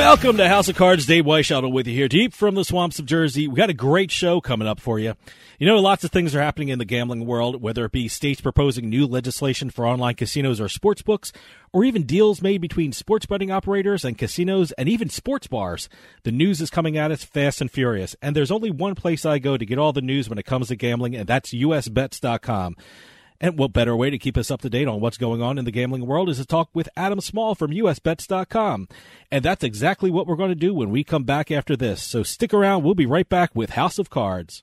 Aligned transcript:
Welcome 0.00 0.38
to 0.38 0.48
House 0.48 0.66
of 0.70 0.76
Cards. 0.76 1.04
Dave 1.04 1.26
Weishuttle 1.26 1.70
with 1.70 1.86
you 1.86 1.92
here, 1.92 2.08
deep 2.08 2.32
from 2.32 2.54
the 2.54 2.64
swamps 2.64 2.98
of 2.98 3.04
Jersey. 3.04 3.46
We 3.46 3.54
got 3.54 3.68
a 3.68 3.74
great 3.74 4.10
show 4.10 4.40
coming 4.40 4.66
up 4.66 4.80
for 4.80 4.98
you. 4.98 5.14
You 5.58 5.66
know, 5.66 5.78
lots 5.78 6.04
of 6.04 6.10
things 6.10 6.34
are 6.34 6.40
happening 6.40 6.70
in 6.70 6.78
the 6.78 6.86
gambling 6.86 7.26
world, 7.26 7.60
whether 7.60 7.84
it 7.84 7.92
be 7.92 8.08
states 8.08 8.40
proposing 8.40 8.88
new 8.88 9.06
legislation 9.06 9.68
for 9.68 9.86
online 9.86 10.14
casinos 10.14 10.58
or 10.58 10.70
sports 10.70 11.02
books, 11.02 11.34
or 11.74 11.84
even 11.84 12.04
deals 12.04 12.40
made 12.40 12.62
between 12.62 12.92
sports 12.92 13.26
betting 13.26 13.50
operators 13.50 14.02
and 14.02 14.16
casinos 14.16 14.72
and 14.72 14.88
even 14.88 15.10
sports 15.10 15.46
bars. 15.46 15.90
The 16.22 16.32
news 16.32 16.62
is 16.62 16.70
coming 16.70 16.96
at 16.96 17.12
us 17.12 17.22
fast 17.22 17.60
and 17.60 17.70
furious, 17.70 18.16
and 18.22 18.34
there's 18.34 18.50
only 18.50 18.70
one 18.70 18.94
place 18.94 19.26
I 19.26 19.38
go 19.38 19.58
to 19.58 19.66
get 19.66 19.78
all 19.78 19.92
the 19.92 20.00
news 20.00 20.30
when 20.30 20.38
it 20.38 20.46
comes 20.46 20.68
to 20.68 20.76
gambling, 20.76 21.14
and 21.14 21.26
that's 21.26 21.52
usbets.com. 21.52 22.74
And 23.40 23.58
what 23.58 23.72
better 23.72 23.96
way 23.96 24.10
to 24.10 24.18
keep 24.18 24.36
us 24.36 24.50
up 24.50 24.60
to 24.62 24.70
date 24.70 24.86
on 24.86 25.00
what's 25.00 25.16
going 25.16 25.40
on 25.40 25.56
in 25.56 25.64
the 25.64 25.70
gambling 25.70 26.06
world 26.06 26.28
is 26.28 26.36
to 26.36 26.44
talk 26.44 26.68
with 26.74 26.90
Adam 26.94 27.20
Small 27.20 27.54
from 27.54 27.70
usbets.com. 27.70 28.88
And 29.30 29.44
that's 29.44 29.64
exactly 29.64 30.10
what 30.10 30.26
we're 30.26 30.36
going 30.36 30.50
to 30.50 30.54
do 30.54 30.74
when 30.74 30.90
we 30.90 31.04
come 31.04 31.24
back 31.24 31.50
after 31.50 31.74
this. 31.74 32.02
So 32.02 32.22
stick 32.22 32.52
around. 32.52 32.82
We'll 32.82 32.94
be 32.94 33.06
right 33.06 33.28
back 33.28 33.54
with 33.54 33.70
House 33.70 33.98
of 33.98 34.10
Cards. 34.10 34.62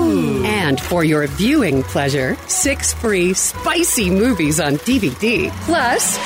And 0.00 0.80
for 0.80 1.04
your 1.04 1.26
viewing 1.26 1.82
pleasure, 1.82 2.36
six 2.48 2.92
free 2.94 3.34
spicy 3.34 4.10
movies 4.10 4.60
on 4.60 4.74
DVD. 4.78 5.50
Plus, 5.64 6.18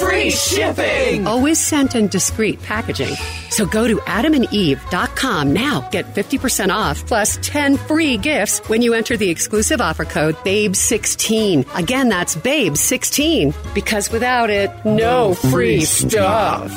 Free 0.00 0.30
shipping! 0.30 1.26
always 1.26 1.58
sent 1.58 1.94
in 1.94 2.08
discreet 2.08 2.60
packaging. 2.62 3.14
So 3.50 3.66
go 3.66 3.86
to 3.86 3.96
adamandeve.com 3.98 5.52
now. 5.52 5.86
Get 5.90 6.06
50% 6.14 6.70
off 6.70 7.06
plus 7.06 7.38
10 7.42 7.76
free 7.76 8.16
gifts 8.16 8.60
when 8.70 8.80
you 8.80 8.94
enter 8.94 9.18
the 9.18 9.28
exclusive 9.28 9.80
offer 9.82 10.06
code 10.06 10.34
BABE16. 10.36 11.78
Again, 11.78 12.08
that's 12.08 12.34
BABE16. 12.36 13.74
Because 13.74 14.10
without 14.10 14.48
it, 14.48 14.70
no 14.86 15.34
free 15.34 15.82
stuff. 15.84 16.70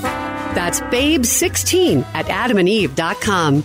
That's 0.53 0.81
BABE16 0.81 2.03
at 2.13 2.25
adamandeve.com. 2.25 3.63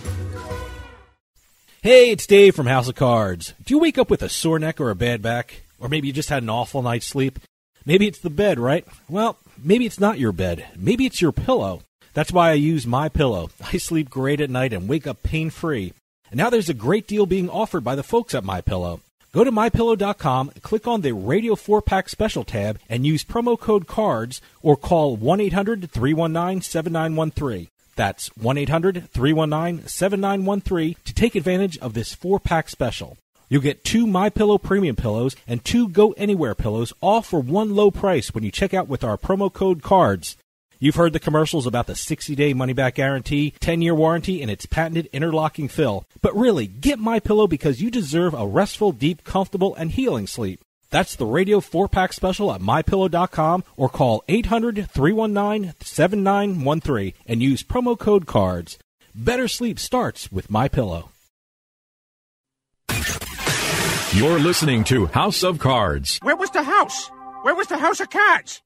Hey, 1.83 2.11
it's 2.11 2.27
Dave 2.27 2.53
from 2.53 2.67
House 2.67 2.87
of 2.87 2.93
Cards. 2.93 3.55
Do 3.65 3.73
you 3.73 3.79
wake 3.79 3.97
up 3.97 4.11
with 4.11 4.21
a 4.21 4.29
sore 4.29 4.59
neck 4.59 4.79
or 4.79 4.91
a 4.91 4.95
bad 4.95 5.23
back? 5.23 5.63
Or 5.79 5.89
maybe 5.89 6.05
you 6.05 6.13
just 6.13 6.29
had 6.29 6.43
an 6.43 6.49
awful 6.49 6.83
night's 6.83 7.07
sleep? 7.07 7.39
Maybe 7.87 8.05
it's 8.05 8.19
the 8.19 8.29
bed, 8.29 8.59
right? 8.59 8.85
Well, 9.09 9.39
maybe 9.57 9.87
it's 9.87 9.99
not 9.99 10.19
your 10.19 10.31
bed. 10.31 10.63
Maybe 10.77 11.07
it's 11.07 11.23
your 11.23 11.31
pillow. 11.31 11.81
That's 12.13 12.31
why 12.31 12.51
I 12.51 12.53
use 12.53 12.85
my 12.85 13.09
pillow. 13.09 13.49
I 13.73 13.77
sleep 13.77 14.11
great 14.11 14.41
at 14.41 14.51
night 14.51 14.73
and 14.73 14.87
wake 14.87 15.07
up 15.07 15.23
pain-free. 15.23 15.93
And 16.29 16.37
now 16.37 16.51
there's 16.51 16.69
a 16.69 16.75
great 16.75 17.07
deal 17.07 17.25
being 17.25 17.49
offered 17.49 17.83
by 17.83 17.95
the 17.95 18.03
folks 18.03 18.35
at 18.35 18.43
My 18.43 18.61
Pillow. 18.61 19.01
Go 19.33 19.43
to 19.43 19.51
mypillow.com, 19.51 20.51
click 20.61 20.85
on 20.85 21.01
the 21.01 21.13
Radio 21.13 21.55
4-Pack 21.55 22.09
Special 22.09 22.43
tab, 22.43 22.77
and 22.89 23.07
use 23.07 23.23
promo 23.23 23.59
code 23.59 23.87
CARDS 23.87 24.39
or 24.61 24.77
call 24.77 25.17
1-800-319-7913. 25.17 27.69
That's 27.95 28.29
1-800-319-7913 28.31 30.95
to 31.03 31.13
take 31.13 31.35
advantage 31.35 31.77
of 31.79 31.93
this 31.93 32.15
4-pack 32.15 32.69
special. 32.69 33.17
You'll 33.49 33.61
get 33.61 33.83
two 33.83 34.07
My 34.07 34.29
Pillow 34.29 34.57
premium 34.57 34.95
pillows 34.95 35.35
and 35.45 35.65
two 35.65 35.89
Go 35.89 36.13
Anywhere 36.13 36.55
pillows 36.55 36.93
all 37.01 37.21
for 37.21 37.41
one 37.41 37.75
low 37.75 37.91
price 37.91 38.33
when 38.33 38.45
you 38.45 38.51
check 38.51 38.73
out 38.73 38.87
with 38.87 39.03
our 39.03 39.17
promo 39.17 39.51
code 39.51 39.81
CARDS. 39.81 40.37
You've 40.79 40.95
heard 40.95 41.11
the 41.13 41.19
commercials 41.19 41.67
about 41.67 41.85
the 41.85 41.93
60-day 41.93 42.53
money-back 42.53 42.95
guarantee, 42.95 43.53
10-year 43.59 43.93
warranty, 43.93 44.41
and 44.41 44.49
its 44.49 44.65
patented 44.65 45.07
interlocking 45.13 45.67
fill. 45.67 46.05
But 46.21 46.35
really, 46.35 46.65
get 46.65 46.97
My 46.97 47.19
Pillow 47.19 47.45
because 47.45 47.81
you 47.81 47.91
deserve 47.91 48.33
a 48.33 48.47
restful, 48.47 48.91
deep, 48.91 49.23
comfortable, 49.23 49.75
and 49.75 49.91
healing 49.91 50.25
sleep. 50.25 50.59
That's 50.91 51.15
the 51.15 51.25
Radio 51.25 51.59
4-Pack 51.61 52.13
Special 52.13 52.53
at 52.53 52.61
MyPillow.com 52.61 53.63
or 53.77 53.89
call 53.89 54.23
800-319-7913 54.27 57.13
and 57.25 57.41
use 57.41 57.63
promo 57.63 57.97
code 57.97 58.27
CARDS. 58.27 58.77
Better 59.15 59.47
sleep 59.47 59.79
starts 59.79 60.31
with 60.31 60.51
My 60.51 60.67
Pillow. 60.67 61.09
You're 64.13 64.39
listening 64.39 64.83
to 64.85 65.05
House 65.07 65.41
of 65.41 65.57
Cards. 65.59 66.19
Where 66.21 66.35
was 66.35 66.51
the 66.51 66.63
house? 66.63 67.09
Where 67.43 67.55
was 67.55 67.67
the 67.67 67.77
house 67.77 68.01
of 68.01 68.09
cards? 68.09 68.61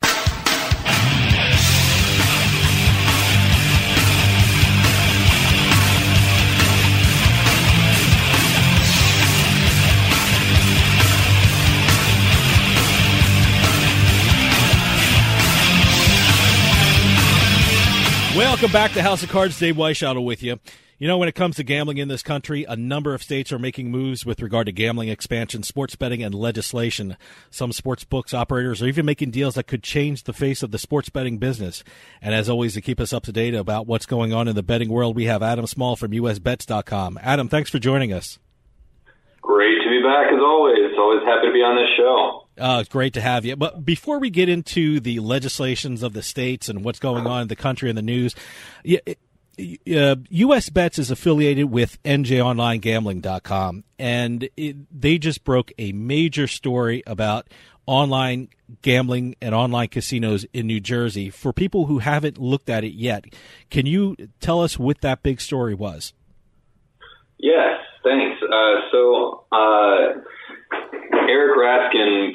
Welcome 18.46 18.72
back 18.72 18.92
to 18.92 19.02
House 19.02 19.24
of 19.24 19.30
Cards. 19.30 19.58
Dave 19.58 19.76
Weishottle 19.76 20.24
with 20.24 20.44
you. 20.44 20.60
You 21.00 21.08
know, 21.08 21.18
when 21.18 21.28
it 21.28 21.34
comes 21.34 21.56
to 21.56 21.64
gambling 21.64 21.98
in 21.98 22.10
this 22.10 22.22
country, 22.22 22.64
a 22.64 22.76
number 22.76 23.16
of 23.16 23.24
states 23.24 23.52
are 23.52 23.58
making 23.58 23.90
moves 23.90 24.24
with 24.24 24.40
regard 24.40 24.68
to 24.68 24.72
gambling 24.72 25.10
expansion, 25.10 25.64
sports 25.64 25.96
betting, 25.96 26.22
and 26.22 26.34
legislation. 26.34 27.18
Some 27.50 27.74
sports 27.74 28.04
books 28.04 28.36
operators 28.36 28.84
are 28.84 28.88
even 28.88 29.04
making 29.04 29.32
deals 29.32 29.56
that 29.56 29.66
could 29.66 29.82
change 29.82 30.24
the 30.24 30.32
face 30.32 30.62
of 30.62 30.70
the 30.70 30.78
sports 30.78 31.10
betting 31.10 31.40
business. 31.40 31.84
And 32.22 32.36
as 32.36 32.48
always, 32.48 32.76
to 32.76 32.82
keep 32.82 33.00
us 33.00 33.14
up 33.14 33.24
to 33.24 33.32
date 33.32 33.56
about 33.56 33.88
what's 33.88 34.06
going 34.06 34.32
on 34.32 34.48
in 34.48 34.56
the 34.56 34.64
betting 34.64 34.90
world, 34.90 35.16
we 35.16 35.26
have 35.26 35.42
Adam 35.42 35.66
Small 35.66 35.96
from 35.96 36.12
USBets.com. 36.12 37.20
Adam, 37.24 37.50
thanks 37.50 37.72
for 37.72 37.80
joining 37.80 38.14
us. 38.14 38.38
Great 39.42 39.82
to 39.84 39.90
be 39.90 40.04
back 40.04 40.28
as 40.32 40.40
always. 40.40 40.94
Always 41.00 41.24
happy 41.26 41.48
to 41.48 41.52
be 41.52 41.60
on 41.60 41.76
this 41.76 41.90
show. 41.98 42.45
Uh, 42.58 42.78
it's 42.80 42.90
great 42.90 43.14
to 43.14 43.22
have 43.22 43.46
you. 43.46 43.56
But 43.56 43.86
before 43.86 44.20
we 44.20 44.30
get 44.30 44.50
into 44.50 45.00
the 45.00 45.20
legislations 45.20 46.04
of 46.04 46.14
the 46.14 46.24
states 46.24 46.70
and 46.70 46.84
what's 46.86 47.00
going 47.00 47.28
on 47.28 47.44
in 47.44 47.48
the 47.48 47.56
country 47.56 47.90
and 47.90 47.98
the 47.98 48.02
news, 48.02 48.36
uh, 49.58 50.16
US 50.30 50.70
Bets 50.70 51.00
is 51.00 51.12
affiliated 51.12 51.66
with 51.72 52.02
NJOnlineGambling.com, 52.04 53.84
and 53.98 54.50
it, 54.58 54.76
they 55.02 55.18
just 55.18 55.44
broke 55.44 55.72
a 55.78 55.92
major 55.92 56.48
story 56.48 57.04
about 57.06 57.48
online 57.86 58.50
gambling 58.82 59.36
and 59.42 59.54
online 59.54 59.88
casinos 59.88 60.46
in 60.54 60.68
New 60.68 60.80
Jersey. 60.80 61.30
For 61.30 61.54
people 61.54 61.86
who 61.86 62.00
haven't 62.00 62.38
looked 62.38 62.70
at 62.70 62.84
it 62.84 62.94
yet, 62.94 63.26
can 63.70 63.86
you 63.86 64.16
tell 64.40 64.62
us 64.62 64.80
what 64.80 65.02
that 65.02 65.24
big 65.24 65.40
story 65.40 65.76
was? 65.76 66.14
Yes, 67.38 67.80
thanks. 68.04 68.42
Uh, 68.42 68.76
so, 68.92 69.46
uh, 69.52 70.20
Eric 71.30 71.58
Raskin 71.58 72.32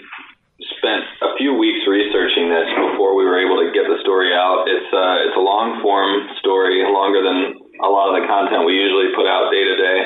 spent 0.81 1.05
a 1.21 1.37
few 1.37 1.53
weeks 1.53 1.85
researching 1.85 2.49
this 2.49 2.67
before 2.91 3.13
we 3.13 3.29
were 3.29 3.37
able 3.37 3.61
to 3.61 3.69
get 3.71 3.85
the 3.85 4.01
story 4.01 4.33
out. 4.33 4.65
It's 4.65 4.91
uh, 4.91 5.29
it's 5.29 5.37
a 5.37 5.45
long 5.45 5.79
form 5.85 6.27
story, 6.41 6.81
longer 6.89 7.21
than 7.21 7.61
a 7.85 7.91
lot 7.93 8.11
of 8.11 8.19
the 8.19 8.25
content 8.25 8.65
we 8.65 8.81
usually 8.81 9.13
put 9.13 9.29
out 9.29 9.53
day 9.53 9.65
to 9.65 9.77
day, 9.77 9.99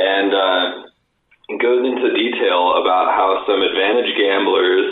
and 0.00 0.30
uh, 0.32 0.64
goes 1.60 1.84
into 1.84 2.16
detail 2.16 2.80
about 2.80 3.12
how 3.12 3.44
some 3.44 3.60
advantage 3.60 4.10
gamblers, 4.16 4.88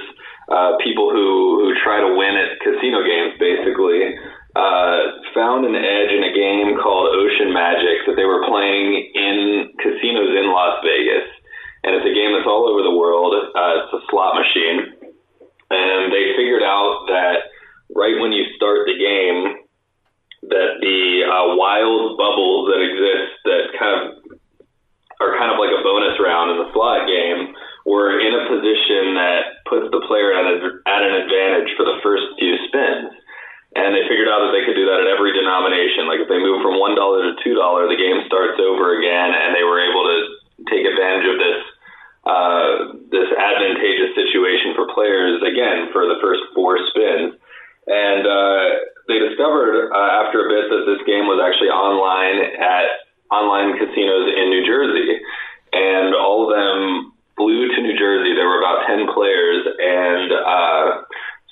uh, 0.53 0.77
people 0.85 1.09
who 1.09 1.65
who 1.65 1.73
try 1.81 2.05
to 2.05 2.13
win 2.13 2.37
at 2.37 2.61
casino 2.61 3.01
games, 3.03 3.41
basically. 3.41 4.15
Uh, 4.55 5.19
found 5.35 5.67
an 5.67 5.75
edge 5.75 6.15
in 6.15 6.23
a 6.23 6.31
game 6.31 6.79
called 6.79 7.11
Ocean 7.11 7.51
Magic 7.51 8.07
that 8.07 8.15
they 8.15 8.23
were 8.23 8.47
playing 8.47 9.03
in 9.11 9.67
casinos 9.83 10.31
in 10.31 10.47
Las 10.47 10.79
Vegas 10.87 11.27
and 11.85 11.93
it's 12.01 12.09
a 12.09 12.17
game 12.17 12.33
that's 12.33 12.49
all 12.49 12.65
over 12.65 12.81
the 12.81 12.97
world. 12.97 13.37
Uh, 13.37 13.85
it's 13.85 13.93
a 13.93 14.01
slot 14.09 14.41
machine, 14.41 15.04
and 15.71 16.13
they 16.13 16.37
figured 16.37 16.63
out 16.63 17.07
that 17.09 17.49
right 17.95 18.19
when 18.21 18.33
you 18.33 18.45
start 18.57 18.87
the 18.87 18.99
game, 18.99 19.65
that 20.51 20.81
the 20.81 21.25
uh, 21.25 21.57
wild 21.57 22.19
bubbles 22.21 22.69
that 22.69 22.81
exist 22.85 23.33
that 23.49 23.65
kind 23.79 23.95
of 23.97 24.05
are 25.23 25.39
kind 25.39 25.49
of 25.49 25.57
like 25.57 25.73
a 25.73 25.81
bonus 25.81 26.19
round 26.21 26.53
in 26.53 26.59
the 26.61 26.69
slot 26.75 27.07
game 27.09 27.55
were 27.87 28.19
in 28.19 28.33
a 28.35 28.45
position 28.51 29.15
that 29.17 29.65
puts 29.65 29.89
the 29.89 30.03
player 30.05 30.35
at, 30.35 30.45
a, 30.45 30.57
at 30.89 31.03
an 31.05 31.15
advantage 31.25 31.71
for 31.77 31.85
the 31.87 32.01
first 32.03 32.25
few 32.37 32.57
spins. 32.69 33.13
And 33.75 33.91
they 33.91 34.07
figured 34.07 34.31
out 34.31 34.47
that 34.47 34.53
they 34.55 34.63
could 34.63 34.79
do 34.79 34.87
that 34.87 35.03
at 35.03 35.11
every 35.11 35.35
denomination. 35.35 36.07
Like 36.07 36.23
if 36.23 36.31
they 36.31 36.39
move 36.39 36.63
from 36.63 36.79
one 36.79 36.95
dollar 36.95 37.27
to 37.27 37.35
two 37.43 37.59
dollar, 37.59 37.91
the 37.91 37.99
game 37.99 38.23
starts 38.31 38.61
over 38.63 38.95
again, 38.95 39.35
and 39.35 39.51
they 39.51 39.67
were 39.67 39.83
able 39.83 40.07
to 40.07 40.19
take 40.71 40.87
advantage 40.87 41.27
of 41.27 41.37
this 41.43 41.61
uh, 42.25 42.97
this 43.13 43.29
advantageous 43.29 44.17
situation 44.17 44.73
for 44.73 44.89
players 44.93 45.41
again 45.45 45.93
for 45.93 46.09
the 46.09 46.17
first 46.25 46.41
four 46.57 46.81
spins. 46.89 47.37
And 47.85 48.25
uh, 48.25 48.65
they 49.09 49.21
discovered 49.21 49.93
uh, 49.93 50.11
after 50.25 50.45
a 50.45 50.49
bit 50.49 50.73
that 50.73 50.85
this 50.89 51.05
game 51.05 51.29
was 51.29 51.37
actually 51.37 51.69
online 51.69 52.41
at 52.57 53.05
online 53.29 53.77
casinos 53.77 54.33
in 54.33 54.49
New 54.49 54.65
Jersey, 54.65 55.21
and 55.77 56.17
all 56.17 56.49
of 56.49 56.55
them 56.55 57.13
flew 57.37 57.69
to 57.69 57.81
New 57.85 57.97
Jersey. 57.99 58.33
There 58.33 58.49
were 58.49 58.65
about 58.65 58.89
ten 58.89 59.05
players 59.13 59.69
and 59.69 60.33
uh, 60.33 60.87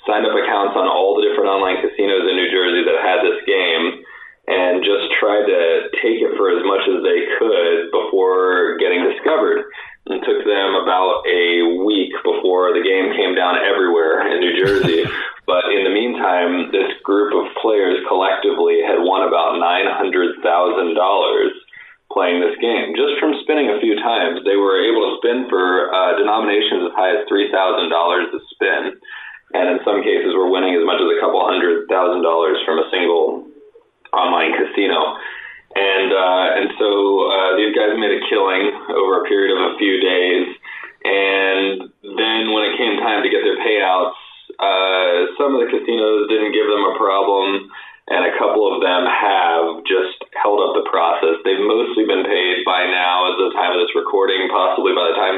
signed 0.09 0.25
up 0.25 0.33
accounts 0.33 0.73
on 0.73 0.89
all 0.89 1.15
the 1.15 1.29
different 1.29 1.53
online 1.53 1.85
casinos 1.85 2.25
in 2.25 2.33
New 2.33 2.49
Jersey 2.49 2.81
that 2.81 2.97
had 2.97 3.21
this 3.21 3.39
game 3.45 4.01
and 4.47 4.83
just 4.83 5.07
tried 5.21 5.47
to 5.47 5.87
take 6.03 6.19
it 6.19 6.35
for 6.35 6.51
as 6.51 6.65
much 6.67 6.83
as 6.89 6.99
they 6.99 7.19
could 7.39 7.93
before 7.95 8.75
getting 8.81 9.05
discovered. 9.07 9.63
It 10.05 10.19
took 10.27 10.43
them 10.43 10.75
about 10.75 11.23
a 11.23 11.79
week 11.87 12.11
before 12.27 12.75
the 12.75 12.83
game 12.83 13.15
came 13.15 13.35
down 13.35 13.55
everywhere 13.63 14.27
in 14.27 14.43
New 14.43 14.51
Jersey. 14.59 15.07
but 15.47 15.71
in 15.71 15.87
the 15.87 15.95
meantime, 15.95 16.71
this 16.75 16.91
group 17.07 17.31
of 17.31 17.47
players 17.63 18.03
collectively 18.11 18.83
had 18.83 18.99
won 18.99 19.23
about 19.23 19.55
$900,000 19.63 20.43
playing 22.11 22.43
this 22.43 22.59
game. 22.59 22.99
Just 22.99 23.15
from 23.17 23.39
spinning 23.47 23.71
a 23.71 23.79
few 23.79 23.95
times, 23.95 24.43
they 24.43 24.59
were 24.59 24.83
able 24.83 25.07
to 25.07 25.17
spin 25.23 25.47
for 25.47 25.87
uh, 25.95 26.19
denominations 26.19 26.91
as 26.91 26.93
high 26.99 27.15
as 27.15 27.23
$3,000 27.31 27.47
a 27.47 28.39
spin. 28.51 28.83
And 29.53 29.65
in 29.69 29.79
some 29.85 30.03
cases, 30.03 30.35
were 30.35 30.49
winning 30.49 30.75
as 30.75 30.83
much 30.83 30.99
as 30.99 31.07
a 31.07 31.19
couple 31.21 31.39
hundred 31.45 31.85
thousand 31.87 32.25
dollars 32.25 32.57
from 32.65 32.81
a 32.81 32.89
single 32.89 33.45
online 34.11 34.49
casino. 34.57 35.15
And 35.77 36.09
uh, 36.09 36.47
and 36.57 36.67
so 36.81 36.89
uh, 37.29 37.57
these 37.57 37.73
guys 37.77 37.93
made 37.97 38.17
a 38.17 38.21
killing 38.29 38.72
over 38.89 39.23
a 39.23 39.27
period 39.27 39.55
of 39.55 39.73
a 39.73 39.77
few 39.77 39.99
days. 40.01 40.47
And 41.03 41.91
then 42.03 42.51
when 42.55 42.71
it 42.71 42.79
came 42.79 42.99
time 42.99 43.23
to 43.23 43.29
get 43.29 43.43
their 43.43 43.59
payouts, 43.59 44.15
uh, 44.59 45.35
some 45.35 45.55
of 45.55 45.59
the 45.63 45.69
casinos 45.71 46.29
didn't 46.29 46.55
give 46.55 46.67
them 46.67 46.83
a 46.87 46.95
problem, 46.95 47.67
and 48.07 48.27
a 48.27 48.35
couple 48.39 48.67
of 48.67 48.83
them 48.83 49.07
have 49.07 49.83
just 49.83 50.19
held 50.39 50.59
up 50.59 50.75
the 50.75 50.87
process. 50.87 51.39
They've 51.43 51.63
mostly 51.63 52.07
been 52.07 52.23
paid 52.23 52.63
by 52.63 52.87
now, 52.87 53.31
as 53.31 53.35
the 53.39 53.51
time 53.55 53.75
of 53.75 53.79
this 53.83 53.95
recording. 53.95 54.47
Possibly 54.51 54.91
by 54.95 55.11
the 55.11 55.17
time 55.19 55.37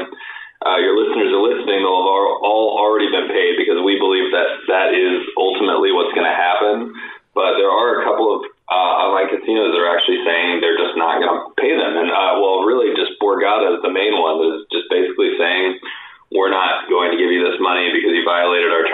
uh, 0.66 0.78
your 0.82 0.98
listeners 0.98 1.30
are 1.30 1.42
listening, 1.42 1.82
they'll 1.82 2.06
have 2.06 2.42
all 2.42 2.78
already 2.78 3.10
been 3.10 3.30
paid 3.30 3.58
because 3.58 3.78
we 3.82 3.98
believe 3.98 4.30
that 4.34 4.66
that 4.70 4.88
is 4.94 5.22
ultimately 5.38 5.94
what's 5.94 6.14
going 6.14 6.26
to 6.26 6.34
happen. 6.34 6.94
But 7.36 7.60
there 7.60 7.68
are 7.68 8.00
a 8.00 8.04
couple 8.08 8.32
of 8.32 8.48
uh, 8.72 8.92
online 9.04 9.28
casinos 9.28 9.76
that 9.76 9.80
are 9.84 9.92
actually 9.92 10.24
saying 10.24 10.64
they're 10.64 10.80
just 10.80 10.96
not 10.96 11.20
going 11.20 11.28
to 11.28 11.52
pay 11.60 11.76
them. 11.76 12.00
And 12.00 12.08
uh, 12.08 12.40
well, 12.40 12.64
really, 12.64 12.96
just 12.96 13.20
Borgata 13.20 13.76
is 13.76 13.84
the 13.84 13.92
main 13.92 14.16
one 14.16 14.40
is 14.40 14.64
just 14.72 14.88
basically 14.88 15.36
saying 15.36 15.76
we're 16.32 16.50
not 16.50 16.88
going 16.88 17.12
to 17.12 17.20
give 17.20 17.28
you 17.28 17.44
this 17.44 17.60
money 17.60 17.92
because 17.92 18.16
you 18.16 18.24
violated 18.24 18.72
our 18.72 18.85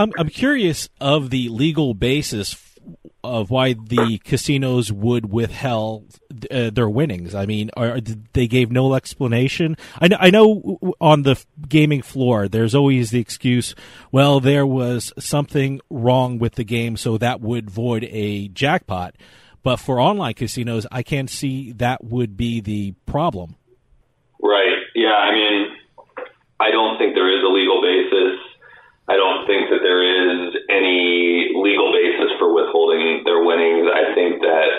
I'm 0.00 0.12
I'm 0.18 0.28
curious 0.28 0.88
of 1.00 1.30
the 1.30 1.48
legal 1.50 1.92
basis 1.94 2.56
of 3.22 3.50
why 3.50 3.74
the 3.74 4.18
casinos 4.24 4.90
would 4.90 5.30
withhold 5.30 6.18
uh, 6.50 6.70
their 6.70 6.88
winnings. 6.88 7.34
I 7.34 7.44
mean, 7.44 7.70
are, 7.76 8.00
they 8.32 8.46
gave 8.46 8.70
no 8.70 8.94
explanation. 8.94 9.76
I 10.00 10.08
know, 10.08 10.16
I 10.18 10.30
know 10.30 10.78
on 11.00 11.22
the 11.22 11.42
gaming 11.68 12.00
floor, 12.00 12.48
there's 12.48 12.74
always 12.74 13.10
the 13.10 13.20
excuse, 13.20 13.74
well, 14.10 14.40
there 14.40 14.66
was 14.66 15.12
something 15.18 15.82
wrong 15.90 16.38
with 16.38 16.54
the 16.54 16.64
game, 16.64 16.96
so 16.96 17.18
that 17.18 17.42
would 17.42 17.70
void 17.70 18.04
a 18.04 18.48
jackpot. 18.48 19.16
But 19.62 19.76
for 19.76 20.00
online 20.00 20.32
casinos, 20.32 20.86
I 20.90 21.02
can't 21.02 21.28
see 21.28 21.72
that 21.72 22.02
would 22.02 22.38
be 22.38 22.62
the 22.62 22.92
problem. 23.04 23.56
Right. 24.42 24.78
Yeah. 24.94 25.12
I 25.12 25.32
mean, 25.32 25.76
I 26.58 26.70
don't 26.70 26.96
think 26.96 27.14
there 27.14 27.28
is 27.28 27.44
a 27.44 27.52
legal 27.52 27.82
basis. 27.82 28.49
I 29.10 29.18
don't 29.18 29.42
think 29.42 29.66
that 29.74 29.82
there 29.82 30.06
is 30.06 30.54
any 30.70 31.50
legal 31.58 31.90
basis 31.90 32.30
for 32.38 32.54
withholding 32.54 33.26
their 33.26 33.42
winnings. 33.42 33.90
I 33.90 34.14
think 34.14 34.38
that 34.38 34.70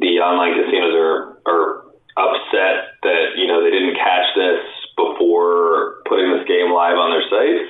the 0.00 0.16
online 0.24 0.56
casinos 0.56 0.96
are 0.96 1.36
are 1.44 1.68
upset 2.16 2.96
that 3.04 3.36
you 3.36 3.44
know 3.44 3.60
they 3.60 3.68
didn't 3.68 4.00
catch 4.00 4.32
this 4.32 4.64
before 4.96 6.00
putting 6.08 6.32
this 6.32 6.48
game 6.48 6.72
live 6.72 6.96
on 6.96 7.12
their 7.12 7.26
sites, 7.28 7.68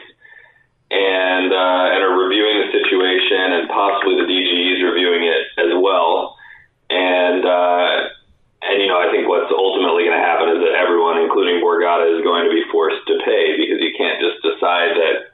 and 0.95 1.51
uh, 1.51 1.87
and 1.91 2.07
are 2.07 2.15
reviewing 2.23 2.63
the 2.63 2.71
situation, 2.71 3.59
and 3.59 3.67
possibly 3.67 4.15
the 4.15 4.31
DGE 4.31 4.79
is 4.79 4.81
reviewing 4.87 5.27
it 5.27 5.43
as 5.59 5.75
well. 5.75 6.39
And 6.87 7.43
uh, 7.43 8.15
and 8.63 8.79
you 8.79 8.87
know, 8.87 9.03
I 9.03 9.11
think 9.11 9.27
what's 9.27 9.51
ultimately 9.51 10.07
going 10.07 10.15
to 10.15 10.23
happen 10.23 10.55
is 10.55 10.63
that 10.63 10.79
everyone, 10.79 11.19
including 11.19 11.59
Borgata, 11.59 12.07
is 12.15 12.23
going 12.23 12.47
to 12.47 12.55
be 12.55 12.63
forced 12.71 13.03
to 13.11 13.19
pay 13.27 13.59
because 13.59 13.83
you 13.83 13.91
can't 13.99 14.23
just 14.23 14.39
decide 14.39 14.95
that 14.95 15.30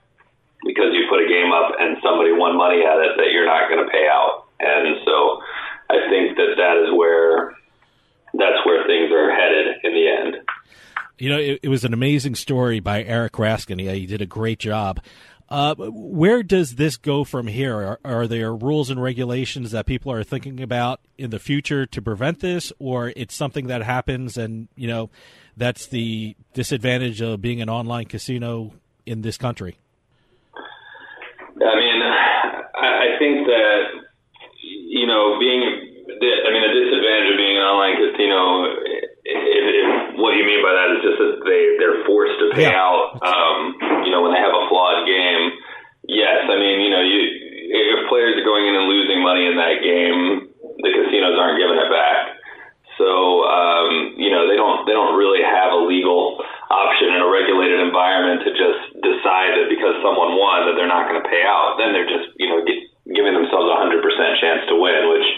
because 0.66 0.92
you 0.92 1.06
put 1.08 1.22
a 1.22 1.28
game 1.28 1.54
up 1.54 1.72
and 1.78 1.96
somebody 2.02 2.34
won 2.34 2.58
money 2.58 2.82
at 2.82 2.98
it 2.98 3.16
that 3.16 3.30
you're 3.32 3.46
not 3.46 3.70
going 3.70 3.84
to 3.84 3.90
pay 3.90 4.06
out. 4.10 4.50
And 4.60 4.98
so, 5.04 5.40
I 5.88 6.08
think 6.10 6.36
that 6.36 6.56
that 6.56 6.76
is 6.82 6.90
where 6.96 7.56
that's 8.34 8.64
where 8.66 8.86
things 8.86 9.12
are 9.12 9.30
headed 9.30 9.76
in 9.84 9.92
the 9.92 10.08
end. 10.08 10.36
You 11.18 11.30
know, 11.30 11.38
it, 11.38 11.60
it 11.62 11.68
was 11.68 11.84
an 11.84 11.94
amazing 11.94 12.34
story 12.34 12.80
by 12.80 13.02
Eric 13.02 13.34
Raskin. 13.34 13.82
Yeah, 13.82 13.92
he 13.92 14.06
did 14.06 14.20
a 14.20 14.26
great 14.26 14.58
job. 14.58 15.00
Uh, 15.48 15.74
where 15.78 16.42
does 16.42 16.74
this 16.74 16.96
go 16.96 17.22
from 17.22 17.46
here? 17.46 17.76
Are, 17.76 18.00
are, 18.04 18.26
there 18.26 18.54
rules 18.54 18.90
and 18.90 19.00
regulations 19.00 19.70
that 19.70 19.86
people 19.86 20.10
are 20.10 20.24
thinking 20.24 20.60
about 20.60 21.00
in 21.16 21.30
the 21.30 21.38
future 21.38 21.86
to 21.86 22.02
prevent 22.02 22.40
this, 22.40 22.72
or 22.80 23.12
it's 23.14 23.34
something 23.34 23.68
that 23.68 23.82
happens 23.82 24.36
and 24.36 24.66
you 24.74 24.88
know 24.88 25.08
that's 25.56 25.86
the 25.86 26.34
disadvantage 26.52 27.22
of 27.22 27.40
being 27.40 27.62
an 27.62 27.70
online 27.70 28.06
casino 28.06 28.72
in 29.06 29.22
this 29.22 29.38
country? 29.38 29.78
I 31.56 31.74
mean, 31.76 31.98
I 32.02 33.16
think 33.16 33.48
that 33.48 33.80
you 34.60 35.06
know 35.08 35.40
being, 35.40 35.62
I 35.64 36.48
mean, 36.52 36.62
the 36.62 36.74
disadvantage 36.76 37.28
of 37.32 37.38
being 37.40 37.56
an 37.56 37.64
online 37.64 37.96
casino. 37.96 38.40
If, 39.26 39.64
if 39.66 39.88
what 40.22 40.38
you 40.38 40.46
mean 40.46 40.62
by 40.62 40.70
that 40.70 40.88
is 40.96 41.00
just 41.02 41.18
that 41.18 41.34
they 41.42 41.62
they're 41.80 42.04
forced 42.06 42.38
to 42.44 42.46
pay 42.54 42.68
yeah. 42.68 42.78
out. 42.78 43.18
Um, 43.24 44.04
you 44.04 44.12
know, 44.12 44.22
when 44.22 44.32
they 44.32 44.42
have 44.42 44.54
a 44.54 44.64
flawed 44.68 45.08
game. 45.08 45.56
Yes, 46.06 46.46
I 46.46 46.54
mean, 46.54 46.86
you 46.86 46.90
know, 46.94 47.02
you 47.02 47.20
if 47.66 48.08
players 48.08 48.38
are 48.38 48.46
going 48.46 48.62
in 48.62 48.78
and 48.78 48.86
losing 48.86 49.18
money 49.22 49.50
in 49.50 49.58
that 49.58 49.82
game, 49.82 50.54
the 50.78 50.90
casinos 50.94 51.34
aren't 51.34 51.58
giving 51.58 51.78
it 51.80 51.90
back. 51.90 52.38
So, 52.98 53.44
um, 53.44 54.16
you 54.16 54.30
know, 54.30 54.48
they 54.48 54.56
don't 54.56 54.86
they 54.86 54.94
don't 54.94 55.18
really 55.18 55.42
have 55.42 55.72
a 55.72 55.80
legal 55.84 56.40
option 56.70 57.14
in 57.14 57.20
a 57.22 57.28
regulated 57.30 57.78
environment 57.78 58.42
to 58.42 58.50
just 58.50 58.82
decide 58.98 59.54
that 59.54 59.70
because 59.70 59.94
someone 60.02 60.34
won 60.34 60.66
that 60.66 60.74
they're 60.74 60.90
not 60.90 61.06
going 61.06 61.22
to 61.22 61.28
pay 61.28 61.46
out. 61.46 61.78
Then 61.78 61.94
they're 61.94 62.10
just 62.10 62.34
you 62.38 62.50
know 62.50 62.62
giving 63.06 63.34
themselves 63.34 63.70
a 63.70 63.76
hundred 63.78 64.02
percent 64.02 64.38
chance 64.42 64.66
to 64.70 64.74
win, 64.74 65.10
which 65.14 65.28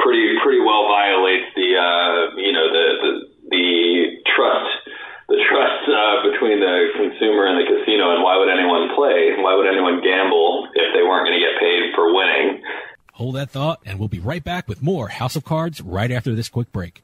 pretty 0.00 0.36
pretty 0.40 0.60
well 0.64 0.88
violates 0.88 1.52
the 1.56 1.68
uh, 1.76 2.16
you 2.40 2.52
know 2.52 2.66
the 2.72 2.86
the, 3.00 3.12
the 3.52 3.66
trust 4.32 4.94
the 5.28 5.40
trust 5.48 5.88
uh, 5.88 6.20
between 6.30 6.60
the 6.60 6.92
consumer 6.96 7.48
and 7.48 7.56
the 7.56 7.64
casino, 7.64 8.12
and 8.12 8.20
why 8.22 8.36
would 8.36 8.48
anyone 8.52 8.92
play? 8.94 9.32
Why 9.40 9.56
would 9.56 9.66
anyone 9.66 10.04
gamble 10.04 10.68
if 10.74 10.92
they 10.92 11.00
weren't 11.00 11.26
going 11.26 11.40
to 11.40 11.44
get 11.44 11.56
paid 11.60 11.94
for 11.94 12.12
winning? 12.12 12.62
Hold 13.14 13.36
that 13.36 13.50
thought, 13.50 13.80
and 13.86 13.98
we'll 13.98 14.08
be 14.08 14.18
right 14.18 14.44
back 14.44 14.68
with 14.68 14.82
more 14.82 15.08
House 15.08 15.36
of 15.36 15.44
Cards 15.44 15.80
right 15.80 16.10
after 16.10 16.34
this 16.34 16.48
quick 16.48 16.72
break. 16.72 17.02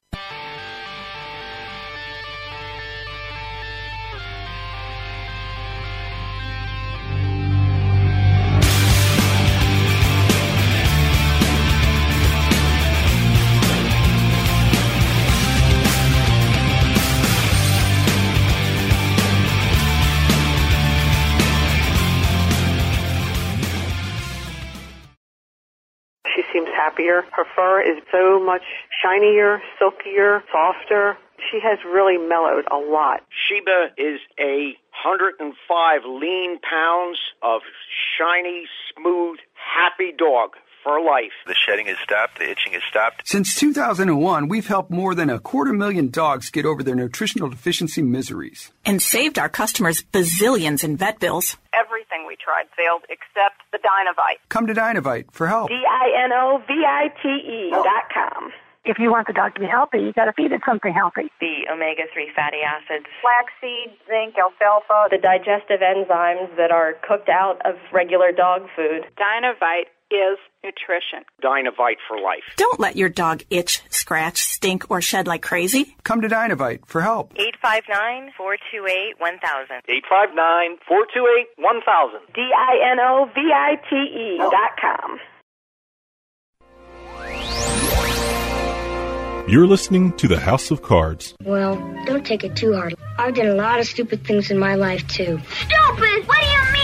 Happier. 26.80 27.24
Her 27.36 27.44
fur 27.54 27.80
is 27.82 28.02
so 28.10 28.42
much 28.42 28.62
shinier, 29.02 29.60
silkier, 29.78 30.42
softer. 30.50 31.16
She 31.50 31.60
has 31.60 31.78
really 31.84 32.16
mellowed 32.16 32.64
a 32.70 32.76
lot. 32.76 33.20
Sheba 33.48 33.92
is 33.96 34.20
a 34.38 34.76
105 35.04 36.00
lean 36.06 36.58
pounds 36.60 37.18
of 37.42 37.60
shiny, 38.16 38.64
smooth, 38.94 39.38
happy 39.54 40.12
dog 40.16 40.56
for 40.82 41.00
life. 41.00 41.32
The 41.46 41.54
shedding 41.54 41.86
has 41.86 41.96
stopped, 42.02 42.38
the 42.38 42.50
itching 42.50 42.72
has 42.72 42.82
stopped. 42.88 43.26
Since 43.26 43.54
2001, 43.56 44.48
we've 44.48 44.66
helped 44.66 44.90
more 44.90 45.14
than 45.14 45.30
a 45.30 45.38
quarter 45.38 45.72
million 45.72 46.08
dogs 46.08 46.50
get 46.50 46.66
over 46.66 46.82
their 46.82 46.94
nutritional 46.94 47.48
deficiency 47.48 48.02
miseries. 48.02 48.72
And 48.84 49.02
saved 49.02 49.38
our 49.38 49.48
customers 49.48 50.02
bazillions 50.02 50.84
in 50.84 50.96
vet 50.96 51.20
bills. 51.20 51.56
Everything 51.72 52.26
we 52.26 52.36
tried 52.36 52.66
failed 52.76 53.02
except 53.08 53.62
the 53.72 53.78
Dinovite. 53.78 54.38
Come 54.48 54.66
to 54.66 54.74
Dinovite 54.74 55.32
for 55.32 55.46
help. 55.46 55.68
D-I-N-O-V-I-T-E 55.68 57.70
dot 57.70 58.04
com. 58.12 58.52
If 58.82 58.98
you 58.98 59.10
want 59.10 59.26
the 59.26 59.34
dog 59.34 59.54
to 59.54 59.60
be 59.60 59.66
healthy, 59.66 59.98
you 59.98 60.12
got 60.14 60.24
to 60.24 60.32
feed 60.32 60.52
it 60.52 60.62
something 60.64 60.94
healthy. 60.94 61.28
The 61.38 61.68
omega 61.70 62.08
3 62.12 62.32
fatty 62.34 62.64
acids, 62.64 63.04
flaxseed, 63.20 63.92
zinc, 64.08 64.36
alfalfa, 64.40 65.12
the 65.12 65.20
digestive 65.20 65.84
enzymes 65.84 66.48
that 66.56 66.72
are 66.72 66.94
cooked 67.06 67.28
out 67.28 67.60
of 67.68 67.76
regular 67.92 68.32
dog 68.32 68.62
food. 68.74 69.04
Dinovite 69.20 69.92
is 70.10 70.38
nutrition. 70.64 71.24
Dinovite 71.42 71.98
for 72.06 72.18
life. 72.20 72.42
Don't 72.56 72.80
let 72.80 72.96
your 72.96 73.08
dog 73.08 73.42
itch, 73.50 73.82
scratch, 73.90 74.38
stink, 74.42 74.90
or 74.90 75.00
shed 75.00 75.26
like 75.26 75.42
crazy. 75.42 75.96
Come 76.04 76.20
to 76.22 76.28
Dinovite 76.28 76.86
for 76.86 77.00
help. 77.00 77.32
859 77.36 78.32
428 78.36 79.20
1000. 79.20 79.82
859 79.88 80.78
428 80.86 81.48
1000. 81.56 82.20
D 82.34 82.40
I 82.40 82.92
N 82.92 83.00
O 83.00 83.30
V 83.34 83.40
I 83.52 83.76
T 83.88 83.96
E 83.96 84.38
dot 84.38 84.76
com. 84.80 85.18
You're 89.50 89.66
listening 89.66 90.12
to 90.18 90.28
the 90.28 90.38
House 90.38 90.70
of 90.70 90.82
Cards. 90.82 91.34
Well, 91.42 91.74
don't 92.06 92.24
take 92.24 92.44
it 92.44 92.54
too 92.54 92.72
hard. 92.72 92.94
I've 93.18 93.34
done 93.34 93.48
a 93.48 93.54
lot 93.54 93.80
of 93.80 93.86
stupid 93.86 94.24
things 94.24 94.48
in 94.48 94.60
my 94.60 94.76
life, 94.76 95.04
too. 95.08 95.40
Stupid? 95.50 96.28
What 96.28 96.40
do 96.40 96.46
you 96.46 96.72
mean, 96.72 96.79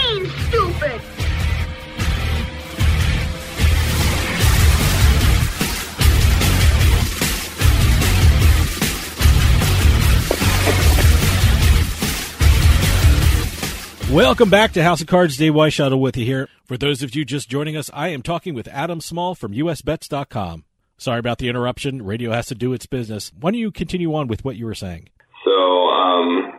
Welcome 14.11 14.49
back 14.49 14.71
to 14.71 14.83
House 14.83 15.01
of 15.01 15.07
Cards. 15.07 15.35
Dave 15.35 15.51
Weishuttle 15.51 15.99
with 15.99 16.15
you 16.15 16.23
here. 16.23 16.47
For 16.63 16.77
those 16.77 17.03
of 17.03 17.13
you 17.13 17.25
just 17.25 17.49
joining 17.49 17.75
us, 17.75 17.91
I 17.93 18.07
am 18.15 18.23
talking 18.23 18.55
with 18.55 18.69
Adam 18.69 19.01
Small 19.01 19.35
from 19.35 19.51
USBets.com. 19.51 20.63
Sorry 20.97 21.19
about 21.19 21.39
the 21.39 21.49
interruption. 21.49 22.01
Radio 22.01 22.31
has 22.31 22.47
to 22.47 22.55
do 22.55 22.71
its 22.71 22.85
business. 22.85 23.33
Why 23.37 23.51
don't 23.51 23.59
you 23.59 23.69
continue 23.69 24.15
on 24.15 24.27
with 24.27 24.45
what 24.45 24.55
you 24.55 24.65
were 24.65 24.79
saying? 24.79 25.09
So, 25.43 25.51
um, 25.51 26.55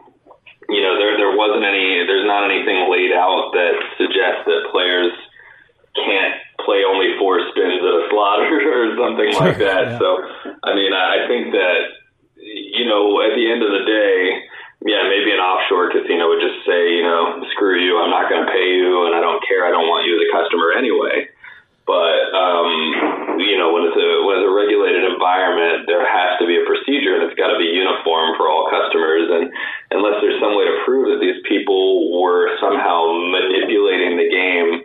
you 0.69 0.83
know, 0.85 1.01
there 1.01 1.17
there 1.17 1.33
wasn't 1.33 1.65
any. 1.65 2.05
There's 2.05 2.29
not 2.29 2.45
anything 2.45 2.85
laid 2.93 3.17
out 3.17 3.49
that 3.57 3.73
suggests 3.97 4.45
that 4.45 4.69
players 4.71 5.11
can't 5.97 6.37
play 6.69 6.85
only 6.85 7.17
four 7.19 7.41
spins 7.49 7.81
at 7.81 7.95
a 7.97 8.05
slot 8.13 8.41
or 8.53 8.93
something 9.01 9.33
like 9.41 9.57
that. 9.57 9.97
Yeah. 9.97 9.99
So, 9.99 10.21
I 10.69 10.77
mean, 10.77 10.93
I 10.93 11.25
think 11.27 11.57
that 11.57 11.97
you 12.37 12.85
know, 12.85 13.25
at 13.25 13.33
the 13.33 13.51
end 13.51 13.65
of 13.65 13.73
the 13.73 13.85
day 13.89 14.48
yeah, 14.89 15.05
maybe 15.05 15.29
an 15.37 15.45
offshore 15.45 15.93
casino 15.93 16.33
would 16.33 16.41
just 16.41 16.65
say, 16.65 16.97
you 16.97 17.05
know, 17.05 17.45
screw 17.53 17.77
you, 17.77 18.01
I'm 18.01 18.09
not 18.09 18.33
going 18.33 18.41
to 18.41 18.51
pay 18.51 18.73
you, 18.73 19.05
and 19.05 19.13
I 19.13 19.21
don't 19.21 19.45
care, 19.45 19.69
I 19.69 19.71
don't 19.71 19.85
want 19.85 20.09
you 20.09 20.17
as 20.17 20.25
a 20.25 20.33
customer 20.33 20.73
anyway. 20.73 21.29
But 21.89 22.21
um, 22.37 23.41
you 23.41 23.57
know, 23.57 23.73
when 23.73 23.89
it's 23.89 23.97
a 23.97 24.09
when 24.21 24.37
it's 24.37 24.45
a 24.45 24.53
regulated 24.53 25.09
environment, 25.09 25.89
there 25.89 26.05
has 26.05 26.37
to 26.37 26.45
be 26.45 26.61
a 26.61 26.69
procedure, 26.69 27.17
and 27.17 27.25
it's 27.25 27.37
got 27.41 27.49
to 27.49 27.57
be 27.57 27.73
uniform 27.73 28.37
for 28.37 28.45
all 28.45 28.69
customers. 28.69 29.25
And 29.33 29.49
unless 29.97 30.21
there's 30.21 30.37
some 30.37 30.53
way 30.53 30.69
to 30.69 30.85
prove 30.85 31.09
that 31.09 31.25
these 31.25 31.41
people 31.49 32.13
were 32.13 32.53
somehow 32.61 33.09
manipulating 33.33 34.21
the 34.21 34.29
game, 34.29 34.85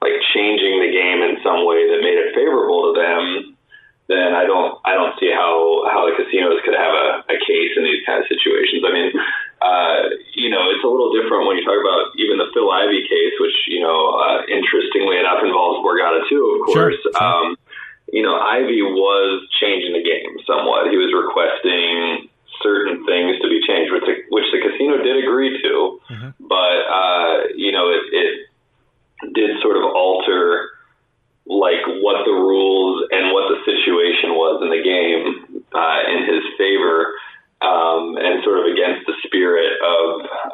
like 0.00 0.16
changing 0.32 0.80
the 0.80 0.88
game 0.88 1.20
in 1.20 1.36
some 1.44 1.68
way 1.68 1.84
that 1.84 2.00
made 2.00 2.16
it 2.16 2.32
favorable 2.32 2.80
to 2.88 2.92
them, 2.96 3.52
then 4.08 4.32
I 4.32 4.48
don't 4.48 4.80
I 4.88 4.96
don't 4.96 5.20
see 5.20 5.28
how 5.28 5.84
how 5.92 6.08
the 6.08 6.16
casinos 6.16 6.64
could 6.64 6.80
have 6.80 6.96
a, 6.96 7.28
a 7.28 7.36
case 7.44 7.76
in 7.76 7.84
these 7.84 8.00
kind 8.08 8.24
of 8.24 8.26
situations. 8.32 8.80
I 8.88 8.92
mean, 8.96 9.12
uh, 9.60 10.14
you 10.34 10.50
know, 10.50 10.70
it's 10.70 10.84
a 10.84 10.90
little 10.90 11.10
different 11.10 11.46
when 11.46 11.58
you 11.58 11.64
talk 11.66 11.78
about 11.78 12.14
even 12.14 12.38
the 12.38 12.46
Phil 12.54 12.70
Ivey 12.70 13.02
case, 13.10 13.34
which 13.42 13.56
you 13.66 13.80
know, 13.80 14.14
uh, 14.14 14.46
interestingly 14.46 15.18
enough, 15.18 15.42
involves 15.42 15.82
Borgata 15.82 16.22
too, 16.28 16.44
of 16.58 16.60
course. 16.66 16.98
Sure. 17.02 17.22
Um, 17.22 17.56
you 18.12 18.22
know, 18.22 18.38
Ivey 18.38 18.80
was 18.82 19.46
changing 19.60 19.92
the 19.92 20.02
game 20.02 20.38
somewhat. 20.46 20.88
He 20.88 20.96
was 20.96 21.12
requesting 21.12 22.30
certain 22.62 23.04
things 23.04 23.36
to 23.42 23.48
be 23.48 23.60
changed, 23.66 23.92
which 23.92 24.06
the, 24.06 24.14
which 24.30 24.48
the 24.50 24.58
casino 24.62 25.02
did 25.02 25.22
agree 25.22 25.60
to, 25.62 26.00
mm-hmm. 26.10 26.30
but 26.40 26.76
uh, 26.88 27.52
you 27.54 27.70
know, 27.70 27.90
it, 27.90 28.02
it 28.14 29.34
did 29.34 29.60
sort 29.60 29.76
of 29.76 29.84
alter 29.84 30.70
like 31.48 31.80
what 32.04 32.24
the 32.24 32.32
rules 32.32 33.08
and 33.10 33.32
what 33.32 33.48
the 33.48 33.58
situation 33.64 34.36
was 34.36 34.60
in 34.60 34.68
the 34.68 34.82
game 34.84 35.64
uh, 35.72 36.00
in 36.12 36.28
his 36.28 36.44
favor, 36.60 37.16
um, 37.58 38.14
and 38.14 38.38
sort 38.46 38.62
of 38.62 38.70
against 38.70 39.02
the 39.10 39.18
spirit 39.26 39.74
of 39.82 40.04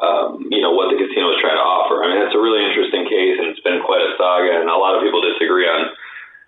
um, 0.01 0.29
you 0.49 0.61
know 0.61 0.73
what 0.73 0.89
the 0.89 0.97
casino 0.97 1.29
was 1.29 1.37
trying 1.37 1.57
to 1.57 1.65
offer. 1.65 2.01
I 2.01 2.09
mean, 2.09 2.21
it's 2.25 2.33
a 2.33 2.41
really 2.41 2.65
interesting 2.65 3.05
case, 3.05 3.37
and 3.37 3.53
it's 3.53 3.61
been 3.61 3.85
quite 3.85 4.01
a 4.01 4.17
saga, 4.17 4.57
and 4.57 4.69
a 4.69 4.77
lot 4.77 4.97
of 4.97 5.05
people 5.05 5.21
disagree 5.21 5.69
on 5.69 5.93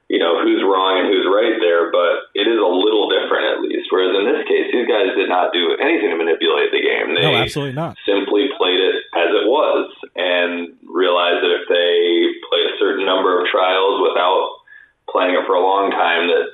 you 0.10 0.18
know 0.18 0.42
who's 0.42 0.66
wrong 0.66 0.98
and 0.98 1.14
who's 1.14 1.30
right 1.30 1.62
there, 1.62 1.94
but 1.94 2.34
it 2.34 2.50
is 2.50 2.58
a 2.58 2.72
little 2.74 3.06
different 3.06 3.46
at 3.54 3.62
least. 3.62 3.94
Whereas 3.94 4.18
in 4.18 4.26
this 4.26 4.42
case, 4.50 4.74
these 4.74 4.90
guys 4.90 5.14
did 5.14 5.30
not 5.30 5.54
do 5.54 5.78
anything 5.78 6.10
to 6.10 6.18
manipulate 6.18 6.74
the 6.74 6.82
game. 6.82 7.14
They 7.14 7.22
no, 7.22 7.38
absolutely 7.38 7.78
not. 7.78 7.94
Simply 8.10 8.50
played 8.58 8.82
it 8.82 8.98
as 9.14 9.30
it 9.30 9.46
was, 9.46 9.94
and 10.18 10.74
realized 10.90 11.46
that 11.46 11.54
if 11.54 11.70
they 11.70 12.34
play 12.50 12.62
a 12.66 12.74
certain 12.82 13.06
number 13.06 13.38
of 13.38 13.46
trials 13.46 14.02
without 14.02 14.66
playing 15.06 15.38
it 15.38 15.46
for 15.46 15.54
a 15.54 15.64
long 15.64 15.92
time, 15.92 16.28
that 16.34 16.47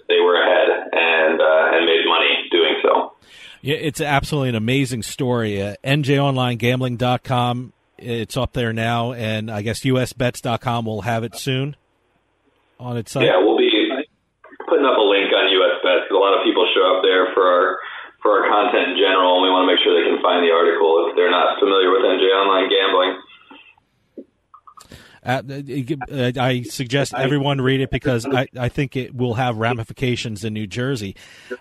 it's 3.64 4.02
absolutely 4.02 4.50
an 4.50 4.56
amazing 4.56 5.04
story. 5.04 5.62
Uh, 5.62 5.76
NJOnlineGambling.com. 5.84 7.74
It's 7.98 8.36
up 8.36 8.52
there 8.54 8.74
now, 8.74 9.14
and 9.14 9.50
I 9.50 9.62
guess 9.62 9.82
USBets.com 9.82 10.86
will 10.86 11.02
have 11.02 11.24
it 11.24 11.36
soon 11.38 11.76
on 12.80 12.98
its 12.98 13.12
site. 13.12 13.26
Yeah, 13.26 13.40
we'll 13.40 13.58
be 13.58 13.72
putting 14.68 14.86
up 14.86 14.98
a 14.98 15.06
link 15.08 15.32
on 15.32 15.48
USBets. 15.48 16.12
A 16.12 16.20
lot 16.20 16.36
of 16.36 16.44
people 16.44 16.68
show 16.76 16.98
up 16.98 17.04
there 17.04 17.32
for 17.34 17.48
our 17.48 17.80
for 18.22 18.32
our 18.40 18.50
content 18.50 18.92
in 18.92 18.98
general, 18.98 19.40
and 19.40 19.44
we 19.44 19.50
want 19.52 19.68
to 19.68 19.70
make 19.72 19.80
sure 19.84 19.96
they 19.96 20.08
can 20.08 20.20
find 20.24 20.44
the 20.44 20.52
article 20.52 21.08
if 21.08 21.16
they're 21.16 21.32
not 21.32 21.60
familiar 21.60 21.92
with 21.92 22.04
NJ 22.04 22.24
Online 22.32 22.68
Gambling. 22.68 23.14
Uh, 25.26 25.42
I 26.38 26.64
suggest 26.64 27.14
everyone 27.14 27.62
read 27.62 27.82
it 27.82 27.90
because 27.90 28.26
I, 28.26 28.48
I 28.60 28.70
think 28.70 28.96
it 28.96 29.16
will 29.16 29.36
have 29.36 29.58
ramifications 29.58 30.44
in 30.44 30.54
New 30.54 30.68
Jersey. 30.68 31.16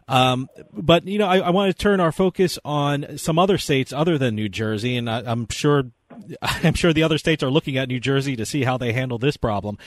Um, 0.09 0.49
but, 0.73 1.07
you 1.07 1.19
know, 1.19 1.27
I, 1.27 1.39
I 1.39 1.51
want 1.51 1.71
to 1.71 1.81
turn 1.81 2.01
our 2.01 2.13
focus 2.13 2.59
on 2.65 3.19
some 3.19 3.39
other 3.39 3.59
states 3.59 3.93
other 3.93 4.19
than 4.19 4.35
New 4.35 4.49
Jersey, 4.49 4.97
and 4.97 5.09
I, 5.09 5.23
I'm 5.25 5.47
sure 5.49 5.85
I'm 6.43 6.75
sure 6.75 6.93
the 6.93 7.03
other 7.03 7.19
states 7.19 7.43
are 7.43 7.51
looking 7.51 7.77
at 7.77 7.89
New 7.89 8.01
Jersey 8.01 8.37
to 8.37 8.47
see 8.47 8.65
how 8.65 8.77
they 8.77 8.93
handle 8.93 9.19
this 9.19 9.37
problem. 9.37 9.79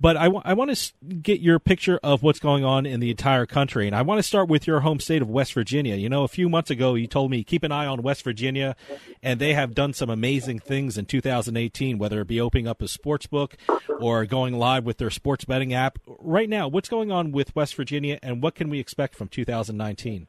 But 0.00 0.16
I, 0.16 0.24
w- 0.24 0.42
I 0.44 0.54
want 0.54 0.74
to 0.74 0.92
get 1.22 1.40
your 1.40 1.58
picture 1.58 1.98
of 2.02 2.22
what's 2.22 2.38
going 2.38 2.64
on 2.64 2.86
in 2.86 3.00
the 3.00 3.10
entire 3.10 3.46
country. 3.46 3.86
And 3.86 3.94
I 3.94 4.02
want 4.02 4.18
to 4.18 4.22
start 4.22 4.48
with 4.48 4.66
your 4.66 4.80
home 4.80 5.00
state 5.00 5.22
of 5.22 5.30
West 5.30 5.52
Virginia. 5.54 5.96
You 5.96 6.08
know, 6.08 6.24
a 6.24 6.28
few 6.28 6.48
months 6.48 6.70
ago, 6.70 6.94
you 6.94 7.06
told 7.06 7.30
me 7.30 7.44
keep 7.44 7.62
an 7.62 7.72
eye 7.72 7.86
on 7.86 8.02
West 8.02 8.22
Virginia, 8.24 8.76
and 9.22 9.40
they 9.40 9.54
have 9.54 9.74
done 9.74 9.92
some 9.92 10.10
amazing 10.10 10.58
things 10.58 10.98
in 10.98 11.06
2018, 11.06 11.98
whether 11.98 12.20
it 12.20 12.26
be 12.28 12.40
opening 12.40 12.66
up 12.66 12.82
a 12.82 12.88
sports 12.88 13.26
book 13.26 13.56
or 14.00 14.24
going 14.26 14.54
live 14.54 14.84
with 14.84 14.98
their 14.98 15.10
sports 15.10 15.44
betting 15.44 15.72
app. 15.72 15.98
Right 16.06 16.48
now, 16.48 16.68
what's 16.68 16.88
going 16.88 17.10
on 17.10 17.32
with 17.32 17.54
West 17.54 17.74
Virginia, 17.74 18.18
and 18.22 18.42
what 18.42 18.54
can 18.54 18.68
we 18.70 18.78
expect 18.78 19.14
from 19.14 19.28
2019? 19.28 20.26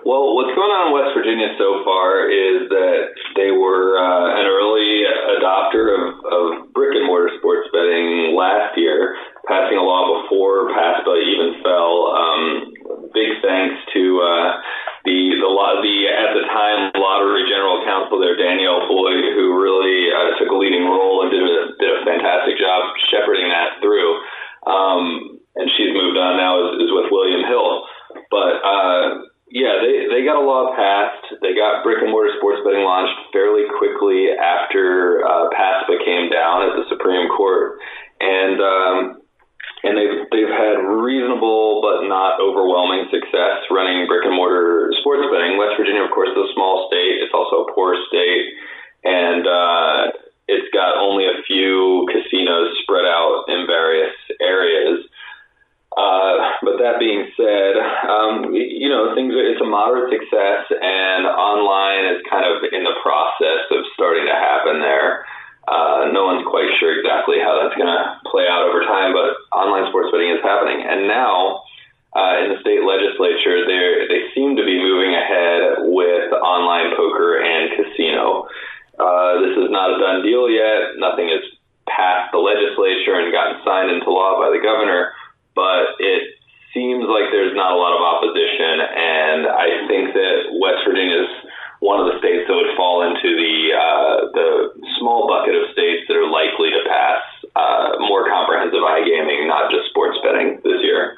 Well, 0.00 0.32
what's 0.32 0.56
going 0.56 0.72
on 0.72 0.88
in 0.88 0.96
West 0.96 1.12
Virginia 1.12 1.52
so 1.60 1.84
far 1.84 2.24
is 2.24 2.72
that 2.72 3.12
they 3.36 3.52
were 3.52 4.00
uh, 4.00 4.40
an 4.40 4.48
early 4.48 5.04
adopter 5.36 5.92
of, 5.92 6.02
of 6.24 6.44
brick 6.72 6.96
and 6.96 7.04
mortar 7.04 7.28
sports 7.36 7.68
betting 7.68 8.32
last 8.32 8.80
year, 8.80 9.20
passing 9.44 9.76
a 9.76 9.84
law 9.84 10.24
before 10.24 10.72
PASPA 10.72 11.14
even 11.20 11.60
fell. 11.60 12.16
Um, 12.16 12.42
big 13.12 13.44
thanks 13.44 13.76
to 13.92 14.02
uh, 14.24 14.48
the 15.04 15.36
the 15.36 15.50
the 15.52 15.96
at 16.08 16.32
the 16.32 16.44
time 16.48 16.96
lottery 16.96 17.44
general 17.44 17.84
counsel 17.84 18.24
there, 18.24 18.40
Danielle 18.40 18.88
Boyd, 18.88 19.36
who 19.36 19.52
really 19.60 20.08
uh, 20.08 20.40
took 20.40 20.48
a 20.48 20.56
leading 20.56 20.88
role 20.88 21.28
and 21.28 21.28
did 21.28 21.44
a 21.44 21.76
did 21.76 21.90
a 21.92 22.00
fantastic 22.08 22.56
job 22.56 22.88
shepherding 23.12 23.52
that 23.52 23.76
through. 23.84 24.16
Um, 24.64 25.36
and 25.60 25.68
she's 25.76 25.92
moved 25.92 26.16
on 26.16 26.40
now 26.40 26.56
is, 26.72 26.88
is 26.88 26.90
with 26.90 27.12
William 27.12 27.44
Hill, 27.44 27.84
but. 28.32 28.64
Uh, 28.64 29.28
yeah, 29.50 29.82
they 29.82 30.06
they 30.06 30.22
got 30.22 30.38
a 30.38 30.46
law 30.46 30.70
passed. 30.78 31.42
They 31.42 31.58
got 31.58 31.82
brick 31.82 31.98
and 31.98 32.14
mortar 32.14 32.30
sports 32.38 32.62
betting 32.62 32.86
launched 32.86 33.18
fairly 33.34 33.66
quickly 33.66 34.30
after 34.30 35.26
uh, 35.26 35.50
PASPA 35.50 35.98
came 36.06 36.30
down 36.30 36.70
at 36.70 36.78
the 36.78 36.86
Supreme 36.86 37.26
Court, 37.34 37.82
and 38.22 38.62
um, 38.62 38.98
and 39.82 39.98
they've 39.98 40.22
they've 40.30 40.54
had 40.54 40.78
reasonable 40.86 41.82
but 41.82 42.06
not 42.06 42.38
overwhelming 42.38 43.10
success 43.10 43.66
running 43.74 44.06
brick 44.06 44.22
and 44.22 44.38
mortar 44.38 44.94
sports 45.02 45.26
betting. 45.34 45.58
West 45.58 45.74
Virginia, 45.74 46.06
of 46.06 46.14
course, 46.14 46.30
is 46.30 46.38
a 46.38 46.54
small 46.54 46.86
state. 46.86 47.18
It's 47.18 47.34
also 47.34 47.66
a 47.66 47.74
poor 47.74 47.98
state, 48.06 48.54
and 49.02 49.42
uh, 49.50 50.14
it's 50.46 50.70
got 50.70 50.94
only 50.94 51.26
a 51.26 51.42
few 51.50 52.06
casinos 52.06 52.70
spread 52.86 53.04
out 53.04 53.50
in 53.50 53.66
various 53.66 54.14
areas. 54.38 55.10
Uh, 55.90 56.54
but 56.62 56.78
that 56.78 57.02
being 57.02 57.26
said, 57.34 57.74
um, 58.06 58.54
you 58.54 58.86
know, 58.86 59.10
things 59.18 59.34
are, 59.34 59.42
it's 59.42 59.60
a 59.60 59.66
moderate 59.66 60.06
success, 60.14 60.70
and 60.70 61.26
online 61.26 62.14
is 62.14 62.22
kind 62.30 62.46
of 62.46 62.62
in 62.70 62.86
the 62.86 62.94
process 63.02 63.66
of 63.74 63.82
starting 63.98 64.22
to 64.22 64.36
happen 64.36 64.78
there. 64.78 65.26
Uh, 65.66 66.06
no 66.14 66.30
one's 66.30 66.46
quite 66.46 66.70
sure 66.78 66.94
exactly 66.94 67.42
how 67.42 67.58
that's 67.58 67.74
going 67.74 67.90
to 67.90 68.02
play 68.30 68.46
out 68.46 68.70
over 68.70 68.86
time, 68.86 69.10
but 69.10 69.34
online 69.50 69.90
sports 69.90 70.14
betting 70.14 70.30
is 70.30 70.42
happening. 70.46 70.78
And 70.78 71.10
now, 71.10 71.66
uh, 72.14 72.38
in 72.46 72.54
the 72.54 72.58
state 72.62 72.86
legislature, 72.86 73.66
they 73.66 74.06
they 74.06 74.22
seem 74.30 74.54
to 74.56 74.64
be 74.66 74.78
moving 74.78 75.14
ahead 75.14 75.90
with 75.90 76.30
online 76.38 76.94
poker 76.94 77.42
and 77.42 77.66
casino. 77.74 78.46
Uh, 78.94 79.42
this 79.42 79.58
is 79.58 79.68
not 79.74 79.90
a 79.90 79.98
done 79.98 80.22
deal 80.22 80.46
yet. 80.46 80.98
Nothing 81.02 81.34
has 81.34 81.42
passed 81.90 82.30
the 82.30 82.38
legislature 82.38 83.18
and 83.18 83.34
gotten 83.34 83.58
signed 83.66 83.90
into 83.90 84.10
law 84.10 84.38
by 84.38 84.54
the 84.54 84.62
governor 84.62 85.14
but 85.54 85.98
it 85.98 86.34
seems 86.74 87.04
like 87.04 87.28
there's 87.34 87.54
not 87.54 87.74
a 87.74 87.78
lot 87.78 87.92
of 87.92 88.02
opposition, 88.02 88.80
and 88.80 89.46
I 89.46 89.68
think 89.90 90.14
that 90.14 90.56
West 90.56 90.86
Virginia 90.86 91.26
is 91.26 91.32
one 91.80 91.98
of 91.98 92.12
the 92.12 92.18
states 92.20 92.46
that 92.46 92.54
would 92.54 92.76
fall 92.76 93.02
into 93.04 93.28
the 93.34 93.54
uh, 93.74 94.16
the 94.32 94.48
small 94.98 95.26
bucket 95.26 95.54
of 95.56 95.68
states 95.72 96.06
that 96.08 96.16
are 96.16 96.28
likely 96.28 96.70
to 96.70 96.80
pass 96.86 97.22
uh, 97.56 97.98
more 98.00 98.28
comprehensive 98.28 98.80
iGaming, 98.80 99.48
not 99.48 99.70
just 99.70 99.88
sports 99.90 100.18
betting 100.22 100.60
this 100.62 100.80
year. 100.80 101.16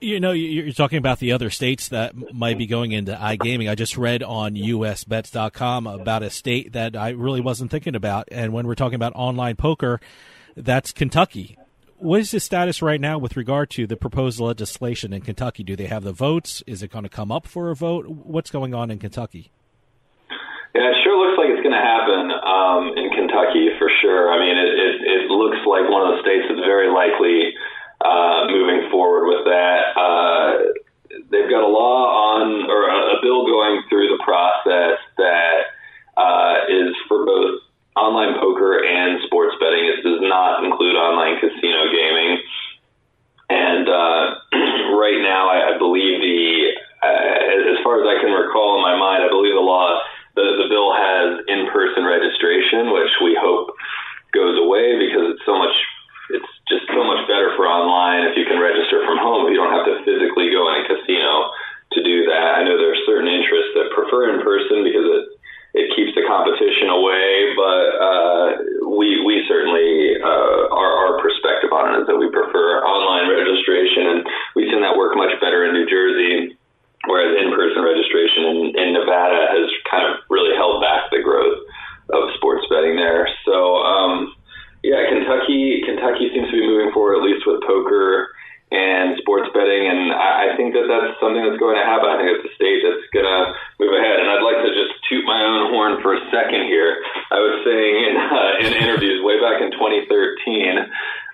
You 0.00 0.20
know, 0.20 0.30
you're 0.30 0.67
talking 0.78 0.98
about 0.98 1.18
the 1.18 1.32
other 1.32 1.50
states 1.50 1.88
that 1.88 2.14
might 2.32 2.56
be 2.56 2.66
going 2.66 2.92
into 2.92 3.12
iGaming. 3.12 3.68
I 3.70 3.74
just 3.74 3.98
read 3.98 4.22
on 4.22 4.54
USBets.com 4.54 5.86
about 5.86 6.22
a 6.22 6.30
state 6.30 6.72
that 6.72 6.96
I 6.96 7.10
really 7.10 7.42
wasn't 7.42 7.70
thinking 7.70 7.94
about. 7.94 8.28
And 8.32 8.54
when 8.54 8.66
we're 8.66 8.74
talking 8.74 8.96
about 8.96 9.12
online 9.14 9.56
poker, 9.56 10.00
that's 10.56 10.92
Kentucky 10.92 11.58
what 11.98 12.20
is 12.20 12.30
the 12.30 12.40
status 12.40 12.80
right 12.80 13.00
now 13.00 13.18
with 13.18 13.36
regard 13.36 13.70
to 13.70 13.86
the 13.86 13.96
proposed 13.96 14.38
legislation 14.38 15.12
in 15.12 15.20
Kentucky? 15.20 15.64
Do 15.64 15.74
they 15.74 15.86
have 15.86 16.04
the 16.04 16.12
votes? 16.12 16.62
Is 16.66 16.82
it 16.82 16.90
going 16.90 17.02
to 17.02 17.10
come 17.10 17.30
up 17.32 17.46
for 17.46 17.70
a 17.70 17.76
vote? 17.76 18.06
What's 18.06 18.50
going 18.50 18.72
on 18.72 18.90
in 18.90 18.98
Kentucky? 18.98 19.50
Yeah, 20.74 20.94
it 20.94 20.96
sure 21.02 21.18
looks 21.18 21.34
like 21.38 21.50
it's 21.50 21.62
going 21.62 21.74
to 21.74 21.82
happen 21.82 22.30
um, 22.30 22.94
in 22.94 23.10
Kentucky 23.10 23.74
for 23.78 23.90
sure. 24.00 24.30
I 24.30 24.38
mean, 24.38 24.54
it, 24.54 24.72
it, 24.78 24.94
it 25.02 25.22
looks 25.30 25.58
like 25.66 25.90
one 25.90 26.06
of 26.06 26.14
the 26.14 26.20
states 26.22 26.46
that's 26.46 26.62
very 26.62 26.86
likely 26.86 27.50
uh, 28.00 28.46
moving 28.48 28.90
forward 28.90 29.26
with 29.26 29.44
that. 29.44 29.96
Uh, 29.96 30.50
they've 31.30 31.50
got 31.50 31.62
a 31.62 31.70
law 31.70 32.38
on 32.38 32.70
or 32.70 32.88
a, 32.88 33.18
a 33.18 33.22
bill 33.22 33.46
going 33.46 33.82
through 33.88 34.08
the 34.08 34.22
process 34.24 34.98
that 35.16 35.74
uh, 36.16 36.54
is 36.68 36.94
for 37.08 37.24
both 37.24 37.60
online 37.96 38.38
poker 38.38 38.84
and 38.84 39.20
sports 39.26 39.56
betting. 39.60 39.84
It 39.86 40.02
does 40.02 40.22
not 40.22 40.64
include 40.64 40.94
online 40.94 41.40
casino 41.40 41.90
gaming. 41.90 42.38
And 43.50 43.88
uh, 43.88 44.22
right 44.94 45.18
now, 45.22 45.48
I, 45.50 45.74
I 45.74 45.78
believe 45.78 46.20
the, 46.20 46.78
uh, 47.02 47.74
as 47.74 47.78
far 47.82 47.98
as 47.98 48.06
I 48.06 48.20
can 48.22 48.30
recall 48.30 48.76
in 48.78 48.82
my 48.82 48.94
mind, 48.94 49.24
I 49.24 49.28
believe 49.28 49.54
the 49.54 49.64
law, 49.64 49.98
the, 50.36 50.62
the 50.62 50.68
bill 50.70 50.94
has 50.94 51.42
in-person 51.48 52.04
registration, 52.04 52.92
which 52.92 53.10
we 53.24 53.34
hope 53.34 53.74
goes 54.32 54.58
away 54.60 54.98
because 55.00 55.34
it's 55.34 55.44
so 55.46 55.58
much, 55.58 55.74
it's 56.30 56.52
just 56.68 56.84
so 56.92 57.02
much 57.04 57.24
better 57.28 57.56
for 57.56 57.64
online 57.64 58.28
if 58.28 58.36
you 58.36 58.44
can 58.44 58.60
register 58.60 59.04
from 59.04 59.16
home. 59.18 59.48
You 59.48 59.56
don't 59.56 59.72
have 59.72 59.88
to 59.88 60.04
physically 60.04 60.52
go 60.52 60.68
in 60.72 60.84
a 60.84 60.84
casino 60.84 61.52
to 61.96 62.00
do 62.04 62.28
that. 62.28 62.60
I 62.60 62.64
know 62.64 62.76
there 62.76 62.92
are 62.92 63.06
certain 63.08 63.28
interests 63.28 63.72
that 63.74 63.96
prefer 63.96 64.36
in 64.36 64.44
person 64.44 64.84
because 64.84 65.08
it 65.08 65.24
it 65.76 65.92
keeps 65.94 66.16
the 66.16 66.24
competition 66.24 66.88
away. 66.88 67.52
But 67.56 67.86
uh, 68.00 68.46
we 68.92 69.20
we 69.24 69.44
certainly 69.48 70.16
uh, 70.20 70.72
our 70.72 70.90
our 71.06 71.14
perspective 71.20 71.72
on 71.72 71.96
it 71.96 72.04
is 72.04 72.06
that 72.08 72.16
we 72.16 72.28
prefer 72.32 72.84
online 72.84 73.28
registration, 73.28 74.04
and 74.16 74.20
we've 74.56 74.68
seen 74.68 74.80
that 74.80 74.96
work 74.96 75.16
much 75.16 75.32
better 75.40 75.64
in 75.64 75.72
New 75.72 75.88
Jersey. 75.88 76.56
Whereas 77.06 77.30
in-person 77.40 77.80
registration 77.80 78.42
in, 78.44 78.58
in 78.74 78.88
Nevada 78.92 79.46
has 79.54 79.70
kind 79.88 80.02
of 80.02 80.18
really 80.28 80.52
held 80.58 80.82
back 80.82 81.08
the 81.14 81.22
growth 81.22 81.62
of 82.10 82.34
sports 82.34 82.66
betting 82.68 82.96
there. 82.96 83.28
So, 83.46 83.76
um, 83.78 84.34
yeah, 84.82 85.08
Kentucky 85.08 85.82
Kentucky 85.84 86.30
seems 86.32 86.50
to 86.50 86.56
be 86.56 86.66
moving 86.66 86.92
forward 86.92 87.18
at 87.18 87.24
least 87.24 87.46
with 87.46 87.62
poker 87.66 88.30
and 88.68 89.16
sports 89.24 89.48
betting, 89.56 89.88
and 89.88 90.12
I, 90.12 90.52
think 90.60 90.76
that 90.76 90.84
that's 90.92 91.16
something 91.24 91.40
that's 91.40 91.56
going 91.56 91.80
to 91.80 91.86
happen. 91.88 92.12
I 92.12 92.20
think 92.20 92.36
it's 92.36 92.52
a 92.52 92.54
state 92.58 92.84
that's 92.84 93.06
going 93.16 93.24
to 93.24 93.56
move 93.80 93.96
ahead. 93.96 94.20
And 94.20 94.28
I'd 94.28 94.44
like 94.44 94.60
to 94.60 94.72
just 94.76 94.92
toot 95.08 95.24
my 95.24 95.40
own 95.40 95.72
horn 95.72 96.04
for 96.04 96.12
a 96.12 96.20
second 96.28 96.68
here. 96.68 97.00
I 97.32 97.40
was 97.40 97.64
saying 97.64 97.94
in, 98.12 98.14
uh, 98.20 98.52
in 98.68 98.70
interviews 98.84 99.24
way 99.24 99.40
back 99.40 99.64
in 99.64 99.72
2013 99.72 100.84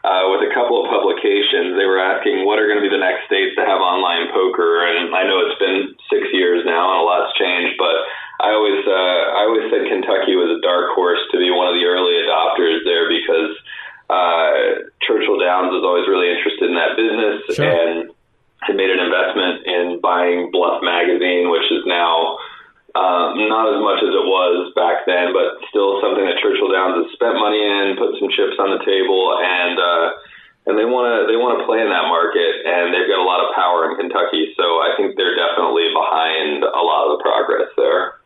uh, 0.07 0.31
with 0.31 0.47
a 0.47 0.55
couple 0.55 0.79
of 0.79 0.87
publications, 0.87 1.75
they 1.75 1.91
were 1.91 1.99
asking 1.99 2.47
what 2.47 2.63
are 2.63 2.71
going 2.71 2.79
to 2.79 2.87
be 2.87 2.93
the 2.93 3.03
next 3.03 3.27
states 3.27 3.59
to 3.59 3.67
have 3.67 3.83
online 3.83 4.31
poker, 4.31 4.87
and 4.87 5.11
I 5.11 5.27
know 5.27 5.43
it's 5.43 5.59
been 5.59 5.97
six 6.07 6.31
years 6.31 6.63
now 6.63 6.95
and 6.95 6.99
a 7.01 7.05
lot's 7.09 7.35
changed, 7.35 7.75
but 7.83 7.99
I 8.45 8.53
always 8.53 8.85
uh, 8.85 9.21
I 9.41 9.41
always 9.49 9.67
said 9.73 9.89
Kentucky 9.89 10.37
was 10.37 10.53
a 10.53 10.61
dark 10.61 10.93
horse 10.93 11.21
to 11.33 11.41
be 11.41 11.49
one 11.49 11.65
of 11.65 11.75
the 11.81 11.89
early 11.89 12.21
adopters 12.21 12.85
there 12.85 13.09
because 13.09 13.57
uh, 14.13 14.85
Churchill 15.01 15.41
Downs 15.41 15.73
was 15.73 15.81
always 15.81 16.05
really 16.05 16.29
interested 16.29 16.69
in 16.69 16.77
that 16.77 16.93
business 16.93 17.41
sure. 17.57 17.65
and 17.65 18.13
had 18.61 18.77
made 18.77 18.93
an 18.93 19.01
investment 19.01 19.65
in 19.65 20.01
buying 20.05 20.53
Bluff 20.53 20.85
Magazine, 20.85 21.49
which 21.49 21.65
is 21.73 21.89
now 21.89 22.37
um, 22.93 23.49
not 23.49 23.73
as 23.73 23.81
much 23.81 24.05
as 24.05 24.13
it 24.13 24.27
was 24.29 24.73
back 24.77 25.09
then, 25.09 25.33
but 25.33 25.59
still 25.73 25.99
something 26.05 26.25
that 26.25 26.39
Churchill 26.45 26.69
Downs 26.69 27.01
has 27.01 27.09
spent 27.17 27.41
money 27.41 27.61
in, 27.65 27.97
put 27.97 28.13
some 28.21 28.29
chips 28.29 28.61
on 28.61 28.77
the 28.77 28.83
table, 28.85 29.35
and 29.41 29.77
uh, 29.81 30.07
and 30.69 30.75
they 30.77 30.85
want 30.85 31.09
to 31.09 31.29
they 31.29 31.37
want 31.37 31.61
to 31.61 31.65
play 31.65 31.81
in 31.81 31.89
that 31.89 32.09
market, 32.13 32.65
and 32.65 32.93
they've 32.93 33.09
got 33.09 33.21
a 33.21 33.27
lot 33.27 33.41
of 33.41 33.57
power 33.57 33.89
in 33.89 33.97
Kentucky. 33.97 34.53
So 34.57 34.85
I 34.85 34.97
think 34.97 35.17
they're 35.17 35.37
definitely 35.37 35.89
behind 35.97 36.65
a 36.65 36.83
lot 36.85 37.09
of 37.09 37.19
the 37.19 37.21
progress 37.25 37.69
there. 37.77 38.24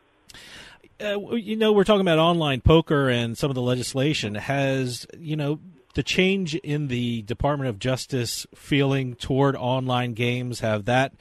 Uh, 1.00 1.34
you 1.34 1.56
know, 1.56 1.72
we're 1.72 1.84
talking 1.84 2.00
about 2.00 2.18
online 2.18 2.60
poker 2.60 3.08
and 3.08 3.38
some 3.38 3.50
of 3.50 3.54
the 3.54 3.62
legislation. 3.62 4.34
Has 4.34 5.06
you 5.18 5.36
know 5.36 5.60
the 5.94 6.02
change 6.02 6.54
in 6.56 6.88
the 6.88 7.22
Department 7.22 7.70
of 7.70 7.78
Justice 7.78 8.46
feeling 8.54 9.14
toward 9.14 9.54
online 9.56 10.14
games 10.14 10.60
have 10.60 10.84
that 10.86 11.12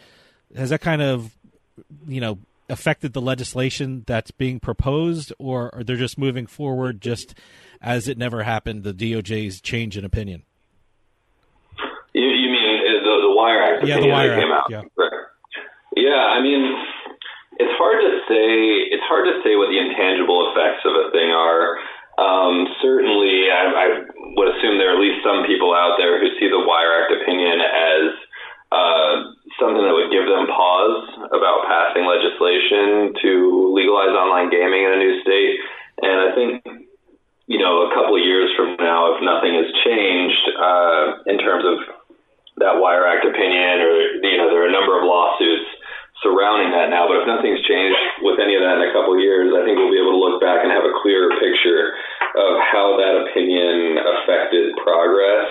has 0.55 0.69
that 0.71 0.81
kind 0.81 1.01
of 1.01 1.35
you 2.07 2.19
know 2.21 2.39
affected 2.69 3.13
the 3.13 3.21
legislation 3.21 4.03
that's 4.07 4.31
being 4.31 4.59
proposed, 4.59 5.31
or 5.37 5.73
are 5.75 5.83
they 5.83 5.95
just 5.95 6.17
moving 6.17 6.47
forward 6.47 6.99
just 7.01 7.35
as 7.81 8.07
it 8.07 8.17
never 8.17 8.43
happened? 8.43 8.83
The 8.83 8.93
DOJ's 8.93 9.61
change 9.61 9.95
in 9.97 10.03
opinion. 10.03 10.43
You, 12.13 12.23
you 12.23 12.49
mean 12.49 13.03
the, 13.03 13.27
the 13.29 13.35
Wire 13.35 13.61
Act? 13.61 13.85
Yeah, 13.85 13.99
the 13.99 14.07
Wire 14.07 14.29
that 14.29 14.41
came 14.41 14.51
Act. 14.51 14.61
out. 14.63 14.71
Yeah. 14.71 14.81
Yeah, 15.95 16.13
I 16.13 16.41
mean, 16.41 16.75
it's 17.57 17.75
hard 17.77 18.01
to 18.01 18.11
say. 18.29 18.89
It's 18.93 19.05
hard 19.09 19.25
to 19.25 19.41
say 19.41 19.57
what 19.57 19.73
the 19.73 19.81
intangible 19.81 20.53
effects 20.53 20.85
of 20.85 20.93
a 20.93 21.09
thing 21.09 21.33
are. 21.33 21.81
Um, 22.17 22.65
certainly, 22.81 23.49
I, 23.49 23.63
I 23.69 23.85
would 24.37 24.49
assume 24.57 24.81
there 24.81 24.89
are 24.93 24.97
at 24.97 25.01
least 25.01 25.21
some 25.21 25.45
people 25.45 25.73
out 25.73 26.01
there 26.01 26.17
who 26.17 26.33
see 26.41 26.49
the 26.49 26.61
Wire 26.61 27.05
Act 27.05 27.13
opinion 27.13 27.61
as 27.61 28.05
uh, 28.73 29.13
something 29.61 29.85
that 29.85 29.93
would 29.93 30.09
give 30.09 30.25
them 30.25 30.49
pause 30.49 31.29
about 31.29 31.69
passing 31.69 32.09
legislation 32.09 33.13
to 33.21 33.31
legalize 33.73 34.17
online 34.17 34.49
gaming 34.49 34.81
in 34.81 34.91
a 34.97 34.99
new 35.01 35.21
state. 35.21 35.55
And 36.01 36.17
I 36.25 36.29
think, 36.33 36.51
you 37.45 37.61
know, 37.61 37.85
a 37.85 37.93
couple 37.93 38.17
of 38.17 38.25
years 38.25 38.49
from 38.57 38.77
now, 38.81 39.13
if 39.13 39.21
nothing 39.21 39.53
has 39.53 39.69
changed 39.85 40.45
uh, 40.57 41.05
in 41.29 41.37
terms 41.37 41.65
of 41.69 41.77
that 42.57 42.81
Wire 42.81 43.05
Act 43.05 43.29
opinion, 43.29 43.81
or 43.85 43.93
you 44.25 44.37
know, 44.41 44.49
there 44.49 44.65
are 44.65 44.69
a 44.69 44.73
number 44.73 44.97
of 44.97 45.05
lawsuits 45.05 45.69
surrounding 46.23 46.73
that 46.73 46.89
now. 46.89 47.05
But 47.05 47.23
if 47.23 47.25
nothing's 47.29 47.61
changed 47.65 48.01
with 48.25 48.41
any 48.41 48.57
of 48.57 48.63
that 48.65 48.81
in 48.81 48.89
a 48.89 48.93
couple 48.93 49.13
of 49.13 49.21
years, 49.21 49.53
I 49.53 49.61
think 49.65 49.77
we'll 49.77 49.93
be 49.93 50.01
able 50.01 50.17
to 50.17 50.23
look 50.23 50.41
back 50.41 50.65
and 50.65 50.73
have 50.73 50.85
a 50.85 50.97
clearer 51.01 51.29
picture 51.37 51.93
of 52.35 52.57
how 52.61 52.97
that 52.97 53.29
opinion 53.29 54.01
affected 54.01 54.73
progress. 54.81 55.49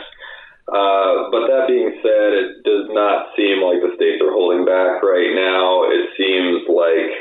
Uh, 0.67 1.31
but 1.31 1.47
that 1.47 1.71
being 1.71 1.95
said, 2.03 2.29
it 2.35 2.67
does 2.67 2.91
not 2.91 3.31
seem 3.39 3.63
like 3.63 3.79
the 3.79 3.95
states 3.95 4.19
are 4.19 4.35
holding 4.35 4.67
back 4.67 4.99
right 4.99 5.31
now. 5.31 5.87
It 5.87 6.11
seems 6.19 6.67
like 6.67 7.15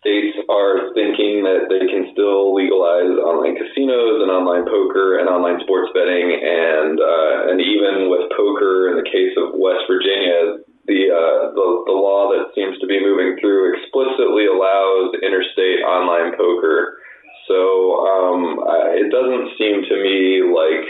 states 0.00 0.36
are 0.48 0.92
thinking 0.96 1.44
that 1.44 1.68
they 1.68 1.84
can 1.84 2.08
still 2.12 2.52
legalize 2.56 3.12
online 3.20 3.56
casinos 3.56 4.24
and 4.24 4.32
online 4.32 4.64
poker 4.64 5.20
and 5.20 5.28
online 5.28 5.60
sports 5.64 5.92
betting, 5.92 6.28
and 6.32 6.96
uh, 6.96 7.52
and 7.52 7.60
even 7.60 8.08
with 8.08 8.32
poker, 8.32 8.92
in 8.92 9.00
the 9.00 9.08
case 9.08 9.36
of 9.36 9.56
West 9.56 9.84
Virginia, 9.84 10.63
the, 10.86 11.08
uh, 11.08 11.52
the 11.56 11.68
the 11.88 11.96
law 11.96 12.28
that 12.28 12.52
seems 12.54 12.78
to 12.80 12.86
be 12.86 13.00
moving 13.00 13.40
through 13.40 13.72
explicitly 13.72 14.46
allows 14.46 15.16
interstate 15.24 15.80
online 15.80 16.36
poker. 16.36 17.00
So 17.48 18.04
um, 18.04 18.58
uh, 18.60 18.92
it 18.92 19.08
doesn't 19.08 19.56
seem 19.56 19.80
to 19.88 19.96
me 19.96 20.44
like 20.44 20.84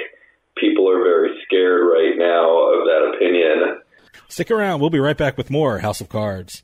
people 0.57 0.90
are 0.90 1.02
very 1.02 1.38
scared 1.46 1.87
right 1.87 2.18
now 2.18 2.74
of 2.74 2.87
that 2.90 3.14
opinion. 3.14 3.83
Stick 4.28 4.50
around. 4.50 4.80
We'll 4.80 4.90
be 4.90 4.98
right 4.98 5.16
back 5.16 5.37
with 5.38 5.50
more 5.50 5.78
House 5.78 6.00
of 6.00 6.09
Cards. 6.09 6.63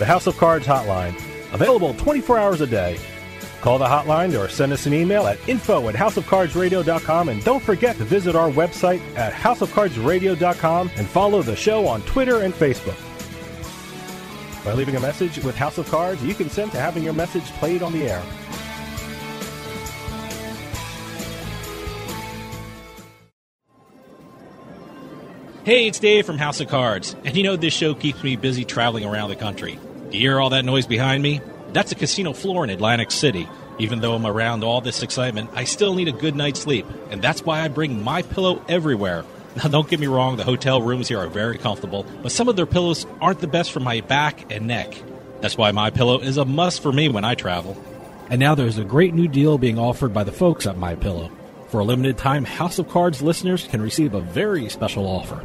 The 0.00 0.06
House 0.06 0.26
of 0.26 0.38
Cards 0.38 0.66
hotline, 0.66 1.14
available 1.52 1.92
24 1.92 2.38
hours 2.38 2.62
a 2.62 2.66
day. 2.66 2.98
Call 3.60 3.76
the 3.76 3.84
hotline 3.84 4.34
or 4.34 4.48
send 4.48 4.72
us 4.72 4.86
an 4.86 4.94
email 4.94 5.26
at 5.26 5.46
info 5.46 5.90
at 5.90 5.94
houseofcardsradio.com 5.94 7.28
and 7.28 7.44
don't 7.44 7.62
forget 7.62 7.98
to 7.98 8.04
visit 8.04 8.34
our 8.34 8.48
website 8.50 9.02
at 9.18 9.34
houseofcardsradio.com 9.34 10.90
and 10.96 11.06
follow 11.06 11.42
the 11.42 11.54
show 11.54 11.86
on 11.86 12.00
Twitter 12.04 12.40
and 12.40 12.54
Facebook. 12.54 12.96
By 14.64 14.72
leaving 14.72 14.96
a 14.96 15.00
message 15.00 15.36
with 15.44 15.54
House 15.54 15.76
of 15.76 15.86
Cards, 15.90 16.24
you 16.24 16.32
consent 16.32 16.72
to 16.72 16.80
having 16.80 17.02
your 17.02 17.12
message 17.12 17.44
played 17.58 17.82
on 17.82 17.92
the 17.92 18.10
air. 18.10 18.22
Hey, 25.64 25.86
it's 25.86 25.98
Dave 25.98 26.24
from 26.24 26.38
House 26.38 26.58
of 26.60 26.68
Cards, 26.68 27.14
and 27.22 27.36
you 27.36 27.42
know 27.42 27.54
this 27.54 27.74
show 27.74 27.94
keeps 27.94 28.24
me 28.24 28.36
busy 28.36 28.64
traveling 28.64 29.04
around 29.04 29.28
the 29.28 29.36
country. 29.36 29.78
You 30.10 30.18
hear 30.18 30.40
all 30.40 30.50
that 30.50 30.64
noise 30.64 30.86
behind 30.86 31.22
me? 31.22 31.40
That's 31.72 31.92
a 31.92 31.94
casino 31.94 32.32
floor 32.32 32.64
in 32.64 32.70
Atlantic 32.70 33.12
City. 33.12 33.48
Even 33.78 34.00
though 34.00 34.14
I'm 34.14 34.26
around 34.26 34.64
all 34.64 34.80
this 34.80 35.04
excitement, 35.04 35.50
I 35.54 35.64
still 35.64 35.94
need 35.94 36.08
a 36.08 36.12
good 36.12 36.34
night's 36.34 36.60
sleep, 36.60 36.84
and 37.10 37.22
that's 37.22 37.44
why 37.44 37.60
I 37.60 37.68
bring 37.68 38.02
my 38.02 38.22
pillow 38.22 38.62
everywhere. 38.68 39.24
Now, 39.56 39.68
don't 39.68 39.88
get 39.88 39.98
me 39.98 40.06
wrong, 40.06 40.36
the 40.36 40.44
hotel 40.44 40.80
rooms 40.80 41.08
here 41.08 41.18
are 41.18 41.26
very 41.26 41.58
comfortable, 41.58 42.06
but 42.22 42.30
some 42.30 42.48
of 42.48 42.54
their 42.54 42.66
pillows 42.66 43.04
aren't 43.20 43.40
the 43.40 43.48
best 43.48 43.72
for 43.72 43.80
my 43.80 44.00
back 44.00 44.52
and 44.52 44.68
neck. 44.68 44.94
That's 45.40 45.58
why 45.58 45.72
my 45.72 45.90
pillow 45.90 46.20
is 46.20 46.36
a 46.36 46.44
must 46.44 46.80
for 46.82 46.92
me 46.92 47.08
when 47.08 47.24
I 47.24 47.34
travel. 47.34 47.76
And 48.28 48.38
now 48.38 48.54
there's 48.54 48.78
a 48.78 48.84
great 48.84 49.12
new 49.12 49.26
deal 49.26 49.58
being 49.58 49.76
offered 49.76 50.14
by 50.14 50.22
the 50.22 50.30
folks 50.30 50.68
at 50.68 50.78
My 50.78 50.94
Pillow. 50.94 51.32
For 51.70 51.80
a 51.80 51.84
limited 51.84 52.16
time, 52.16 52.44
House 52.44 52.78
of 52.78 52.88
Cards 52.88 53.22
listeners 53.22 53.66
can 53.66 53.82
receive 53.82 54.14
a 54.14 54.20
very 54.20 54.68
special 54.68 55.04
offer. 55.04 55.44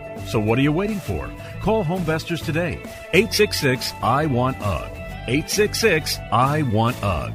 So 0.27 0.39
what 0.39 0.57
are 0.59 0.61
you 0.61 0.71
waiting 0.71 0.99
for? 0.99 1.29
Call 1.61 1.83
HomeVestors 1.83 2.43
today. 2.43 2.73
866 3.13 3.93
I 4.01 4.25
Want 4.25 4.57
UGG. 4.61 4.91
866 5.27 6.19
I 6.31 6.61
Want 6.63 7.03
UGG. 7.03 7.33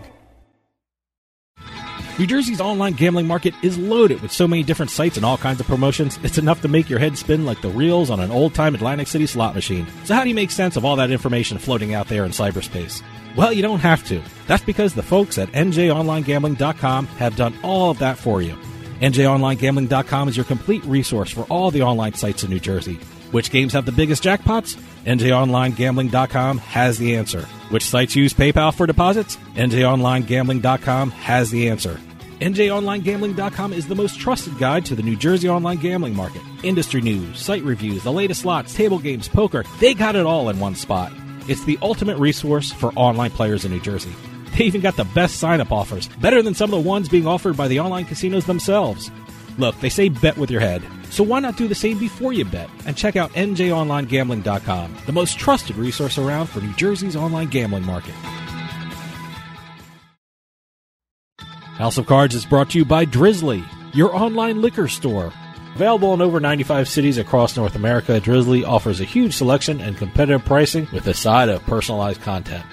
New 2.18 2.26
Jersey's 2.26 2.62
online 2.62 2.94
gambling 2.94 3.26
market 3.26 3.52
is 3.62 3.76
loaded 3.76 4.22
with 4.22 4.32
so 4.32 4.48
many 4.48 4.62
different 4.62 4.90
sites 4.90 5.18
and 5.18 5.26
all 5.26 5.36
kinds 5.36 5.60
of 5.60 5.66
promotions, 5.66 6.18
it's 6.22 6.38
enough 6.38 6.62
to 6.62 6.68
make 6.68 6.88
your 6.88 6.98
head 6.98 7.18
spin 7.18 7.44
like 7.44 7.60
the 7.60 7.68
reels 7.68 8.08
on 8.08 8.20
an 8.20 8.30
old 8.30 8.54
time 8.54 8.74
Atlantic 8.74 9.06
City 9.06 9.26
slot 9.26 9.54
machine. 9.54 9.86
So, 10.04 10.14
how 10.14 10.22
do 10.22 10.30
you 10.30 10.34
make 10.34 10.50
sense 10.50 10.76
of 10.76 10.84
all 10.86 10.96
that 10.96 11.10
information 11.10 11.58
floating 11.58 11.92
out 11.92 12.08
there 12.08 12.24
in 12.24 12.30
cyberspace? 12.30 13.02
Well, 13.36 13.52
you 13.52 13.60
don't 13.60 13.80
have 13.80 14.02
to. 14.06 14.22
That's 14.46 14.64
because 14.64 14.94
the 14.94 15.02
folks 15.02 15.36
at 15.36 15.52
NJOnlineGambling.com 15.52 17.06
have 17.06 17.36
done 17.36 17.54
all 17.62 17.90
of 17.90 17.98
that 17.98 18.16
for 18.16 18.40
you. 18.40 18.56
NJOnlineGambling.com 19.00 20.28
is 20.28 20.36
your 20.36 20.44
complete 20.44 20.84
resource 20.84 21.30
for 21.30 21.42
all 21.44 21.70
the 21.70 21.82
online 21.82 22.14
sites 22.14 22.44
in 22.44 22.50
New 22.50 22.60
Jersey. 22.60 22.94
Which 23.30 23.50
games 23.50 23.72
have 23.74 23.84
the 23.84 23.92
biggest 23.92 24.22
jackpots? 24.22 24.76
NJOnlineGambling.com 25.04 26.58
has 26.58 26.98
the 26.98 27.16
answer. 27.16 27.42
Which 27.70 27.84
sites 27.84 28.16
use 28.16 28.32
PayPal 28.32 28.72
for 28.72 28.86
deposits? 28.86 29.36
NJOnlineGambling.com 29.54 31.10
has 31.10 31.50
the 31.50 31.68
answer. 31.68 32.00
NJOnlineGambling.com 32.40 33.72
is 33.72 33.86
the 33.86 33.94
most 33.94 34.18
trusted 34.18 34.58
guide 34.58 34.86
to 34.86 34.94
the 34.94 35.02
New 35.02 35.16
Jersey 35.16 35.48
online 35.48 35.78
gambling 35.78 36.14
market. 36.14 36.42
Industry 36.62 37.00
news, 37.00 37.38
site 37.38 37.64
reviews, 37.64 38.02
the 38.02 38.12
latest 38.12 38.42
slots, 38.42 38.74
table 38.74 38.98
games, 38.98 39.28
poker, 39.28 39.64
they 39.80 39.94
got 39.94 40.16
it 40.16 40.26
all 40.26 40.48
in 40.48 40.58
one 40.58 40.74
spot. 40.74 41.12
It's 41.48 41.64
the 41.64 41.78
ultimate 41.82 42.18
resource 42.18 42.72
for 42.72 42.92
online 42.94 43.30
players 43.30 43.64
in 43.64 43.72
New 43.72 43.80
Jersey. 43.80 44.12
They 44.56 44.64
even 44.64 44.80
got 44.80 44.96
the 44.96 45.04
best 45.04 45.36
sign 45.36 45.60
up 45.60 45.70
offers, 45.70 46.08
better 46.08 46.40
than 46.42 46.54
some 46.54 46.72
of 46.72 46.82
the 46.82 46.88
ones 46.88 47.10
being 47.10 47.26
offered 47.26 47.58
by 47.58 47.68
the 47.68 47.80
online 47.80 48.06
casinos 48.06 48.46
themselves. 48.46 49.10
Look, 49.58 49.78
they 49.80 49.90
say 49.90 50.08
bet 50.08 50.38
with 50.38 50.50
your 50.50 50.60
head. 50.60 50.82
So 51.10 51.22
why 51.22 51.40
not 51.40 51.56
do 51.56 51.68
the 51.68 51.74
same 51.74 51.98
before 51.98 52.32
you 52.32 52.44
bet 52.46 52.70
and 52.86 52.96
check 52.96 53.16
out 53.16 53.32
njonlinegambling.com, 53.32 54.96
the 55.04 55.12
most 55.12 55.38
trusted 55.38 55.76
resource 55.76 56.16
around 56.16 56.46
for 56.46 56.60
New 56.60 56.72
Jersey's 56.72 57.16
online 57.16 57.48
gambling 57.48 57.84
market. 57.84 58.14
House 61.76 61.98
of 61.98 62.06
Cards 62.06 62.34
is 62.34 62.46
brought 62.46 62.70
to 62.70 62.78
you 62.78 62.86
by 62.86 63.04
Drizly, 63.04 63.62
your 63.94 64.14
online 64.16 64.62
liquor 64.62 64.88
store. 64.88 65.32
Available 65.74 66.14
in 66.14 66.22
over 66.22 66.40
95 66.40 66.88
cities 66.88 67.18
across 67.18 67.58
North 67.58 67.76
America, 67.76 68.18
Drizly 68.18 68.66
offers 68.66 69.00
a 69.00 69.04
huge 69.04 69.34
selection 69.34 69.82
and 69.82 69.98
competitive 69.98 70.46
pricing 70.46 70.88
with 70.94 71.06
a 71.06 71.12
side 71.12 71.50
of 71.50 71.62
personalized 71.64 72.22
content. 72.22 72.64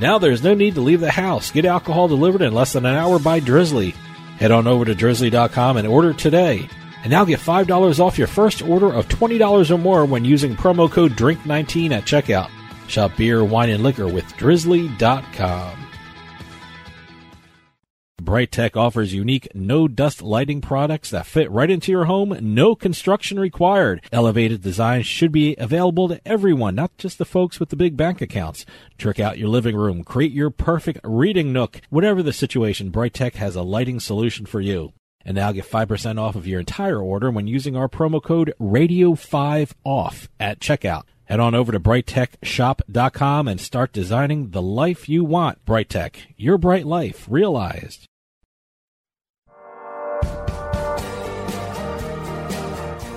Now 0.00 0.18
there's 0.18 0.42
no 0.42 0.54
need 0.54 0.76
to 0.76 0.80
leave 0.80 1.00
the 1.00 1.10
house. 1.10 1.50
Get 1.50 1.66
alcohol 1.66 2.08
delivered 2.08 2.40
in 2.40 2.54
less 2.54 2.72
than 2.72 2.86
an 2.86 2.96
hour 2.96 3.18
by 3.18 3.38
Drizly. 3.38 3.94
Head 4.38 4.50
on 4.50 4.66
over 4.66 4.86
to 4.86 4.94
drizly.com 4.94 5.76
and 5.76 5.86
order 5.86 6.14
today. 6.14 6.66
And 7.02 7.10
now 7.10 7.26
get 7.26 7.38
$5 7.38 8.00
off 8.00 8.16
your 8.16 8.26
first 8.26 8.62
order 8.62 8.90
of 8.90 9.08
$20 9.08 9.70
or 9.70 9.78
more 9.78 10.06
when 10.06 10.24
using 10.24 10.56
promo 10.56 10.90
code 10.90 11.12
DRINK19 11.12 11.90
at 11.90 12.04
checkout. 12.04 12.50
Shop 12.88 13.12
beer, 13.16 13.44
wine, 13.44 13.68
and 13.68 13.82
liquor 13.82 14.08
with 14.08 14.24
drizly.com. 14.36 15.89
Bright 18.20 18.52
Tech 18.52 18.76
offers 18.76 19.14
unique 19.14 19.48
no 19.54 19.88
dust 19.88 20.22
lighting 20.22 20.60
products 20.60 21.10
that 21.10 21.26
fit 21.26 21.50
right 21.50 21.70
into 21.70 21.90
your 21.90 22.04
home, 22.04 22.36
no 22.40 22.74
construction 22.74 23.40
required. 23.40 24.02
Elevated 24.12 24.60
designs 24.60 25.06
should 25.06 25.32
be 25.32 25.56
available 25.56 26.08
to 26.08 26.20
everyone, 26.26 26.74
not 26.74 26.96
just 26.98 27.18
the 27.18 27.24
folks 27.24 27.58
with 27.58 27.70
the 27.70 27.76
big 27.76 27.96
bank 27.96 28.20
accounts. 28.20 28.66
Trick 28.98 29.18
out 29.18 29.38
your 29.38 29.48
living 29.48 29.76
room, 29.76 30.04
create 30.04 30.32
your 30.32 30.50
perfect 30.50 31.00
reading 31.02 31.52
nook. 31.52 31.80
Whatever 31.90 32.22
the 32.22 32.32
situation, 32.32 32.90
Bright 32.90 33.14
Tech 33.14 33.34
has 33.34 33.56
a 33.56 33.62
lighting 33.62 34.00
solution 34.00 34.46
for 34.46 34.60
you. 34.60 34.92
And 35.24 35.36
now 35.36 35.52
get 35.52 35.70
5% 35.70 36.18
off 36.18 36.36
of 36.36 36.46
your 36.46 36.60
entire 36.60 37.00
order 37.00 37.30
when 37.30 37.46
using 37.46 37.76
our 37.76 37.88
promo 37.88 38.22
code 38.22 38.54
RADIO5OFF 38.60 40.28
at 40.38 40.60
checkout. 40.60 41.02
Head 41.30 41.38
on 41.38 41.54
over 41.54 41.70
to 41.70 41.78
brighttechshop.com 41.78 43.46
and 43.46 43.60
start 43.60 43.92
designing 43.92 44.50
the 44.50 44.60
life 44.62 45.08
you 45.08 45.24
want. 45.24 45.64
Bright 45.64 45.88
Tech, 45.88 46.26
your 46.36 46.58
bright 46.58 46.86
life 46.86 47.26
realized. 47.30 48.08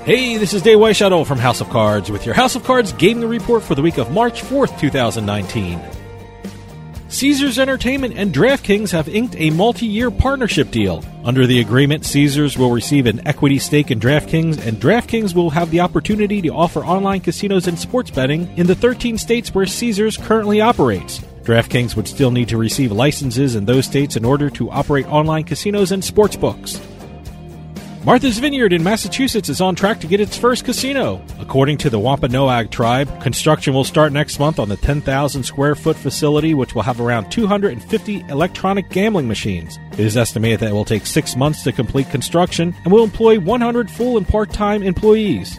Hey, 0.05 0.35
this 0.35 0.53
is 0.53 0.61
Dave 0.61 0.79
Weishuttle 0.79 1.25
from 1.25 1.39
House 1.39 1.61
of 1.61 1.69
Cards 1.69 2.11
with 2.11 2.25
your 2.25 2.35
House 2.35 2.57
of 2.57 2.65
Cards 2.65 2.91
gaming 2.91 3.29
report 3.29 3.63
for 3.63 3.73
the 3.73 3.81
week 3.81 3.97
of 3.97 4.11
March 4.11 4.41
4th, 4.41 4.77
2019. 4.77 5.79
Caesars 7.07 7.57
Entertainment 7.57 8.13
and 8.17 8.33
DraftKings 8.33 8.91
have 8.91 9.07
inked 9.07 9.33
a 9.37 9.49
multi 9.51 9.85
year 9.85 10.11
partnership 10.11 10.71
deal. 10.71 11.05
Under 11.23 11.47
the 11.47 11.61
agreement, 11.61 12.03
Caesars 12.03 12.57
will 12.57 12.71
receive 12.71 13.05
an 13.05 13.25
equity 13.25 13.57
stake 13.59 13.91
in 13.91 13.99
DraftKings, 14.01 14.67
and 14.67 14.75
DraftKings 14.75 15.33
will 15.33 15.51
have 15.51 15.71
the 15.71 15.79
opportunity 15.79 16.41
to 16.41 16.49
offer 16.49 16.83
online 16.83 17.21
casinos 17.21 17.69
and 17.69 17.79
sports 17.79 18.11
betting 18.11 18.49
in 18.57 18.67
the 18.67 18.75
13 18.75 19.17
states 19.17 19.55
where 19.55 19.65
Caesars 19.65 20.17
currently 20.17 20.59
operates. 20.59 21.19
DraftKings 21.43 21.95
would 21.95 22.09
still 22.09 22.31
need 22.31 22.49
to 22.49 22.57
receive 22.57 22.91
licenses 22.91 23.55
in 23.55 23.63
those 23.63 23.85
states 23.85 24.17
in 24.17 24.25
order 24.25 24.49
to 24.49 24.69
operate 24.69 25.07
online 25.07 25.45
casinos 25.45 25.93
and 25.93 26.03
sports 26.03 26.35
books. 26.35 26.77
Martha's 28.05 28.37
Vineyard 28.37 28.73
in 28.73 28.83
Massachusetts 28.83 29.47
is 29.47 29.61
on 29.61 29.75
track 29.75 30.01
to 30.01 30.07
get 30.07 30.19
its 30.19 30.35
first 30.35 30.65
casino. 30.65 31.25
According 31.39 31.77
to 31.77 31.89
the 31.89 31.97
Wampanoag 31.97 32.69
tribe, 32.69 33.21
construction 33.21 33.73
will 33.73 33.85
start 33.85 34.11
next 34.11 34.39
month 34.39 34.59
on 34.59 34.67
the 34.67 34.75
10,000 34.75 35.41
square 35.41 35.73
foot 35.73 35.95
facility, 35.95 36.53
which 36.53 36.75
will 36.75 36.81
have 36.81 36.99
around 36.99 37.29
250 37.31 38.25
electronic 38.27 38.89
gambling 38.89 39.29
machines. 39.29 39.79
It 39.93 40.01
is 40.01 40.17
estimated 40.17 40.59
that 40.59 40.71
it 40.71 40.73
will 40.73 40.83
take 40.83 41.05
six 41.05 41.37
months 41.37 41.63
to 41.63 41.71
complete 41.71 42.09
construction 42.09 42.75
and 42.83 42.91
will 42.91 43.05
employ 43.05 43.39
100 43.39 43.89
full 43.89 44.17
and 44.17 44.27
part 44.27 44.51
time 44.51 44.83
employees. 44.83 45.57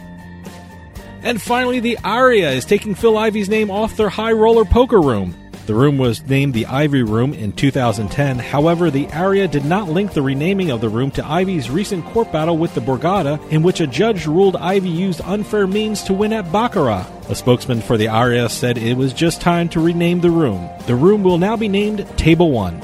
And 1.23 1.41
finally, 1.41 1.79
the 1.79 1.97
Aria 2.03 2.51
is 2.51 2.63
taking 2.63 2.93
Phil 2.93 3.17
Ivey's 3.17 3.49
name 3.49 3.71
off 3.71 3.97
their 3.97 4.09
high 4.09 4.33
roller 4.33 4.65
poker 4.65 5.01
room. 5.01 5.33
The 5.65 5.73
room 5.73 5.97
was 5.97 6.21
named 6.27 6.53
the 6.53 6.67
Ivey 6.67 7.01
Room 7.01 7.33
in 7.33 7.51
2010. 7.51 8.37
However, 8.37 8.91
the 8.91 9.07
Aria 9.07 9.47
did 9.47 9.65
not 9.65 9.89
link 9.89 10.13
the 10.13 10.21
renaming 10.21 10.69
of 10.69 10.79
the 10.79 10.89
room 10.89 11.09
to 11.11 11.25
Ivey's 11.25 11.71
recent 11.71 12.05
court 12.05 12.31
battle 12.31 12.55
with 12.55 12.75
the 12.75 12.81
Borgata, 12.81 13.39
in 13.49 13.63
which 13.63 13.81
a 13.81 13.87
judge 13.87 14.27
ruled 14.27 14.55
Ivy 14.57 14.89
used 14.89 15.21
unfair 15.21 15.65
means 15.65 16.03
to 16.03 16.13
win 16.13 16.33
at 16.33 16.51
Baccarat. 16.51 17.07
A 17.29 17.35
spokesman 17.35 17.81
for 17.81 17.97
the 17.97 18.09
Aria 18.09 18.47
said 18.47 18.77
it 18.77 18.95
was 18.95 19.11
just 19.11 19.41
time 19.41 19.67
to 19.69 19.79
rename 19.79 20.21
the 20.21 20.29
room. 20.29 20.69
The 20.85 20.95
room 20.95 21.23
will 21.23 21.39
now 21.39 21.57
be 21.57 21.67
named 21.67 22.07
Table 22.15 22.51
1. 22.51 22.81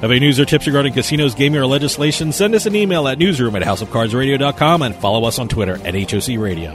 Have 0.00 0.10
any 0.10 0.18
news 0.18 0.40
or 0.40 0.44
tips 0.44 0.66
regarding 0.66 0.94
casinos, 0.94 1.36
gaming, 1.36 1.60
or 1.60 1.66
legislation? 1.66 2.32
Send 2.32 2.56
us 2.56 2.66
an 2.66 2.74
email 2.74 3.06
at 3.06 3.18
newsroom 3.18 3.54
at 3.54 3.62
houseofcardsradio.com 3.62 4.82
and 4.82 4.96
follow 4.96 5.24
us 5.24 5.38
on 5.38 5.46
Twitter 5.46 5.78
at 5.86 5.94
HOC 5.94 6.38
Radio. 6.38 6.74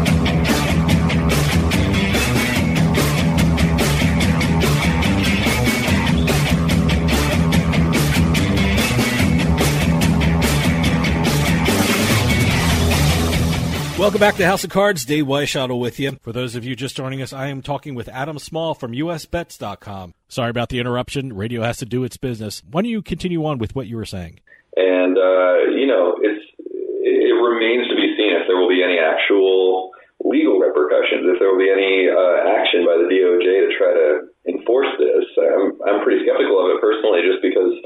Welcome 14.11 14.27
back 14.27 14.35
to 14.43 14.45
House 14.45 14.65
of 14.65 14.69
Cards. 14.69 15.05
Dave 15.05 15.23
Weishottle 15.23 15.79
with 15.79 15.95
you. 15.95 16.19
For 16.19 16.35
those 16.35 16.59
of 16.59 16.65
you 16.67 16.75
just 16.75 16.99
joining 16.99 17.21
us, 17.21 17.31
I 17.31 17.47
am 17.47 17.61
talking 17.61 17.95
with 17.95 18.11
Adam 18.11 18.39
Small 18.39 18.75
from 18.75 18.91
USBets.com. 18.91 20.15
Sorry 20.27 20.49
about 20.51 20.67
the 20.67 20.83
interruption. 20.83 21.31
Radio 21.31 21.63
has 21.63 21.77
to 21.77 21.87
do 21.87 22.03
its 22.03 22.19
business. 22.19 22.61
Why 22.69 22.81
don't 22.83 22.91
you 22.91 23.01
continue 23.01 23.39
on 23.45 23.57
with 23.57 23.73
what 23.73 23.87
you 23.87 23.95
were 23.95 24.03
saying? 24.03 24.43
And 24.75 25.15
uh, 25.15 25.71
you 25.79 25.87
know, 25.87 26.19
it's 26.19 26.43
it 26.59 27.35
remains 27.39 27.87
to 27.87 27.95
be 27.95 28.11
seen 28.19 28.35
if 28.35 28.51
there 28.51 28.59
will 28.59 28.67
be 28.67 28.83
any 28.83 28.99
actual 28.99 29.95
legal 30.19 30.59
repercussions, 30.59 31.31
if 31.31 31.39
there 31.39 31.47
will 31.47 31.63
be 31.63 31.71
any 31.71 32.11
uh, 32.11 32.51
action 32.51 32.83
by 32.83 32.99
the 32.99 33.07
DOJ 33.07 33.47
to 33.47 33.69
try 33.79 33.95
to 33.95 34.27
enforce 34.51 34.91
this. 34.99 35.23
I'm 35.39 35.79
I'm 35.87 36.03
pretty 36.03 36.27
skeptical 36.27 36.59
of 36.59 36.75
it 36.75 36.83
personally, 36.83 37.23
just 37.23 37.39
because 37.39 37.79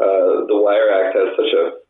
uh, 0.00 0.48
the 0.48 0.56
Wire 0.56 0.88
Act 1.04 1.20
has 1.20 1.36
such 1.36 1.52
a 1.52 1.84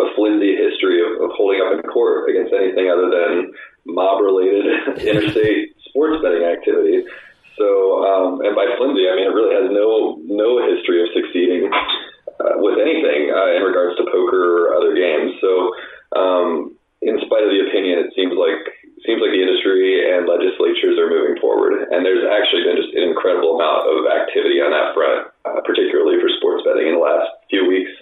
a 0.00 0.12
flimsy 0.16 0.56
history 0.56 1.04
of, 1.04 1.20
of 1.20 1.30
holding 1.36 1.60
up 1.60 1.72
in 1.76 1.80
court 1.88 2.28
against 2.28 2.52
anything 2.52 2.88
other 2.88 3.08
than 3.08 3.52
mob-related 3.86 4.98
interstate 5.06 5.76
sports 5.88 6.22
betting 6.22 6.44
activity. 6.44 7.04
So, 7.60 7.68
um, 8.08 8.40
and 8.40 8.56
by 8.56 8.64
flimsy, 8.80 9.04
I 9.04 9.16
mean 9.20 9.28
it 9.28 9.36
really 9.36 9.52
has 9.52 9.68
no 9.68 10.16
no 10.24 10.64
history 10.64 11.04
of 11.04 11.12
succeeding 11.12 11.68
uh, 11.68 12.56
with 12.64 12.80
anything 12.80 13.28
uh, 13.28 13.52
in 13.52 13.60
regards 13.60 14.00
to 14.00 14.08
poker 14.08 14.64
or 14.64 14.80
other 14.80 14.96
games. 14.96 15.36
So, 15.44 15.52
um, 16.16 16.72
in 17.04 17.20
spite 17.20 17.44
of 17.44 17.52
the 17.52 17.68
opinion, 17.68 18.00
it 18.00 18.16
seems 18.16 18.32
like 18.32 18.64
seems 19.04 19.20
like 19.20 19.32
the 19.32 19.44
industry 19.44 20.08
and 20.08 20.24
legislatures 20.24 20.96
are 20.96 21.08
moving 21.08 21.36
forward, 21.40 21.88
and 21.92 22.04
there's 22.04 22.24
actually 22.24 22.64
been 22.64 22.80
just 22.80 22.96
an 22.96 23.04
incredible 23.04 23.56
amount 23.56 23.88
of 23.88 24.08
activity 24.08 24.60
on 24.60 24.72
that 24.72 24.92
front, 24.96 25.28
uh, 25.44 25.60
particularly 25.64 26.20
for 26.20 26.28
sports 26.40 26.64
betting 26.64 26.88
in 26.88 26.96
the 26.96 27.04
last 27.04 27.28
few 27.48 27.68
weeks. 27.68 27.92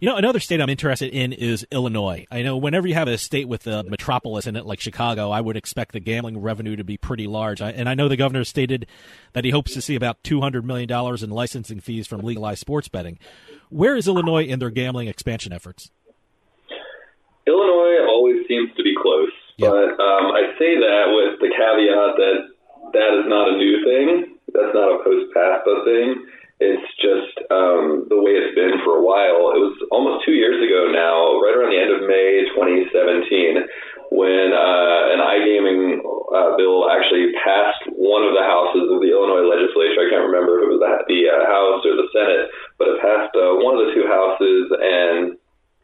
You 0.00 0.10
know, 0.10 0.16
another 0.16 0.40
state 0.40 0.60
I'm 0.60 0.68
interested 0.68 1.12
in 1.12 1.32
is 1.32 1.66
Illinois. 1.70 2.26
I 2.30 2.42
know 2.42 2.56
whenever 2.56 2.86
you 2.86 2.94
have 2.94 3.08
a 3.08 3.16
state 3.16 3.48
with 3.48 3.66
a 3.66 3.82
metropolis 3.84 4.46
in 4.46 4.56
it, 4.56 4.66
like 4.66 4.80
Chicago, 4.80 5.30
I 5.30 5.40
would 5.40 5.56
expect 5.56 5.92
the 5.92 6.00
gambling 6.00 6.38
revenue 6.38 6.76
to 6.76 6.84
be 6.84 6.96
pretty 6.96 7.26
large. 7.26 7.62
I, 7.62 7.70
and 7.70 7.88
I 7.88 7.94
know 7.94 8.08
the 8.08 8.16
governor 8.16 8.44
stated 8.44 8.86
that 9.32 9.44
he 9.44 9.50
hopes 9.50 9.72
to 9.74 9.80
see 9.80 9.94
about 9.94 10.22
$200 10.22 10.64
million 10.64 10.90
in 10.90 11.30
licensing 11.30 11.80
fees 11.80 12.06
from 12.06 12.20
legalized 12.20 12.60
sports 12.60 12.88
betting. 12.88 13.18
Where 13.70 13.96
is 13.96 14.06
Illinois 14.06 14.44
in 14.44 14.58
their 14.58 14.70
gambling 14.70 15.08
expansion 15.08 15.52
efforts? 15.52 15.90
Illinois 17.46 18.04
always 18.06 18.46
seems 18.48 18.70
to 18.76 18.82
be 18.82 18.94
close, 19.00 19.30
yep. 19.56 19.70
but 19.70 20.02
um, 20.02 20.34
I 20.34 20.52
say 20.58 20.74
that 20.76 21.04
with 21.08 21.40
the 21.40 21.48
caveat 21.48 22.16
that 22.18 22.56
that 22.92 23.12
is 23.18 23.26
not 23.28 23.48
a 23.48 23.56
new 23.56 23.84
thing. 23.84 24.36
That's 24.52 24.74
not 24.74 25.00
a 25.00 25.04
post 25.04 25.34
PASPA 25.34 25.84
thing. 25.84 26.26
It's 26.56 26.88
just 26.96 27.36
um, 27.52 28.08
the 28.08 28.16
way 28.16 28.32
it's 28.32 28.56
been 28.56 28.80
for 28.80 28.96
a 28.96 29.04
while. 29.04 29.52
It 29.52 29.60
was 29.60 29.76
almost 29.92 30.24
two 30.24 30.32
years 30.32 30.56
ago 30.56 30.88
now, 30.88 31.36
right 31.44 31.52
around 31.52 31.76
the 31.76 31.82
end 31.84 31.92
of 31.92 32.08
May 32.08 32.48
2017, 32.56 33.60
when 34.08 34.56
uh, 34.56 35.02
an 35.12 35.20
iGaming 35.20 36.00
uh, 36.00 36.56
bill 36.56 36.88
actually 36.88 37.36
passed 37.44 37.84
one 37.92 38.24
of 38.24 38.32
the 38.32 38.40
houses 38.40 38.88
of 38.88 39.04
the 39.04 39.12
Illinois 39.12 39.44
legislature. 39.44 40.00
I 40.00 40.08
can't 40.08 40.32
remember 40.32 40.64
if 40.64 40.72
it 40.72 40.72
was 40.72 40.80
the, 40.80 40.92
the 41.12 41.20
uh, 41.28 41.44
House 41.44 41.84
or 41.84 41.92
the 41.92 42.08
Senate, 42.16 42.48
but 42.80 42.88
it 42.88 43.04
passed 43.04 43.36
uh, 43.36 43.60
one 43.60 43.76
of 43.76 43.84
the 43.84 43.92
two 43.92 44.08
houses, 44.08 44.64
and 44.80 45.36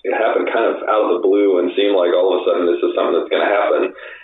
it 0.03 0.19
happened 0.19 0.51
kind 0.51 0.67
of 0.67 0.83
out 0.91 1.07
of 1.07 1.11
the 1.15 1.23
blue 1.23 1.63
and 1.63 1.71
seemed 1.79 1.95
like 1.95 2.11
all 2.11 2.35
of 2.35 2.43
a 2.43 2.47
sudden 2.47 2.67
this 2.67 2.83
is 2.83 2.91
something 2.99 3.15
that's 3.15 3.31
going 3.31 3.47
to 3.47 3.55
happen. 3.55 3.83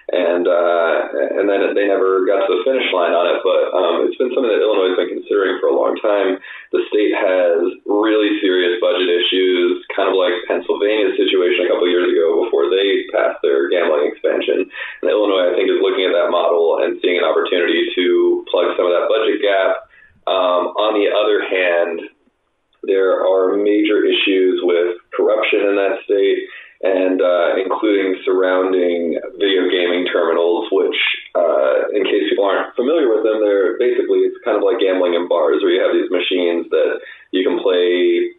And 0.08 0.48
uh, 0.48 0.92
and 1.38 1.44
then 1.46 1.76
they 1.76 1.84
never 1.84 2.24
got 2.24 2.48
to 2.48 2.50
the 2.50 2.64
finish 2.64 2.88
line 2.96 3.12
on 3.12 3.28
it. 3.28 3.44
But 3.44 3.62
um, 3.76 3.94
it's 4.08 4.16
been 4.16 4.32
something 4.32 4.48
that 4.48 4.64
Illinois 4.64 4.96
has 4.96 4.98
been 4.98 5.20
considering 5.20 5.60
for 5.60 5.68
a 5.68 5.76
long 5.76 6.00
time. 6.00 6.40
The 6.72 6.82
state 6.88 7.12
has 7.12 7.60
really 7.84 8.40
serious 8.40 8.80
budget 8.80 9.06
issues, 9.06 9.84
kind 9.92 10.08
of 10.08 10.16
like 10.16 10.34
Pennsylvania's 10.48 11.14
situation 11.20 11.68
a 11.68 11.70
couple 11.70 11.92
years 11.92 12.08
ago 12.08 12.48
before 12.48 12.72
they 12.72 13.04
passed 13.12 13.38
their 13.44 13.68
gambling 13.68 14.08
expansion. 14.08 14.64
And 15.04 15.12
Illinois, 15.12 15.52
I 15.52 15.54
think, 15.54 15.68
is 15.68 15.84
looking 15.84 16.08
at 16.08 16.16
that 16.16 16.32
model 16.32 16.80
and 16.82 16.96
seeing 17.04 17.20
an 17.20 17.28
opportunity 17.28 17.92
to 17.92 18.48
plug 18.48 18.74
some 18.80 18.88
of 18.88 18.96
that 18.96 19.12
budget 19.12 19.44
gap. 19.44 19.92
Um, 20.24 20.72
on 20.80 20.96
the 20.96 21.12
other 21.12 21.44
hand, 21.44 22.08
there 22.82 23.26
are 23.26 23.56
major 23.56 24.04
issues 24.04 24.60
with 24.62 24.96
corruption 25.14 25.66
in 25.66 25.74
that 25.74 25.98
state, 26.04 26.46
and 26.82 27.18
uh, 27.18 27.58
including 27.58 28.22
surrounding 28.24 29.18
video 29.36 29.66
gaming 29.66 30.06
terminals, 30.06 30.70
which, 30.70 30.98
uh, 31.34 31.90
in 31.90 32.06
case 32.06 32.30
people 32.30 32.46
aren't 32.46 32.74
familiar 32.76 33.10
with 33.10 33.26
them, 33.26 33.42
they're 33.42 33.76
basically 33.78 34.22
it's 34.30 34.38
kind 34.44 34.56
of 34.56 34.62
like 34.62 34.78
gambling 34.78 35.14
in 35.14 35.26
bars, 35.26 35.58
where 35.62 35.74
you 35.74 35.82
have 35.82 35.94
these 35.94 36.10
machines 36.10 36.70
that 36.70 37.02
you 37.34 37.42
can 37.42 37.58
play 37.58 38.30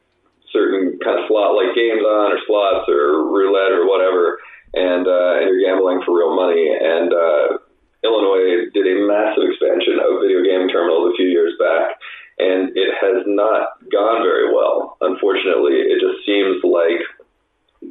certain 0.56 0.98
kind 1.04 1.20
of 1.20 1.28
slot-like 1.28 1.76
games 1.76 2.02
on, 2.02 2.32
or 2.32 2.40
slots, 2.48 2.88
or 2.88 3.28
roulette, 3.28 3.76
or 3.76 3.86
whatever, 3.92 4.40
and 4.72 5.04
uh, 5.04 5.44
and 5.44 5.52
you're 5.52 5.68
gambling 5.68 6.00
for 6.08 6.16
real 6.16 6.32
money. 6.32 6.64
And 6.64 7.12
uh, 7.12 7.60
Illinois 8.08 8.72
did 8.72 8.88
a 8.88 9.04
massive 9.04 9.52
expansion 9.52 10.00
of 10.00 10.24
video 10.24 10.48
game 10.48 10.72
terminals 10.72 11.12
a 11.12 11.18
few 11.20 11.28
years 11.28 11.60
back 11.60 12.00
and 12.40 12.72
it 12.76 12.92
has 12.96 13.28
not 13.28 13.84
gone 13.92 14.24
very 14.24 14.48
well. 14.56 14.98
Unfortunately, 15.02 15.76
it 15.76 16.00
just 16.00 16.24
seems 16.26 16.64
like 16.64 17.04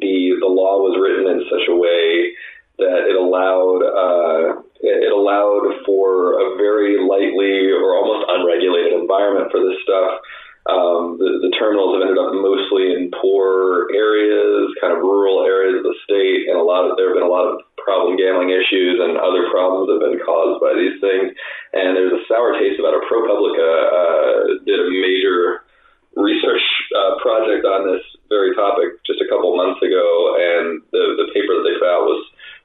the 0.01 0.37
the 0.41 0.49
law 0.49 0.81
was 0.81 0.97
written 0.97 1.29
in 1.29 1.45
such 1.53 1.69
a 1.69 1.77
way 1.77 2.33
that 2.81 3.13
it 3.13 3.17
allowed 3.17 3.85
uh, 3.85 4.65
it 4.81 5.13
allowed 5.13 5.85
for 5.85 6.41
a 6.41 6.57
very 6.57 6.97
lightly 6.97 7.69
or 7.69 7.93
almost 7.93 8.25
unregulated 8.33 8.97
environment 8.97 9.53
for 9.53 9.61
this 9.61 9.77
stuff. 9.85 10.25
Um, 10.69 11.17
the, 11.17 11.49
the 11.49 11.53
terminals 11.57 11.97
have 11.97 12.05
ended 12.05 12.21
up 12.21 12.37
mostly 12.37 12.93
in 12.93 13.09
poor 13.17 13.89
areas, 13.89 14.69
kind 14.81 14.93
of 14.93 15.01
rural 15.01 15.45
areas 15.45 15.81
of 15.81 15.85
the 15.85 15.97
state, 16.05 16.49
and 16.49 16.61
a 16.61 16.65
lot 16.65 16.85
of 16.85 16.97
there 16.97 17.09
have 17.09 17.17
been 17.17 17.25
a 17.25 17.33
lot 17.33 17.49
of 17.49 17.65
problem 17.89 18.21
gambling 18.21 18.53
issues 18.53 19.01
and 19.01 19.17
other 19.17 19.49
problems 19.49 19.89
have 19.89 20.05
been 20.05 20.21
caused 20.21 20.61
by 20.61 20.77
these 20.77 21.01
things. 21.01 21.33
And 21.73 21.97
there's 21.97 22.13
a 22.13 22.21
sour 22.29 22.53
taste 22.61 22.77
about 22.77 23.01
it. 23.01 23.09
ProPublica 23.09 23.71
uh, 23.89 24.41
did 24.69 24.77
a 24.77 24.93
major 24.93 25.65
research 26.13 26.61
uh, 26.93 27.17
project 27.25 27.65
on 27.79 27.87
this 27.87 28.03
very 28.29 28.55
topic 28.59 28.99
just 29.07 29.23
a 29.23 29.29
couple 29.31 29.55
months 29.55 29.81
ago, 29.81 30.05
and 30.35 30.83
the 30.91 31.05
the 31.23 31.29
paper 31.31 31.55
that 31.55 31.65
they 31.65 31.79
put 31.79 31.87
out 31.87 32.05
was 32.11 32.23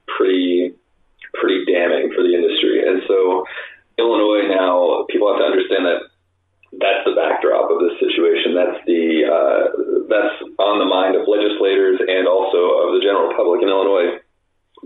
pretty 0.10 0.74
pretty 1.38 1.66
damning 1.70 2.10
for 2.14 2.26
the 2.26 2.34
industry. 2.34 2.82
And 2.82 3.02
so 3.08 3.46
Illinois 4.02 4.50
now 4.50 5.06
people 5.10 5.30
have 5.30 5.40
to 5.42 5.48
understand 5.50 5.86
that 5.86 6.10
that's 6.82 7.06
the 7.06 7.14
backdrop 7.14 7.70
of 7.70 7.78
this 7.86 7.94
situation. 8.02 8.58
That's 8.58 8.82
the 8.90 9.04
uh, 9.30 9.62
that's 10.10 10.36
on 10.58 10.82
the 10.82 10.90
mind 10.90 11.14
of 11.14 11.30
legislators 11.30 12.02
and 12.02 12.26
also 12.26 12.90
of 12.90 12.98
the 12.98 13.02
general 13.06 13.30
public 13.38 13.62
in 13.62 13.70
Illinois 13.70 14.18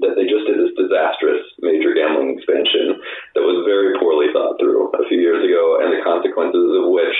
that 0.03 0.13
they 0.13 0.29
just 0.29 0.45
did 0.45 0.61
this 0.61 0.77
disastrous 0.77 1.41
major 1.57 1.93
gambling 1.97 2.37
expansion 2.37 3.01
that 3.33 3.41
was 3.41 3.65
very 3.65 3.97
poorly 3.97 4.29
thought 4.29 4.59
through 4.61 4.93
a 4.93 5.01
few 5.09 5.17
years 5.17 5.41
ago, 5.41 5.81
and 5.81 5.89
the 5.89 6.05
consequences 6.05 6.69
of 6.77 6.91
which 6.93 7.17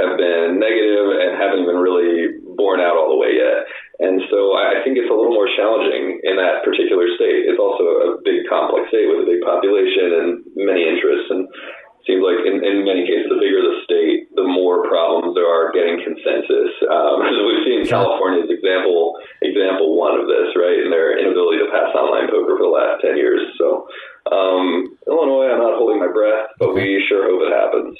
have 0.00 0.16
been 0.16 0.60
negative 0.60 1.08
and 1.08 1.40
haven't 1.40 1.64
even 1.64 1.76
really 1.80 2.40
borne 2.56 2.80
out 2.80 2.96
all 2.96 3.12
the 3.12 3.20
way 3.20 3.32
yet. 3.36 3.64
And 3.96 4.20
so 4.28 4.52
I 4.52 4.84
think 4.84 5.00
it's 5.00 5.08
a 5.08 5.16
little 5.16 5.32
more 5.32 5.48
challenging 5.56 6.20
in 6.20 6.36
that 6.36 6.60
particular 6.64 7.08
state. 7.16 7.48
It's 7.48 7.60
also 7.60 8.12
a 8.12 8.20
big 8.20 8.44
complex 8.44 8.92
state 8.92 9.08
with 9.08 9.24
a 9.24 9.28
big 9.28 9.40
population 9.40 10.08
and 10.20 10.28
many 10.52 10.84
interests. 10.84 11.32
And 11.32 11.48
seems 12.06 12.22
like 12.22 12.38
in, 12.46 12.62
in 12.62 12.86
many 12.86 13.02
cases, 13.02 13.26
the 13.28 13.40
bigger 13.42 13.58
the 13.60 13.82
state, 13.82 14.30
the 14.38 14.46
more 14.46 14.86
problems 14.86 15.34
there 15.34 15.48
are 15.50 15.74
getting 15.74 15.98
consensus. 15.98 16.70
Um, 16.86 17.26
as 17.26 17.34
we've 17.34 17.64
seen 17.66 17.80
California's 17.82 18.48
example, 18.48 19.18
example 19.42 19.98
one 19.98 20.14
of 20.14 20.30
this, 20.30 20.54
right, 20.54 20.78
and 20.86 20.92
their 20.92 21.18
inability 21.18 21.66
to 21.66 21.68
pass 21.74 21.90
online 21.98 22.30
poker 22.30 22.56
for 22.56 22.64
the 22.64 22.70
last 22.70 23.02
10 23.02 23.18
years. 23.18 23.42
So, 23.58 23.90
um, 24.30 24.96
Illinois, 25.10 25.50
I'm 25.50 25.58
not 25.58 25.76
holding 25.80 25.98
my 25.98 26.08
breath, 26.08 26.54
but 26.62 26.72
we 26.72 27.02
sure 27.10 27.26
hope 27.26 27.42
it 27.42 27.52
happens. 27.52 27.98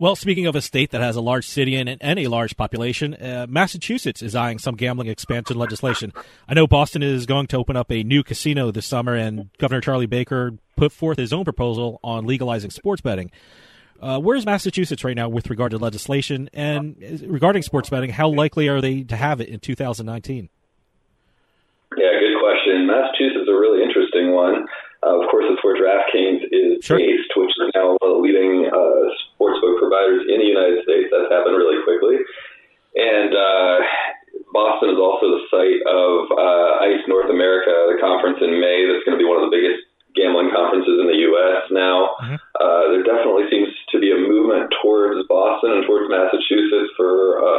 Well, 0.00 0.11
speaking 0.22 0.46
of 0.46 0.54
a 0.54 0.62
state 0.62 0.92
that 0.92 1.00
has 1.00 1.16
a 1.16 1.20
large 1.20 1.46
city 1.46 1.74
and, 1.76 1.98
and 2.00 2.18
a 2.18 2.28
large 2.28 2.56
population, 2.56 3.14
uh, 3.14 3.46
Massachusetts 3.48 4.22
is 4.22 4.34
eyeing 4.34 4.58
some 4.58 4.76
gambling 4.76 5.08
expansion 5.08 5.58
legislation. 5.58 6.12
I 6.48 6.54
know 6.54 6.66
Boston 6.66 7.02
is 7.02 7.26
going 7.26 7.48
to 7.48 7.56
open 7.58 7.76
up 7.76 7.90
a 7.90 8.04
new 8.04 8.22
casino 8.22 8.70
this 8.70 8.86
summer, 8.86 9.14
and 9.14 9.50
Governor 9.58 9.80
Charlie 9.80 10.06
Baker 10.06 10.52
put 10.76 10.92
forth 10.92 11.18
his 11.18 11.32
own 11.32 11.44
proposal 11.44 11.98
on 12.04 12.24
legalizing 12.24 12.70
sports 12.70 13.02
betting. 13.02 13.30
Uh, 14.00 14.18
where's 14.18 14.46
Massachusetts 14.46 15.04
right 15.04 15.16
now 15.16 15.28
with 15.28 15.50
regard 15.50 15.72
to 15.72 15.78
legislation? 15.78 16.48
And 16.52 16.96
regarding 17.26 17.62
sports 17.62 17.90
betting, 17.90 18.10
how 18.10 18.28
likely 18.28 18.68
are 18.68 18.80
they 18.80 19.02
to 19.02 19.16
have 19.16 19.40
it 19.40 19.48
in 19.48 19.58
2019? 19.58 20.48
Yeah, 21.96 22.06
good 22.18 22.40
question. 22.40 22.86
Massachusetts 22.86 23.42
is 23.42 23.48
a 23.48 23.54
really 23.58 23.82
interesting 23.82 24.32
one. 24.32 24.66
Uh, 25.04 25.18
of 25.20 25.28
course, 25.30 25.46
it's 25.50 25.62
where 25.64 25.74
DraftKings 25.74 26.46
is 26.50 26.84
sure. 26.84 26.96
based, 26.96 27.30
which 27.34 27.50
is 27.50 27.72
now 27.74 27.98
the 28.00 28.06
leading 28.22 28.70
uh, 28.72 29.10
sportsbook 29.42 29.82
providers 29.82 30.22
in 30.30 30.38
the 30.38 30.46
United 30.46 30.86
States. 30.86 31.10
That's 31.10 31.26
happened 31.34 31.58
really 31.58 31.82
quickly. 31.82 32.22
And 32.94 33.34
uh, 33.34 33.76
Boston 34.54 34.94
is 34.94 35.00
also 35.00 35.34
the 35.34 35.42
site 35.50 35.82
of 35.82 36.30
uh, 36.30 36.86
ICE 36.86 37.02
North 37.10 37.30
America, 37.32 37.74
the 37.90 37.98
conference 37.98 38.38
in 38.38 38.62
May 38.62 38.86
that's 38.86 39.02
going 39.02 39.18
to 39.18 39.22
be 39.22 39.26
one 39.26 39.42
of 39.42 39.50
the 39.50 39.54
biggest 39.54 39.82
gambling 40.14 40.52
conferences 40.52 41.00
in 41.00 41.08
the 41.08 41.20
U.S. 41.32 41.64
now. 41.72 42.14
Mm-hmm. 42.20 42.38
Uh, 42.60 42.84
there 42.92 43.04
definitely 43.04 43.48
seems 43.48 43.68
to 43.90 43.96
be 43.98 44.12
a 44.12 44.18
movement 44.20 44.68
towards 44.84 45.24
Boston 45.26 45.72
and 45.72 45.82
towards 45.88 46.06
Massachusetts 46.12 46.92
for 46.96 47.40
uh, 47.40 47.51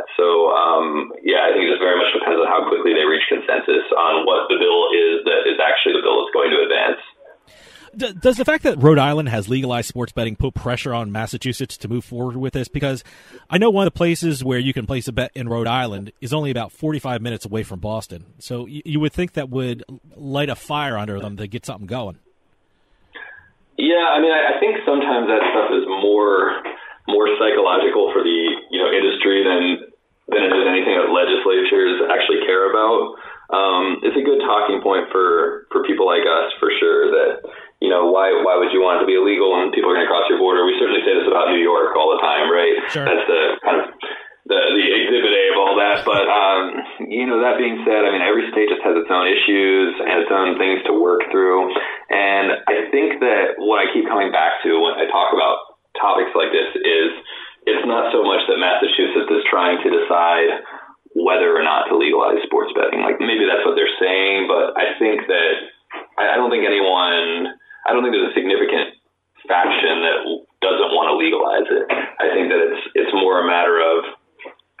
that. 0.00 0.08
So 0.16 0.48
um, 0.56 1.12
yeah, 1.20 1.44
I 1.44 1.52
think 1.52 1.68
it 1.68 1.70
just 1.76 1.84
very 1.84 2.00
much 2.00 2.08
depends 2.16 2.40
on 2.40 2.48
how 2.48 2.64
quickly 2.68 2.96
they 2.96 3.04
reach 3.04 3.28
consensus 3.28 3.84
on 3.92 4.24
what 4.24 4.48
the 4.48 4.56
bill 4.56 4.88
is 4.96 5.28
that 5.28 5.44
is 5.44 5.60
actually 5.60 6.00
the 6.00 6.04
bill 6.04 6.24
that's 6.24 6.32
going 6.32 6.50
to 6.50 6.60
advance. 6.64 7.02
Does 7.90 8.36
the 8.36 8.44
fact 8.44 8.62
that 8.62 8.80
Rhode 8.80 8.98
Island 8.98 9.30
has 9.30 9.48
legalized 9.48 9.88
sports 9.88 10.12
betting 10.12 10.36
put 10.36 10.54
pressure 10.54 10.94
on 10.94 11.10
Massachusetts 11.10 11.76
to 11.78 11.88
move 11.88 12.04
forward 12.04 12.36
with 12.36 12.52
this? 12.52 12.68
Because 12.68 13.02
I 13.50 13.58
know 13.58 13.68
one 13.68 13.84
of 13.84 13.92
the 13.92 13.98
places 13.98 14.44
where 14.44 14.60
you 14.60 14.72
can 14.72 14.86
place 14.86 15.08
a 15.08 15.12
bet 15.12 15.32
in 15.34 15.48
Rhode 15.48 15.66
Island 15.66 16.12
is 16.20 16.32
only 16.32 16.52
about 16.52 16.70
45 16.70 17.20
minutes 17.20 17.44
away 17.44 17.64
from 17.64 17.80
Boston. 17.80 18.26
So 18.38 18.66
you 18.66 19.00
would 19.00 19.12
think 19.12 19.32
that 19.32 19.50
would 19.50 19.82
light 20.14 20.48
a 20.48 20.54
fire 20.54 20.96
under 20.96 21.18
them 21.18 21.36
to 21.38 21.48
get 21.48 21.66
something 21.66 21.88
going. 21.88 22.20
Yeah, 23.76 24.06
I 24.06 24.20
mean, 24.20 24.30
I 24.30 24.60
think 24.60 24.76
sometimes 24.86 25.26
that 25.26 25.42
stuff 25.50 25.74
is 25.74 25.84
more 25.88 26.62
more 27.08 27.26
psychological 27.42 28.12
for 28.14 28.22
the 28.22 28.38
you 28.70 28.78
know 28.78 28.90
industry 28.92 29.42
than 29.42 29.89
than 30.30 30.46
it 30.46 30.52
is 30.54 30.64
anything 30.66 30.96
that 30.96 31.10
legislatures 31.10 32.06
actually 32.08 32.46
care 32.46 32.70
about. 32.70 33.18
Um, 33.50 33.98
it's 34.06 34.14
a 34.14 34.22
good 34.22 34.38
talking 34.46 34.78
point 34.80 35.10
for 35.10 35.66
for 35.74 35.82
people 35.82 36.06
like 36.06 36.22
us 36.22 36.54
for 36.62 36.70
sure 36.78 37.10
that 37.10 37.42
you 37.80 37.88
know, 37.88 38.12
why 38.12 38.28
why 38.44 38.60
would 38.60 38.70
you 38.76 38.84
want 38.84 39.00
it 39.00 39.02
to 39.04 39.08
be 39.08 39.16
illegal 39.16 39.56
when 39.56 39.72
people 39.72 39.88
are 39.88 39.96
going 39.96 40.04
to 40.04 40.12
cross 40.12 40.28
your 40.28 40.36
border? 40.36 40.68
We 40.68 40.76
certainly 40.76 41.00
say 41.00 41.16
this 41.16 41.24
about 41.24 41.48
New 41.48 41.64
York 41.64 41.96
all 41.96 42.12
the 42.12 42.20
time, 42.20 42.52
right? 42.52 42.76
Sure. 42.92 43.08
That's 43.08 43.24
the 43.24 43.40
kind 43.64 43.76
of 43.80 43.84
the 44.44 44.60
the 44.60 44.84
exhibit 44.84 45.32
A 45.32 45.44
of 45.56 45.58
all 45.58 45.74
that. 45.80 46.04
But 46.04 46.28
um, 46.28 46.62
you 47.08 47.24
know, 47.24 47.40
that 47.40 47.56
being 47.56 47.80
said, 47.88 48.04
I 48.04 48.12
mean, 48.12 48.20
every 48.20 48.44
state 48.52 48.68
just 48.68 48.84
has 48.84 48.92
its 49.00 49.08
own 49.08 49.24
issues 49.24 49.96
and 49.96 50.16
its 50.20 50.28
own 50.28 50.60
things 50.60 50.84
to 50.86 50.92
work 50.92 51.24
through. 51.32 51.72
And 52.12 52.60
I 52.68 52.92
think 52.92 53.24
that 53.24 53.56
what 53.56 53.80
I 53.80 53.88
keep 53.96 54.04
coming 54.04 54.28
back 54.28 54.60
to 54.68 54.76
when 54.76 55.00
I 55.00 55.08
talk 55.08 55.32
about 55.32 55.80
topics 55.96 56.36
like 56.36 56.52
this 56.52 56.68
is 56.84 57.10
it's 57.70 57.86
not 57.86 58.10
so 58.10 58.26
much 58.26 58.42
that 58.50 58.58
Massachusetts 58.58 59.30
is 59.30 59.44
trying 59.46 59.78
to 59.82 59.88
decide 59.88 60.66
whether 61.14 61.50
or 61.54 61.62
not 61.62 61.90
to 61.90 61.98
legalize 61.98 62.38
sports 62.46 62.70
betting. 62.74 63.02
Like 63.02 63.18
maybe 63.18 63.46
that's 63.46 63.66
what 63.66 63.74
they're 63.74 63.96
saying, 63.98 64.46
but 64.46 64.74
I 64.78 64.94
think 64.98 65.26
that 65.26 65.54
I 66.18 66.38
don't 66.38 66.50
think 66.50 66.66
anyone 66.66 67.54
I 67.86 67.94
don't 67.94 68.04
think 68.04 68.14
there's 68.14 68.30
a 68.30 68.38
significant 68.38 68.94
faction 69.48 70.04
that 70.04 70.18
doesn't 70.60 70.92
want 70.92 71.08
to 71.10 71.16
legalize 71.16 71.66
it. 71.66 71.86
I 72.20 72.30
think 72.30 72.52
that 72.52 72.60
it's 72.60 72.82
it's 72.94 73.14
more 73.16 73.42
a 73.42 73.46
matter 73.46 73.80
of 73.80 74.04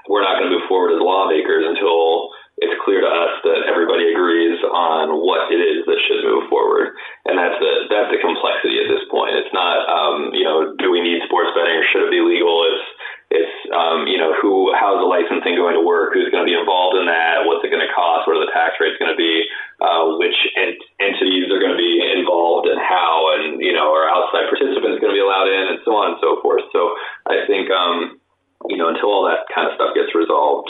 we're 0.08 0.22
not 0.22 0.38
going 0.38 0.50
to 0.50 0.54
move 0.58 0.66
forward 0.66 0.94
as 0.94 1.02
lawmakers 1.02 1.64
until 1.66 2.30
it's 2.60 2.76
clear 2.84 3.00
to 3.00 3.08
us 3.08 3.34
that 3.44 3.64
everybody 3.64 4.12
agrees 4.12 4.60
on 4.68 5.16
what 5.24 5.48
it 5.48 5.60
is 5.60 5.84
that 5.88 5.98
should 6.04 6.24
move 6.28 6.48
forward, 6.52 6.92
and 7.24 7.40
that's 7.40 7.56
the 7.56 7.72
that's 7.88 8.12
the 8.12 8.20
complexity 8.20 8.76
at 8.76 8.88
this 8.92 9.04
point. 9.08 9.32
It's 9.32 9.52
not 9.56 9.88
um, 9.88 10.36
you 10.36 10.44
know 10.44 10.76
do 10.76 10.92
we 10.92 11.00
need 11.00 11.24
sports 11.24 11.52
betting 11.56 11.76
or 11.76 11.84
should 11.88 12.04
it 12.04 12.12
be 12.12 12.20
legal? 12.20 12.68
It's 12.68 12.84
it's 13.30 13.56
um, 13.70 14.10
you 14.10 14.18
know 14.18 14.34
who 14.42 14.74
how's 14.74 14.98
the 14.98 15.06
licensing 15.06 15.54
going 15.54 15.78
to 15.78 15.84
work? 15.86 16.12
Who's 16.12 16.28
going 16.28 16.42
to 16.42 16.50
be 16.50 16.58
involved 16.58 16.98
in 16.98 17.06
that? 17.06 17.46
What's 17.46 17.62
it 17.62 17.70
going 17.70 17.84
to 17.84 17.94
cost? 17.94 18.26
What 18.26 18.36
are 18.36 18.44
the 18.44 18.50
tax 18.50 18.76
rates 18.82 18.98
going 18.98 19.14
to 19.14 19.16
be? 19.16 19.46
Uh, 19.78 20.18
which 20.20 20.36
ent- 20.58 20.84
entities 21.00 21.48
are 21.48 21.62
going 21.62 21.72
to 21.72 21.80
be 21.80 22.02
involved 22.02 22.66
and 22.66 22.76
how? 22.76 23.30
And 23.38 23.62
you 23.62 23.70
know 23.70 23.94
are 23.94 24.10
outside 24.10 24.50
participants 24.50 24.98
going 24.98 25.14
to 25.14 25.18
be 25.18 25.22
allowed 25.22 25.46
in? 25.46 25.64
And 25.72 25.80
so 25.86 25.94
on 25.94 26.12
and 26.12 26.20
so 26.20 26.42
forth. 26.42 26.66
So 26.74 26.92
I 27.30 27.46
think 27.46 27.70
um, 27.70 28.18
you 28.66 28.76
know 28.76 28.90
until 28.90 29.14
all 29.14 29.24
that 29.30 29.46
kind 29.54 29.70
of 29.70 29.78
stuff 29.78 29.94
gets 29.94 30.10
resolved, 30.10 30.68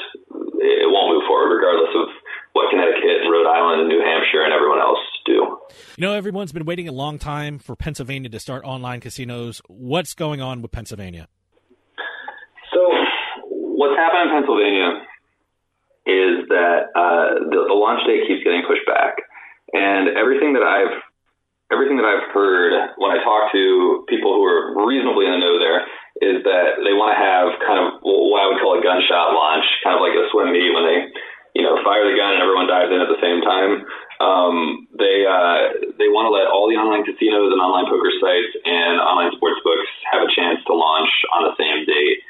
it 0.60 0.88
won't 0.92 1.16
move 1.16 1.24
forward, 1.26 1.56
regardless 1.56 1.90
of 1.96 2.08
what 2.52 2.70
Connecticut 2.70 3.24
and 3.24 3.30
Rhode 3.30 3.48
Island 3.48 3.80
and 3.82 3.88
New 3.88 4.00
Hampshire 4.04 4.44
and 4.44 4.52
everyone 4.52 4.80
else 4.80 5.00
do. 5.24 5.58
You 5.96 6.02
know, 6.02 6.12
everyone's 6.12 6.52
been 6.52 6.64
waiting 6.64 6.88
a 6.88 6.92
long 6.92 7.18
time 7.18 7.58
for 7.58 7.76
Pennsylvania 7.76 8.28
to 8.30 8.40
start 8.40 8.64
online 8.64 9.00
casinos. 9.00 9.62
What's 9.68 10.14
going 10.14 10.40
on 10.40 10.62
with 10.62 10.72
Pennsylvania? 10.72 11.28
So, 12.72 12.80
what's 13.48 13.96
happened 13.96 14.30
in 14.30 14.36
Pennsylvania 14.36 14.88
is 16.06 16.48
that 16.48 16.90
uh, 16.94 17.48
the, 17.48 17.60
the 17.68 17.76
launch 17.76 18.06
date 18.06 18.26
keeps 18.28 18.42
getting 18.44 18.62
pushed 18.66 18.86
back, 18.86 19.16
and 19.72 20.16
everything 20.16 20.54
that 20.54 20.62
I've 20.62 21.00
everything 21.70 21.96
that 22.02 22.06
I've 22.06 22.34
heard 22.34 22.74
when 22.98 23.14
I 23.14 23.22
talk 23.22 23.52
to 23.54 24.04
people 24.10 24.34
who 24.34 24.42
are 24.42 24.74
reasonably 24.86 25.26
in 25.26 25.38
the 25.38 25.38
know 25.38 25.54
there 25.62 25.86
is 26.18 26.42
that 26.42 26.82
they 26.82 26.92
want 26.92 27.14
to 27.14 27.20
have 27.20 27.54
kind 27.62 27.78
of 27.78 28.02
what 28.02 28.42
I 28.42 28.46
would 28.50 28.60
call 28.60 28.74
a 28.78 28.82
gunshot 28.82 29.32
launch, 29.32 29.66
kind 29.86 29.94
of 29.94 30.02
like 30.02 30.18
a 30.18 30.26
swim 30.34 30.50
meet 30.50 30.74
when 30.74 30.84
they, 30.84 30.98
you 31.54 31.62
know, 31.62 31.78
fire 31.86 32.02
the 32.02 32.18
gun 32.18 32.34
and 32.34 32.42
everyone 32.42 32.66
dives 32.66 32.90
in 32.90 32.98
at 32.98 33.10
the 33.10 33.22
same 33.22 33.40
time. 33.46 33.86
Um, 34.20 34.90
they 34.98 35.24
uh, 35.24 35.94
they 35.96 36.12
want 36.12 36.28
to 36.28 36.34
let 36.34 36.50
all 36.50 36.68
the 36.68 36.76
online 36.76 37.08
casinos 37.08 37.54
and 37.54 37.62
online 37.62 37.88
poker 37.88 38.12
sites 38.20 38.52
and 38.66 39.00
online 39.00 39.32
sports 39.38 39.62
books 39.64 39.88
have 40.12 40.20
a 40.20 40.30
chance 40.34 40.60
to 40.68 40.76
launch 40.76 41.08
on 41.32 41.48
the 41.48 41.54
same 41.56 41.88
date 41.88 42.20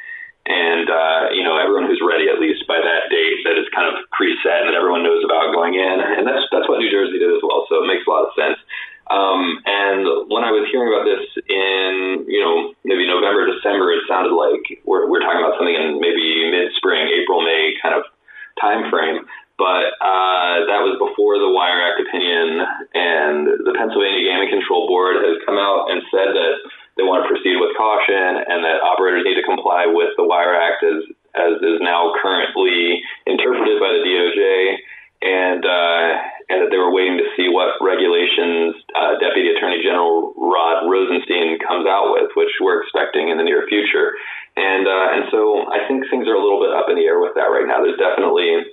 and 0.51 0.89
uh, 0.89 1.22
you 1.37 1.45
know 1.45 1.61
everyone 1.61 1.85
who's 1.85 2.01
ready 2.01 2.26
at 2.33 2.41
least 2.41 2.64
by 2.64 2.81
that 2.81 3.12
date 3.12 3.45
that 3.45 3.61
is 3.61 3.68
kind 3.76 3.87
of 3.87 4.01
preset 4.11 4.64
and 4.64 4.72
that 4.72 4.78
everyone 4.78 5.05
knows 5.05 5.20
about 5.22 5.53
going 5.53 5.76
in, 5.76 5.97
and 6.01 6.24
that's 6.24 6.43
that's 6.49 6.66
what 6.66 6.81
New 6.81 6.89
Jersey 6.89 7.20
did 7.20 7.28
as 7.28 7.43
well. 7.45 7.68
So 7.68 7.85
it 7.85 7.87
makes 7.87 8.07
a 8.07 8.11
lot 8.11 8.24
of 8.24 8.33
sense. 8.33 8.57
Um, 9.11 9.59
and 9.67 10.31
when 10.31 10.47
I 10.47 10.55
was 10.55 10.71
hearing 10.71 10.87
about 10.87 11.03
this 11.03 11.27
in 11.51 12.25
you 12.31 12.39
know 12.39 12.79
maybe 12.87 13.11
November 13.11 13.51
December, 13.51 13.91
it 13.91 14.07
sounded 14.07 14.31
like 14.31 14.63
we're 14.87 15.11
we're 15.11 15.21
talking 15.21 15.43
about 15.43 15.59
something 15.59 15.75
in 15.75 15.99
maybe 15.99 16.47
mid 16.51 16.71
spring, 16.79 17.11
April 17.11 17.43
May 17.43 17.75
kind 17.83 17.99
of 17.99 18.07
time 18.63 18.87
frame. 18.87 19.27
But 19.59 19.93
uh, 20.01 20.65
that 20.73 20.81
was 20.81 20.97
before 20.97 21.37
the 21.37 21.53
Wire 21.53 21.85
Act 21.85 22.01
opinion, 22.01 22.65
and 22.97 23.45
the 23.67 23.77
Pennsylvania 23.77 24.25
Gaming 24.25 24.49
Control 24.49 24.89
Board 24.89 25.21
has 25.21 25.37
come 25.45 25.61
out 25.61 25.93
and 25.93 26.01
said 26.09 26.33
that 26.33 26.55
they 26.97 27.05
want 27.05 27.25
to 27.25 27.29
proceed 27.29 27.61
with 27.61 27.77
caution 27.77 28.41
and 28.41 28.65
that 28.65 28.81
operators 28.81 29.21
need 29.25 29.37
to 29.37 29.45
comply 29.45 29.85
with 29.85 30.17
the 30.17 30.25
Wire 30.25 30.57
Act 30.57 30.81
as, 30.81 31.05
as 31.37 31.53
is 31.61 31.77
now 31.85 32.13
currently 32.25 33.05
interpreted 33.29 33.77
by 33.81 33.91
the 33.93 34.01
DOJ 34.01 34.81
and, 35.21 35.63
uh, 35.65 36.09
and 36.51 36.67
that 36.67 36.75
they 36.75 36.83
were 36.83 36.91
waiting 36.91 37.15
to 37.15 37.31
see 37.39 37.47
what 37.47 37.79
regulations 37.79 38.75
uh, 38.99 39.15
Deputy 39.23 39.55
Attorney 39.55 39.79
General 39.87 40.35
Rod 40.35 40.91
Rosenstein 40.91 41.63
comes 41.63 41.87
out 41.87 42.11
with, 42.11 42.35
which 42.35 42.51
we're 42.59 42.83
expecting 42.83 43.31
in 43.31 43.39
the 43.39 43.47
near 43.47 43.71
future. 43.71 44.19
And, 44.59 44.91
uh, 44.91 45.15
and 45.15 45.25
so 45.31 45.71
I 45.71 45.87
think 45.87 46.11
things 46.11 46.27
are 46.27 46.35
a 46.35 46.43
little 46.43 46.59
bit 46.59 46.75
up 46.75 46.91
in 46.91 46.99
the 46.99 47.07
air 47.07 47.23
with 47.23 47.39
that 47.39 47.55
right 47.55 47.71
now. 47.71 47.79
There's 47.87 48.03
definitely 48.03 48.67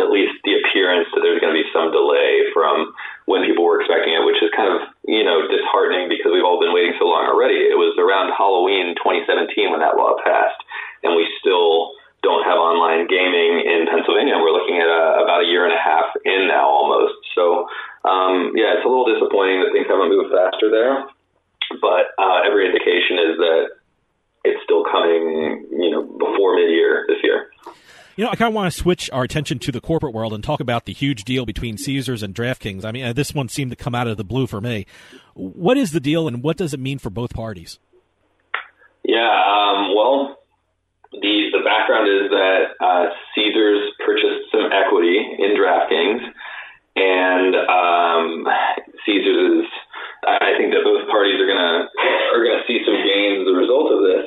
at 0.00 0.08
least 0.08 0.40
the 0.46 0.56
appearance 0.56 1.10
that 1.12 1.20
there's 1.20 1.42
going 1.42 1.52
to 1.52 1.60
be 1.60 1.68
some 1.68 1.92
delay 1.92 2.48
from 2.56 2.96
when 3.28 3.44
people 3.44 3.66
were 3.66 3.82
expecting 3.82 4.16
it, 4.16 4.24
which 4.24 4.40
is 4.40 4.48
kind 4.56 4.72
of, 4.72 4.88
you 5.04 5.20
know, 5.20 5.44
disheartening 5.52 6.08
because 6.08 6.32
we've 6.32 6.46
all 6.46 6.62
been 6.62 6.72
waiting 6.72 6.96
so 6.96 7.04
long 7.04 7.28
already. 7.28 7.60
It 7.60 7.76
was 7.76 7.92
around 8.00 8.32
Halloween 8.32 8.96
2017 8.96 9.68
when 9.68 9.84
that 9.84 10.00
law 10.00 10.16
passed, 10.24 10.64
and 11.04 11.12
we 11.12 11.28
still 11.42 11.97
don't 12.22 12.42
have 12.44 12.58
online 12.58 13.06
gaming 13.06 13.62
in 13.62 13.86
Pennsylvania. 13.86 14.34
We're 14.36 14.52
looking 14.52 14.78
at 14.82 14.90
a, 14.90 15.22
about 15.22 15.44
a 15.44 15.48
year 15.48 15.64
and 15.64 15.72
a 15.72 15.78
half 15.78 16.10
in 16.24 16.48
now 16.48 16.66
almost. 16.66 17.14
So, 17.34 17.70
um, 18.04 18.52
yeah, 18.58 18.74
it's 18.74 18.84
a 18.84 18.90
little 18.90 19.06
disappointing 19.06 19.62
that 19.62 19.70
things 19.70 19.86
haven't 19.86 20.10
moved 20.10 20.34
faster 20.34 20.66
there. 20.70 21.06
but 21.80 22.14
uh, 22.18 22.40
every 22.46 22.66
indication 22.66 23.18
is 23.18 23.36
that 23.38 23.64
it's 24.44 24.62
still 24.64 24.84
coming, 24.84 25.66
you 25.72 25.90
know, 25.90 26.02
before 26.02 26.54
mid-year 26.54 27.04
this 27.08 27.18
year. 27.22 27.50
You 28.16 28.24
know, 28.24 28.30
I 28.30 28.36
kind 28.36 28.48
of 28.48 28.54
want 28.54 28.72
to 28.72 28.76
switch 28.76 29.08
our 29.12 29.22
attention 29.22 29.60
to 29.60 29.70
the 29.70 29.80
corporate 29.80 30.12
world 30.12 30.32
and 30.32 30.42
talk 30.42 30.60
about 30.60 30.86
the 30.86 30.92
huge 30.92 31.24
deal 31.24 31.46
between 31.46 31.78
Caesars 31.78 32.22
and 32.22 32.34
DraftKings. 32.34 32.84
I 32.84 32.90
mean, 32.90 33.04
uh, 33.04 33.12
this 33.12 33.32
one 33.32 33.48
seemed 33.48 33.70
to 33.70 33.76
come 33.76 33.94
out 33.94 34.08
of 34.08 34.16
the 34.16 34.24
blue 34.24 34.48
for 34.48 34.60
me. 34.60 34.86
What 35.34 35.76
is 35.76 35.92
the 35.92 36.00
deal, 36.00 36.26
and 36.26 36.42
what 36.42 36.56
does 36.56 36.74
it 36.74 36.80
mean 36.80 36.98
for 36.98 37.10
both 37.10 37.32
parties? 37.32 37.78
Yeah, 39.04 39.28
um, 39.28 39.94
well, 39.94 40.38
the 41.12 41.48
the 41.52 41.64
background 41.64 42.08
is 42.08 42.28
that 42.30 42.76
uh, 42.80 43.04
Caesars 43.34 43.92
purchased 44.04 44.52
some 44.52 44.68
equity 44.72 45.16
in 45.16 45.56
DraftKings, 45.56 46.20
and 46.96 47.52
um, 47.68 48.46
Caesars 49.06 49.64
is. 49.64 49.68
I 50.26 50.58
think 50.58 50.74
that 50.74 50.82
both 50.82 51.08
parties 51.08 51.40
are 51.40 51.46
gonna 51.46 51.88
are 52.34 52.42
gonna 52.44 52.66
see 52.66 52.82
some 52.84 52.98
gains 53.06 53.46
as 53.46 53.48
a 53.48 53.56
result 53.56 53.88
of 53.94 54.00
this. 54.04 54.26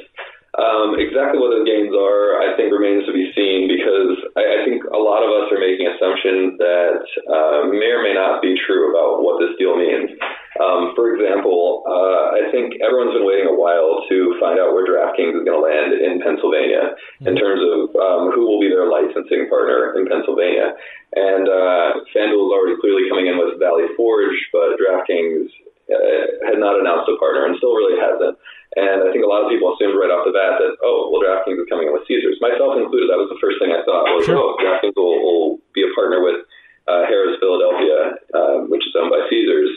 Um, 0.52 1.00
exactly 1.00 1.40
what 1.40 1.56
those 1.56 1.64
gains 1.64 1.96
are, 1.96 2.44
I 2.44 2.58
think, 2.60 2.76
remains 2.76 3.08
to 3.08 3.14
be 3.16 3.32
seen 3.32 3.72
because 3.72 4.20
I, 4.36 4.44
I 4.44 4.58
think 4.68 4.84
a 4.84 5.00
lot 5.00 5.24
of 5.24 5.32
us 5.32 5.48
are 5.48 5.62
making 5.64 5.88
assumptions 5.88 6.60
that 6.60 7.04
uh, 7.32 7.72
may 7.72 7.88
or 7.88 8.04
may 8.04 8.12
not 8.12 8.42
be 8.44 8.60
true 8.60 8.92
about 8.92 9.24
what 9.24 9.40
this 9.40 9.56
deal 9.56 9.80
means. 9.80 10.12
Um, 10.60 10.92
for 11.00 11.16
example, 11.16 11.88
uh, 11.88 12.36
I 12.36 12.52
think 12.52 12.76
everyone's 12.84 13.16
been 13.16 13.24
waiting 13.24 13.48
a 13.48 13.56
while 13.56 14.04
to 14.12 14.36
find 14.36 14.60
out 14.60 14.76
where 14.76 14.84
DraftKings 14.84 15.32
is 15.40 15.48
going 15.48 15.56
to 15.56 15.64
land 15.64 15.96
in 15.96 16.20
Pennsylvania 16.20 16.92
in 17.24 17.40
terms 17.40 17.64
of 17.64 17.96
um, 17.96 18.36
who 18.36 18.44
will 18.44 18.60
be 18.60 18.68
their 18.68 18.92
licensing 18.92 19.48
partner 19.48 19.96
in 19.96 20.12
Pennsylvania. 20.12 20.76
And 21.16 21.48
uh, 21.48 22.04
FanDuel 22.12 22.52
is 22.52 22.52
already 22.52 22.76
clearly 22.84 23.08
coming 23.08 23.32
in 23.32 23.40
with 23.40 23.64
Valley 23.64 23.88
Forge, 23.96 24.36
but 24.52 24.76
DraftKings 24.76 25.48
uh, 25.88 26.44
had 26.44 26.60
not 26.60 26.84
announced 26.84 27.08
a 27.08 27.16
partner 27.16 27.48
and 27.48 27.56
still 27.56 27.72
really 27.72 27.96
hasn't. 27.96 28.36
And 28.76 29.08
I 29.08 29.12
think 29.12 29.24
a 29.24 29.32
lot 29.32 29.44
of 29.44 29.52
people 29.52 29.72
assumed 29.72 29.96
right 29.96 30.12
off 30.12 30.28
the 30.28 30.36
bat 30.36 30.60
that, 30.60 30.80
oh, 30.84 31.12
well, 31.12 31.24
DraftKings 31.24 31.64
is 31.64 31.68
coming 31.72 31.88
in 31.88 31.96
with 31.96 32.08
Caesars. 32.12 32.40
Myself 32.44 32.76
included, 32.76 33.08
that 33.08 33.20
was 33.20 33.32
the 33.32 33.40
first 33.40 33.60
thing 33.60 33.72
I 33.72 33.84
thought 33.88 34.08
was, 34.16 34.28
sure. 34.28 34.36
oh, 34.36 34.60
DraftKings 34.60 35.00
will, 35.00 35.16
will 35.20 35.64
be 35.72 35.84
a 35.84 35.92
partner 35.96 36.24
with 36.24 36.44
uh, 36.88 37.08
Harrah's 37.08 37.40
Philadelphia, 37.40 38.20
um, 38.36 38.72
which 38.72 38.84
is 38.84 38.96
owned 39.00 39.12
by 39.12 39.24
Caesars. 39.32 39.72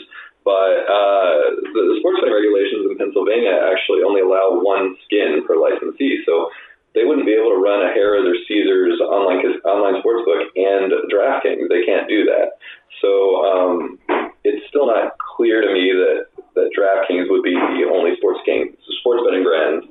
But 0.45 0.85
uh, 0.85 1.57
the, 1.73 1.81
the 1.89 1.95
sports 1.99 2.21
betting 2.21 2.37
regulations 2.37 2.85
in 2.85 2.93
Pennsylvania 3.01 3.57
actually 3.65 4.05
only 4.05 4.21
allow 4.21 4.61
one 4.61 4.93
skin 5.03 5.41
per 5.41 5.57
licensee. 5.57 6.21
So 6.21 6.53
they 6.93 7.03
wouldn't 7.03 7.25
be 7.25 7.33
able 7.33 7.51
to 7.51 7.59
run 7.59 7.81
a 7.81 7.89
Harrah's 7.91 8.29
or 8.29 8.37
Caesars 8.47 9.01
online 9.01 9.41
online 9.65 9.99
sportsbook 10.05 10.53
and 10.55 10.93
DraftKings. 11.09 11.67
They 11.67 11.83
can't 11.83 12.07
do 12.07 12.23
that. 12.29 12.61
So 13.01 13.41
um, 13.41 13.99
it's 14.45 14.63
still 14.69 14.87
not 14.87 15.17
clear 15.35 15.65
to 15.65 15.73
me 15.73 15.91
that 15.91 16.29
that 16.55 16.71
DraftKings 16.71 17.27
would 17.27 17.43
be 17.43 17.53
the 17.53 17.89
only 17.91 18.15
sports 18.15 18.39
game 18.45 18.77
sports 19.01 19.21
betting 19.27 19.43
brand 19.43 19.83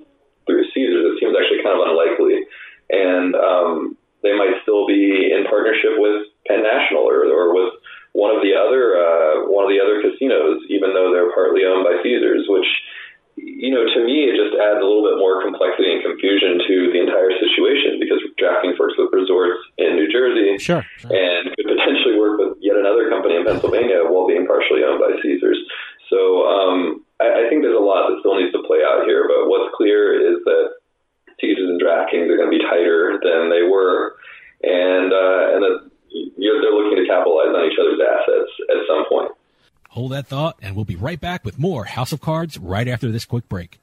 through 0.47 0.65
Caesars. 0.73 1.13
It 1.13 1.21
seems 1.21 1.37
actually 1.37 1.63
kind 1.63 1.77
of 1.77 1.85
unlikely, 1.85 2.41
and 2.89 3.37
um, 3.37 3.97
they 4.23 4.33
might 4.33 4.57
still 4.63 4.87
be 4.87 5.29
in 5.35 5.45
partnership 5.45 6.01
with 6.01 6.33
Penn 6.49 6.63
National 6.65 7.05
or, 7.05 7.29
or 7.29 7.53
with 7.53 7.75
one 8.15 8.31
of 8.31 8.41
the 8.47 8.55
other 8.55 8.95
uh, 8.95 9.51
one 9.51 9.67
of 9.67 9.71
the 9.71 9.83
other 9.83 9.99
casinos, 9.99 10.63
even 10.71 10.95
though 10.95 11.11
they're 11.11 11.35
partly 11.35 11.67
owned 11.67 11.83
by 11.83 11.99
Caesars, 12.03 12.47
which 12.49 12.67
you 13.37 13.75
know, 13.75 13.83
to 13.83 14.01
me, 14.07 14.31
it 14.31 14.39
just 14.39 14.55
adds 14.55 14.79
a 14.79 14.87
little 14.87 15.03
bit 15.03 15.19
more 15.19 15.43
complexity 15.43 15.91
and 15.91 16.07
confusion 16.07 16.63
to 16.71 16.75
the 16.95 17.03
entire 17.03 17.35
situation 17.35 17.99
because 17.99 18.23
DraftKings 18.39 18.79
works 18.79 18.95
with 18.95 19.11
resorts 19.11 19.59
in 19.75 19.99
New 19.99 20.07
Jersey 20.07 20.55
sure, 20.63 20.87
sure. 21.03 21.11
and 21.11 21.51
could 21.59 21.67
potentially 21.67 22.15
work 22.15 22.39
with 22.39 22.55
yet 22.63 22.79
another 22.79 23.11
company 23.11 23.35
in 23.35 23.43
Pennsylvania 23.43 24.07
while 24.07 24.31
being 24.31 24.47
partially 24.47 24.87
owned 24.87 25.03
by 25.03 25.19
Caesars. 25.19 25.59
So 26.07 26.47
um, 26.47 27.03
I, 27.19 27.27
I 27.27 27.51
think 27.51 27.67
there's 27.67 27.75
a 27.75 27.83
lot 27.83 28.07
that 28.07 28.23
still 28.23 28.39
needs 28.39 28.55
to 28.55 28.63
play 28.63 28.87
out 28.87 29.03
here, 29.03 29.27
but 29.27 29.51
what's 29.51 29.75
clear 29.75 30.15
is 30.15 30.39
that 30.47 30.79
Caesars 31.43 31.75
and 31.75 31.83
DraftKings 31.83 32.31
are 32.31 32.39
going 32.39 32.51
to 32.51 32.59
be 32.59 32.63
tighter 32.63 33.19
than 33.19 33.51
they 33.51 33.67
were, 33.67 34.15
and 34.63 35.11
uh, 35.11 35.59
and 35.59 35.61
that 35.67 35.91
you 36.15 36.31
know, 36.39 36.61
they're 36.63 36.73
looking 36.73 37.03
to 37.03 37.07
capitalize 37.07 37.51
on 37.51 37.67
each 37.67 37.79
other's 37.79 38.01
assets 38.01 38.51
at 38.71 38.77
some 38.87 39.05
point. 39.09 39.33
Hold 39.91 40.13
that 40.13 40.27
thought, 40.27 40.57
and 40.63 40.75
we'll 40.75 40.85
be 40.85 40.97
right 40.97 41.21
back 41.21 41.45
with 41.45 41.59
more 41.59 41.85
House 41.85 42.13
of 42.13 42.21
Cards 42.21 42.59
right 42.59 42.89
after 42.89 43.13
this 43.13 43.25
quick 43.25 43.49
break. 43.49 43.79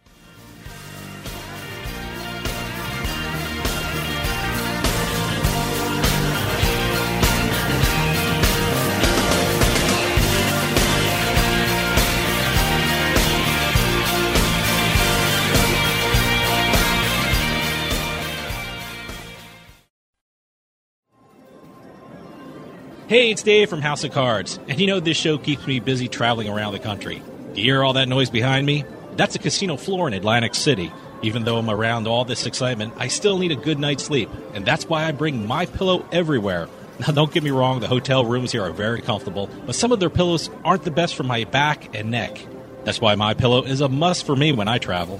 Hey, 23.12 23.30
it's 23.30 23.44
Dave 23.44 23.70
from 23.70 23.82
House 23.82 24.06
of 24.06 24.14
Cards, 24.14 24.58
and 24.70 24.80
you 24.80 24.88
know 24.88 25.02
this 25.02 25.18
show 25.18 25.38
keeps 25.38 25.68
me 25.68 25.82
busy 25.82 26.08
traveling 26.08 26.48
around 26.48 26.72
the 26.72 26.80
country. 26.80 27.22
Do 27.54 27.60
you 27.60 27.74
hear 27.74 27.84
all 27.84 27.92
that 27.92 28.08
noise 28.08 28.30
behind 28.30 28.66
me? 28.66 28.86
That's 29.18 29.36
a 29.36 29.40
casino 29.40 29.76
floor 29.76 30.08
in 30.08 30.14
Atlantic 30.14 30.56
City. 30.56 30.94
Even 31.22 31.44
though 31.44 31.58
I'm 31.58 31.70
around 31.70 32.08
all 32.08 32.24
this 32.24 32.46
excitement, 32.46 32.94
I 32.96 33.10
still 33.10 33.38
need 33.38 33.52
a 33.52 33.58
good 33.58 33.80
night's 33.80 34.06
sleep, 34.06 34.30
and 34.54 34.66
that's 34.66 34.86
why 34.86 35.04
I 35.04 35.12
bring 35.12 35.46
my 35.46 35.66
pillow 35.66 36.08
everywhere. 36.14 36.70
Now, 37.02 37.12
don't 37.12 37.34
get 37.34 37.44
me 37.44 37.50
wrong, 37.50 37.82
the 37.82 37.88
hotel 37.90 38.24
rooms 38.24 38.54
here 38.54 38.64
are 38.64 38.72
very 38.72 39.02
comfortable, 39.02 39.50
but 39.66 39.76
some 39.76 39.92
of 39.92 40.00
their 40.00 40.10
pillows 40.10 40.50
aren't 40.64 40.84
the 40.84 40.92
best 40.92 41.16
for 41.16 41.24
my 41.24 41.44
back 41.44 41.94
and 41.94 42.12
neck. 42.12 42.40
That's 42.86 43.02
why 43.02 43.16
my 43.16 43.34
pillow 43.34 43.64
is 43.64 43.82
a 43.82 43.90
must 43.90 44.26
for 44.26 44.38
me 44.38 44.54
when 44.54 44.70
I 44.70 44.78
travel. 44.78 45.20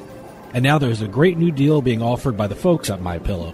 And 0.54 0.64
now 0.64 0.78
there's 0.78 1.02
a 1.02 1.10
great 1.10 1.38
new 1.38 1.52
deal 1.52 1.82
being 1.82 2.02
offered 2.02 2.38
by 2.38 2.48
the 2.48 2.56
folks 2.56 2.90
at 2.90 3.02
My 3.02 3.20
Pillow. 3.20 3.54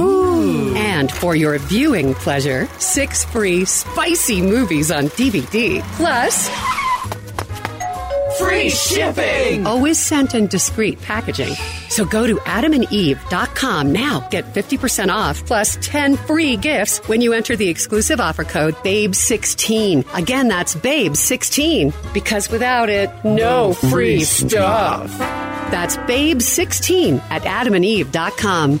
And 0.00 1.10
for 1.10 1.34
your 1.34 1.58
viewing 1.58 2.14
pleasure, 2.14 2.66
six 2.78 3.24
free 3.24 3.64
spicy 3.64 4.40
movies 4.40 4.90
on 4.90 5.08
DVD. 5.08 5.82
Plus, 5.96 6.48
free 8.38 8.70
shipping! 8.70 9.66
Always 9.66 9.98
sent 9.98 10.34
in 10.34 10.46
discreet 10.46 11.00
packaging. 11.02 11.54
So 11.88 12.04
go 12.04 12.26
to 12.26 12.36
adamandeve.com 12.36 13.92
now. 13.92 14.28
Get 14.30 14.44
50% 14.54 15.08
off 15.08 15.44
plus 15.46 15.76
10 15.80 16.16
free 16.16 16.56
gifts 16.56 16.98
when 17.08 17.20
you 17.20 17.32
enter 17.32 17.56
the 17.56 17.68
exclusive 17.68 18.20
offer 18.20 18.44
code 18.44 18.74
BABE16. 18.76 20.04
Again, 20.16 20.48
that's 20.48 20.74
BABE16. 20.76 22.12
Because 22.14 22.50
without 22.50 22.88
it, 22.88 23.10
no 23.24 23.72
free 23.72 24.22
stuff. 24.22 25.10
That's 25.18 25.96
BABE16 25.96 27.20
at 27.30 27.42
adamandeve.com. 27.42 28.80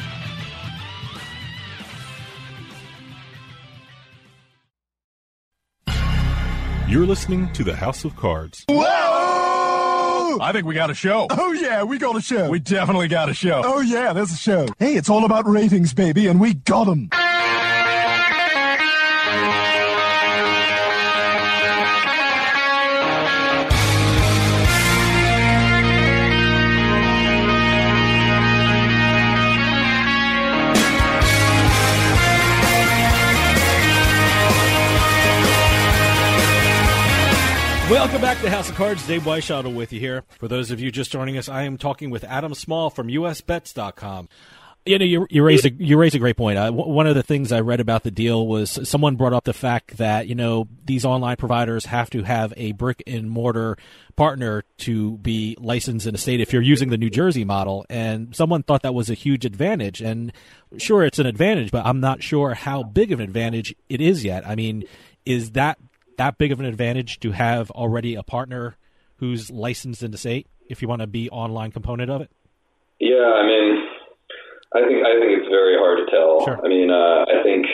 You're 6.91 7.05
listening 7.05 7.49
to 7.53 7.63
the 7.63 7.73
House 7.73 8.03
of 8.03 8.17
Cards. 8.17 8.65
Whoa! 8.67 10.39
I 10.41 10.51
think 10.51 10.65
we 10.65 10.75
got 10.75 10.89
a 10.89 10.93
show. 10.93 11.25
Oh, 11.29 11.53
yeah, 11.53 11.83
we 11.83 11.97
got 11.97 12.17
a 12.17 12.21
show. 12.21 12.49
We 12.49 12.59
definitely 12.59 13.07
got 13.07 13.29
a 13.29 13.33
show. 13.33 13.61
Oh, 13.63 13.79
yeah, 13.79 14.11
there's 14.11 14.33
a 14.33 14.37
show. 14.37 14.67
Hey, 14.77 14.95
it's 14.95 15.09
all 15.09 15.23
about 15.23 15.47
ratings, 15.47 15.93
baby, 15.93 16.27
and 16.27 16.37
we 16.37 16.55
got 16.55 16.87
them. 16.87 17.07
Welcome 37.91 38.21
back 38.21 38.39
to 38.39 38.49
House 38.49 38.69
of 38.69 38.75
Cards. 38.75 39.05
Dave 39.05 39.23
Weishottle 39.23 39.75
with 39.75 39.91
you 39.91 39.99
here. 39.99 40.23
For 40.39 40.47
those 40.47 40.71
of 40.71 40.79
you 40.79 40.93
just 40.93 41.11
joining 41.11 41.37
us, 41.37 41.49
I 41.49 41.63
am 41.63 41.77
talking 41.77 42.09
with 42.09 42.23
Adam 42.23 42.53
Small 42.53 42.89
from 42.89 43.09
USBets.com. 43.09 44.29
You 44.85 44.97
know, 44.97 45.03
you, 45.03 45.27
you 45.29 45.43
raised 45.43 45.65
a 45.65 45.71
you 45.73 45.97
raised 45.97 46.15
a 46.15 46.19
great 46.19 46.37
point. 46.37 46.57
Uh, 46.57 46.67
w- 46.67 46.87
one 46.87 47.05
of 47.05 47.15
the 47.15 47.21
things 47.21 47.51
I 47.51 47.59
read 47.59 47.81
about 47.81 48.03
the 48.03 48.09
deal 48.09 48.47
was 48.47 48.87
someone 48.87 49.17
brought 49.17 49.33
up 49.33 49.43
the 49.43 49.51
fact 49.51 49.97
that 49.97 50.29
you 50.29 50.35
know 50.35 50.69
these 50.85 51.03
online 51.03 51.35
providers 51.35 51.83
have 51.87 52.09
to 52.11 52.23
have 52.23 52.53
a 52.55 52.71
brick 52.71 53.03
and 53.05 53.29
mortar 53.29 53.77
partner 54.15 54.63
to 54.77 55.17
be 55.17 55.57
licensed 55.59 56.07
in 56.07 56.15
a 56.15 56.17
state 56.17 56.39
if 56.39 56.53
you're 56.53 56.61
using 56.61 56.91
the 56.91 56.97
New 56.97 57.09
Jersey 57.09 57.43
model, 57.43 57.85
and 57.89 58.33
someone 58.33 58.63
thought 58.63 58.83
that 58.83 58.93
was 58.93 59.09
a 59.09 59.15
huge 59.15 59.43
advantage. 59.43 60.01
And 60.01 60.31
sure, 60.77 61.03
it's 61.03 61.19
an 61.19 61.25
advantage, 61.25 61.71
but 61.71 61.85
I'm 61.85 61.99
not 61.99 62.23
sure 62.23 62.53
how 62.53 62.83
big 62.83 63.11
of 63.11 63.19
an 63.19 63.25
advantage 63.25 63.75
it 63.89 63.99
is 63.99 64.23
yet. 64.23 64.47
I 64.47 64.55
mean, 64.55 64.85
is 65.25 65.51
that 65.51 65.77
that 66.17 66.37
big 66.37 66.51
of 66.51 66.59
an 66.59 66.65
advantage 66.65 67.19
to 67.21 67.31
have 67.31 67.71
already 67.71 68.15
a 68.15 68.23
partner 68.23 68.77
who's 69.17 69.49
licensed 69.49 70.03
in 70.03 70.11
the 70.11 70.17
state 70.17 70.47
if 70.69 70.81
you 70.81 70.87
want 70.87 71.01
to 71.01 71.07
be 71.07 71.29
online 71.29 71.71
component 71.71 72.09
of 72.09 72.21
it? 72.21 72.31
Yeah, 72.99 73.21
I 73.21 73.43
mean, 73.45 73.67
I 74.71 74.79
think 74.87 74.99
I 75.03 75.13
think 75.19 75.29
it's 75.41 75.49
very 75.49 75.75
hard 75.77 75.99
to 75.99 76.07
tell. 76.07 76.45
Sure. 76.45 76.59
I 76.63 76.67
mean, 76.69 76.89
uh, 76.89 77.25
I 77.27 77.43
think 77.43 77.65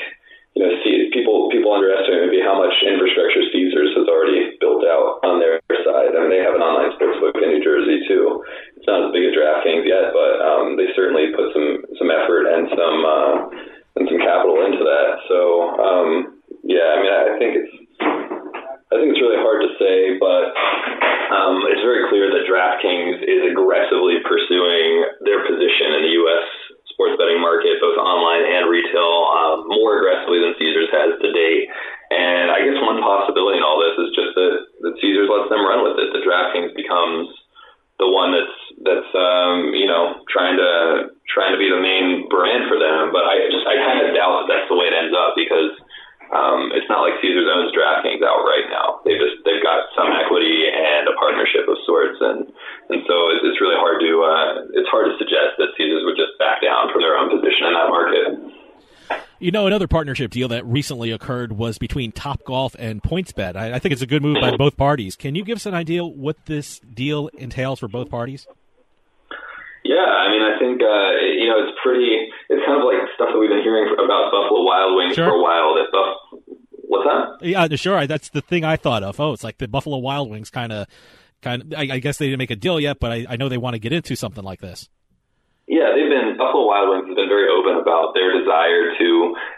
you 0.58 0.66
know, 0.66 0.74
see, 0.82 1.14
people 1.14 1.54
people 1.54 1.70
underestimate 1.70 2.34
maybe 2.34 2.42
how 2.42 2.58
much 2.58 2.74
infrastructure 2.82 3.46
Caesars 3.54 3.94
has 3.94 4.10
already 4.10 4.58
built 4.58 4.82
out 4.90 5.22
on 5.22 5.38
their 5.38 5.62
side. 5.86 6.18
I 6.18 6.20
mean, 6.26 6.34
they 6.34 6.42
have 6.42 6.58
an 6.58 6.66
online 6.66 6.98
sportsbook 6.98 7.38
in 7.38 7.54
New 7.54 7.62
Jersey 7.62 8.02
too. 8.10 8.42
It's 8.74 8.90
not 8.90 9.06
as 9.06 9.14
big 9.14 9.30
as 9.30 9.38
DraftKings 9.38 9.86
yet, 9.86 10.10
but 10.18 10.42
um, 10.42 10.74
they 10.74 10.90
certainly 10.98 11.30
put 11.38 11.54
some 11.54 11.86
some 12.02 12.10
effort 12.10 12.50
and 12.50 12.66
some 12.74 12.98
uh, 13.06 13.36
and 14.02 14.04
some 14.10 14.18
capital 14.18 14.66
into 14.66 14.82
that. 14.82 15.12
So 15.30 15.38
um, 15.78 16.10
yeah, 16.66 16.90
I 16.90 16.98
mean, 17.06 17.14
I 17.14 17.36
think 17.38 17.52
it's 17.62 17.76
I 18.88 19.04
think 19.04 19.12
it's 19.12 19.20
really 19.20 19.42
hard 19.44 19.60
to 19.68 19.72
say, 19.76 20.16
but 20.16 20.56
um, 21.36 21.68
it's 21.68 21.84
very 21.84 22.08
clear 22.08 22.32
that 22.32 22.48
DraftKings 22.48 23.20
is 23.20 23.52
aggressively 23.52 24.24
pursuing 24.24 25.04
their 25.28 25.44
position 25.44 26.00
in 26.00 26.02
the 26.08 26.14
U.S. 26.24 26.48
sports 26.96 27.20
betting 27.20 27.44
market, 27.44 27.84
both 27.84 28.00
online 28.00 28.48
and 28.48 28.72
retail, 28.72 29.28
uh, 29.28 29.56
more 29.68 30.00
aggressively 30.00 30.40
than 30.40 30.56
Caesars 30.56 30.88
has 30.96 31.20
to 31.20 31.30
date. 31.36 31.68
And 32.16 32.48
I 32.48 32.64
guess 32.64 32.80
one 32.80 33.04
possibility 33.04 33.60
in 33.60 33.68
all 33.68 33.76
this 33.76 34.08
is 34.08 34.16
just 34.16 34.32
that, 34.40 34.54
that 34.88 34.94
Caesars 35.04 35.28
lets 35.28 35.52
them 35.52 35.68
run 35.68 35.84
with 35.84 36.00
it. 36.00 36.08
That 36.16 36.24
DraftKings 36.24 36.72
becomes 36.72 37.28
the 38.00 38.08
one 38.08 38.32
that's 38.32 38.58
that's 38.86 39.12
um, 39.18 39.74
you 39.74 39.90
know 39.90 40.22
trying 40.30 40.56
to 40.56 41.12
trying 41.28 41.52
to 41.52 41.60
be 41.60 41.68
the 41.68 41.82
main 41.82 42.30
brand 42.30 42.70
for 42.72 42.80
them. 42.80 43.12
But 43.12 43.28
I 43.28 43.52
just 43.52 43.68
I 43.68 43.76
kind 43.84 44.00
of 44.06 44.16
doubt 44.16 44.46
that 44.46 44.48
that's 44.48 44.70
the 44.72 44.78
way 44.80 44.88
it 44.88 44.96
ends 44.96 45.12
up 45.12 45.36
because 45.36 45.76
um, 46.34 46.76
it's 46.76 46.88
not 46.92 47.08
like 47.08 47.16
Caesars 47.24 47.48
owns 47.48 47.72
DraftKings 47.72 48.20
outright 48.20 48.68
now. 48.68 49.00
They 49.08 49.16
just 49.16 49.40
they've 49.48 49.64
got 49.64 49.88
some 49.96 50.12
equity 50.12 50.68
and 50.68 51.08
a 51.08 51.16
partnership 51.16 51.68
of 51.72 51.80
sorts, 51.88 52.20
and 52.20 52.52
and 52.92 53.00
so 53.08 53.16
it's, 53.32 53.44
it's 53.48 53.60
really 53.64 53.80
hard 53.80 54.04
to 54.04 54.12
uh, 54.24 54.48
it's 54.76 54.92
hard 54.92 55.08
to 55.08 55.16
suggest 55.16 55.56
that 55.56 55.72
Caesars 55.80 56.04
would 56.04 56.20
just 56.20 56.36
back 56.36 56.60
down 56.60 56.92
from 56.92 57.00
their 57.00 57.16
own 57.16 57.32
position 57.32 57.72
in 57.72 57.74
that 57.80 57.90
market. 57.90 58.28
You 59.40 59.52
know, 59.52 59.68
another 59.68 59.88
partnership 59.88 60.32
deal 60.32 60.48
that 60.50 60.66
recently 60.66 61.12
occurred 61.12 61.54
was 61.54 61.78
between 61.78 62.12
Top 62.12 62.44
Golf 62.44 62.76
and 62.80 63.04
PointsBet. 63.04 63.56
I, 63.56 63.76
I 63.76 63.80
think 63.80 63.94
it's 63.94 64.02
a 64.02 64.08
good 64.08 64.24
move 64.24 64.42
by 64.42 64.58
both 64.58 64.76
parties. 64.76 65.16
Can 65.16 65.36
you 65.36 65.46
give 65.46 65.58
us 65.58 65.66
an 65.66 65.76
idea 65.76 66.04
what 66.04 66.38
this 66.46 66.80
deal 66.80 67.28
entails 67.38 67.80
for 67.80 67.88
both 67.88 68.10
parties? 68.10 68.48
Yeah, 69.88 70.04
I 70.04 70.28
mean, 70.28 70.44
I 70.44 70.60
think 70.60 70.84
uh, 70.84 71.10
you 71.24 71.48
know 71.48 71.64
it's 71.64 71.78
pretty. 71.82 72.12
It's 72.52 72.60
kind 72.68 72.76
of 72.76 72.84
like 72.84 73.08
stuff 73.16 73.32
that 73.32 73.40
we've 73.40 73.50
been 73.50 73.64
hearing 73.64 73.88
about 73.96 74.36
Buffalo 74.36 74.62
Wild 74.68 74.98
Wings 75.00 75.16
Sure. 75.16 75.32
for 75.32 75.36
a 75.36 75.42
while. 75.42 75.76
That 75.80 75.88
Buff, 75.96 76.12
what's 76.92 77.08
that? 77.08 77.48
Yeah, 77.48 77.68
sure. 77.80 78.06
That's 78.06 78.30
the 78.30 78.42
thing 78.42 78.66
I 78.66 78.76
thought 78.76 79.04
of. 79.04 79.20
Oh, 79.20 79.32
it's 79.32 79.44
like 79.48 79.58
the 79.60 79.68
Buffalo 79.68 79.98
Wild 79.98 80.30
Wings 80.30 80.50
kind 80.50 80.74
of, 80.74 80.88
kind 81.42 81.62
of. 81.64 81.74
I, 81.80 81.88
I 81.96 82.00
guess 82.00 82.18
they 82.18 82.28
didn't 82.28 82.40
make 82.40 82.52
a 82.52 82.60
deal 82.60 82.80
yet, 82.80 83.00
but 83.00 83.12
I, 83.12 83.26
I 83.30 83.36
know 83.38 83.48
they 83.48 83.58
want 83.58 83.76
to 83.76 83.80
get 83.80 83.94
into 83.94 84.16
something 84.16 84.44
like 84.44 84.60
this. 84.60 84.90
Yeah, 85.68 85.92
they've 85.92 86.08
been 86.08 86.36
Buffalo 86.40 86.64
Wild 86.68 86.88
Wings 86.92 87.08
has 87.12 87.16
been 87.16 87.28
very 87.28 87.48
open 87.52 87.76
about 87.80 88.16
their 88.16 88.32
desire 88.40 88.92
to 89.04 89.08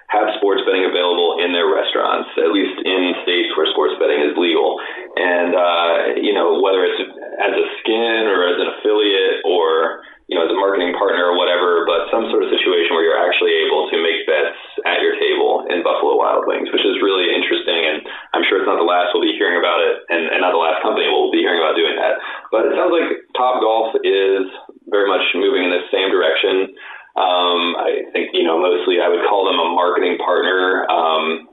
have 0.10 0.34
sports 0.42 0.62
betting 0.66 0.82
available 0.86 1.38
in 1.38 1.54
their 1.54 1.70
restaurants, 1.70 2.30
at 2.38 2.50
least 2.50 2.82
in 2.82 3.14
states 3.22 3.54
where 3.54 3.70
sports 3.74 3.94
betting 4.02 4.18
is 4.26 4.34
legal. 4.34 4.78
And 5.18 5.54
uh, 5.54 6.18
you 6.22 6.34
know, 6.34 6.58
whether 6.66 6.82
it's 6.86 6.98
as 7.42 7.54
a 7.54 7.66
skin 7.82 8.26
or 8.26 8.42
as 8.50 8.58
an 8.58 8.68
affiliate 8.82 9.46
or 9.46 10.02
you 10.30 10.38
know 10.38 10.46
as 10.46 10.54
a 10.54 10.60
marketing 10.62 10.94
partner 10.94 11.34
or 11.34 11.36
whatever, 11.36 11.90
but 11.90 12.06
some 12.14 12.30
sort 12.30 12.46
of 12.46 12.54
situation 12.54 12.94
where 12.94 13.02
you're 13.02 13.18
actually 13.18 13.50
able 13.66 13.90
to 13.90 13.98
make 13.98 14.30
bets 14.30 14.62
at 14.86 15.02
your 15.02 15.18
table 15.18 15.66
in 15.74 15.82
Buffalo 15.82 16.14
Wild 16.22 16.46
Wings, 16.46 16.70
which 16.70 16.86
is 16.86 17.02
really 17.02 17.34
interesting. 17.34 17.82
And 17.82 18.06
I'm 18.38 18.46
sure 18.46 18.62
it's 18.62 18.70
not 18.70 18.78
the 18.78 18.86
last 18.86 19.10
we'll 19.12 19.26
be 19.26 19.34
hearing 19.34 19.58
about 19.58 19.82
it, 19.82 20.06
and, 20.14 20.30
and 20.30 20.46
not 20.46 20.54
the 20.54 20.62
last 20.62 20.86
company 20.86 21.10
we'll 21.10 21.34
be 21.34 21.42
hearing 21.42 21.58
about 21.58 21.74
doing 21.74 21.98
that. 21.98 22.22
But 22.54 22.70
it 22.70 22.78
sounds 22.78 22.94
like 22.94 23.10
Top 23.34 23.58
Golf 23.58 23.98
is 24.06 24.46
very 24.86 25.10
much 25.10 25.26
moving 25.34 25.66
in 25.66 25.74
the 25.74 25.82
same 25.90 26.14
direction. 26.14 26.78
Um, 27.18 27.74
I 27.76 28.06
think, 28.14 28.30
you 28.38 28.46
know, 28.46 28.62
mostly 28.62 29.02
I 29.02 29.10
would 29.10 29.26
call 29.26 29.50
them 29.50 29.58
a 29.58 29.74
marketing 29.74 30.22
partner. 30.22 30.86
Um, 30.88 31.50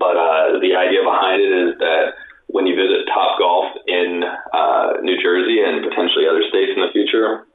but 0.00 0.16
uh, 0.16 0.60
the 0.64 0.76
idea 0.76 1.04
behind 1.04 1.44
it 1.44 1.52
is 1.52 1.70
that 1.80 2.16
when 2.48 2.64
you 2.64 2.72
visit 2.76 3.04
Top 3.12 3.36
Golf 3.38 3.68
in 3.84 4.24
uh, 4.24 5.04
New 5.04 5.20
Jersey 5.20 5.60
and 5.60 5.84
potentially 5.84 6.24
other 6.24 6.40
states 6.48 6.72
in 6.72 6.80
the 6.80 6.92
future, 6.92 7.47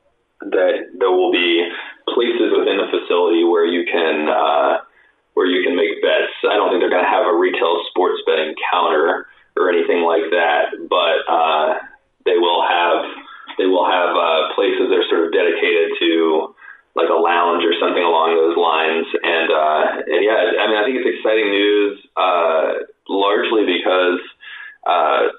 that 0.51 0.91
there 0.99 1.11
will 1.11 1.31
be 1.31 1.67
places 2.09 2.51
within 2.51 2.77
the 2.77 2.89
facility 2.91 3.43
where 3.43 3.65
you 3.65 3.85
can 3.85 4.27
uh, 4.27 4.83
where 5.33 5.47
you 5.47 5.63
can 5.63 5.75
make 5.75 6.01
bets. 6.01 6.33
I 6.45 6.55
don't 6.55 6.69
think 6.69 6.81
they're 6.81 6.93
going 6.93 7.05
to 7.05 7.09
have 7.09 7.25
a 7.25 7.35
retail 7.35 7.81
sports 7.89 8.21
betting 8.25 8.53
counter 8.71 9.27
or 9.57 9.69
anything 9.69 10.03
like 10.03 10.29
that, 10.29 10.75
but 10.89 11.17
uh, 11.29 11.79
they 12.25 12.37
will 12.37 12.61
have 12.61 13.05
they 13.57 13.65
will 13.65 13.85
have 13.85 14.11
uh, 14.15 14.53
places 14.55 14.89
that 14.89 14.97
are 14.97 15.09
sort 15.09 15.25
of 15.25 15.33
dedicated 15.33 15.93
to 15.99 16.55
like 16.95 17.09
a 17.09 17.17
lounge 17.17 17.65
or 17.65 17.73
something 17.81 18.01
along 18.03 18.37
those 18.37 18.57
lines. 18.57 19.07
And 19.21 19.49
uh, 19.49 19.83
and 20.09 20.21
yeah, 20.21 20.39
I 20.61 20.63
mean, 20.69 20.77
I 20.77 20.83
think 20.85 21.01
it's 21.01 21.09
exciting 21.09 21.49
news, 21.49 21.97
uh, 22.17 22.85
largely 23.09 23.65
because 23.65 24.21
uh, 24.85 25.33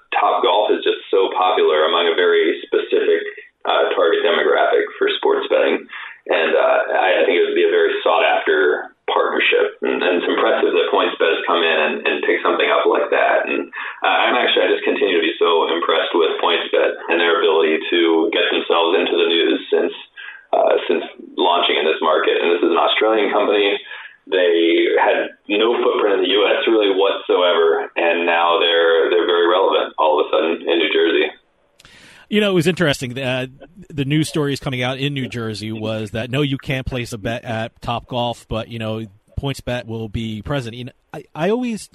You 32.34 32.40
know, 32.40 32.50
it 32.50 32.54
was 32.54 32.66
interesting. 32.66 33.16
Uh, 33.16 33.46
the 33.90 34.04
news 34.04 34.28
stories 34.28 34.58
coming 34.58 34.82
out 34.82 34.98
in 34.98 35.14
New 35.14 35.28
Jersey 35.28 35.70
was 35.70 36.10
that 36.10 36.32
no, 36.32 36.42
you 36.42 36.58
can't 36.58 36.84
place 36.84 37.12
a 37.12 37.18
bet 37.18 37.44
at 37.44 37.80
Top 37.80 38.08
Golf, 38.08 38.48
but 38.48 38.66
you 38.66 38.80
know, 38.80 39.06
PointsBet 39.38 39.86
will 39.86 40.08
be 40.08 40.42
present. 40.42 40.74
You 40.74 40.86
know, 40.86 40.92
I, 41.12 41.26
I 41.32 41.50
always 41.50 41.90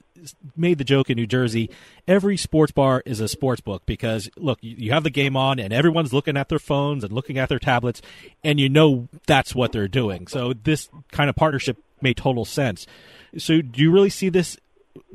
made 0.56 0.78
the 0.78 0.86
joke 0.86 1.10
in 1.10 1.18
New 1.18 1.28
Jersey: 1.28 1.70
every 2.08 2.38
sports 2.38 2.72
bar 2.72 3.04
is 3.06 3.20
a 3.20 3.28
sports 3.28 3.60
book 3.60 3.86
because 3.86 4.30
look, 4.38 4.60
you, 4.62 4.76
you 4.78 4.92
have 4.94 5.04
the 5.04 5.10
game 5.10 5.36
on, 5.36 5.60
and 5.60 5.74
everyone's 5.74 6.14
looking 6.14 6.38
at 6.38 6.48
their 6.48 6.58
phones 6.58 7.04
and 7.04 7.12
looking 7.12 7.38
at 7.38 7.50
their 7.50 7.60
tablets, 7.60 8.02
and 8.42 8.62
you 8.62 8.70
know 8.70 9.10
that's 9.28 9.54
what 9.54 9.74
they're 9.74 9.90
doing. 9.90 10.26
So 10.28 10.54
this 10.54 10.88
kind 11.12 11.30
of 11.30 11.36
partnership 11.36 11.84
made 12.02 12.16
total 12.16 12.46
sense. 12.46 12.88
So, 13.38 13.62
do 13.62 13.82
you 13.82 13.92
really 13.92 14.10
see 14.10 14.30
this 14.30 14.56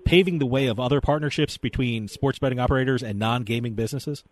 paving 0.05 0.39
the 0.39 0.45
way 0.45 0.66
of 0.66 0.79
other 0.79 1.01
partnerships 1.01 1.57
between 1.57 2.09
sports 2.09 2.39
betting 2.39 2.61
operators 2.61 3.03
and 3.03 3.18
non-gaming 3.18 3.72
businesses? 3.72 4.22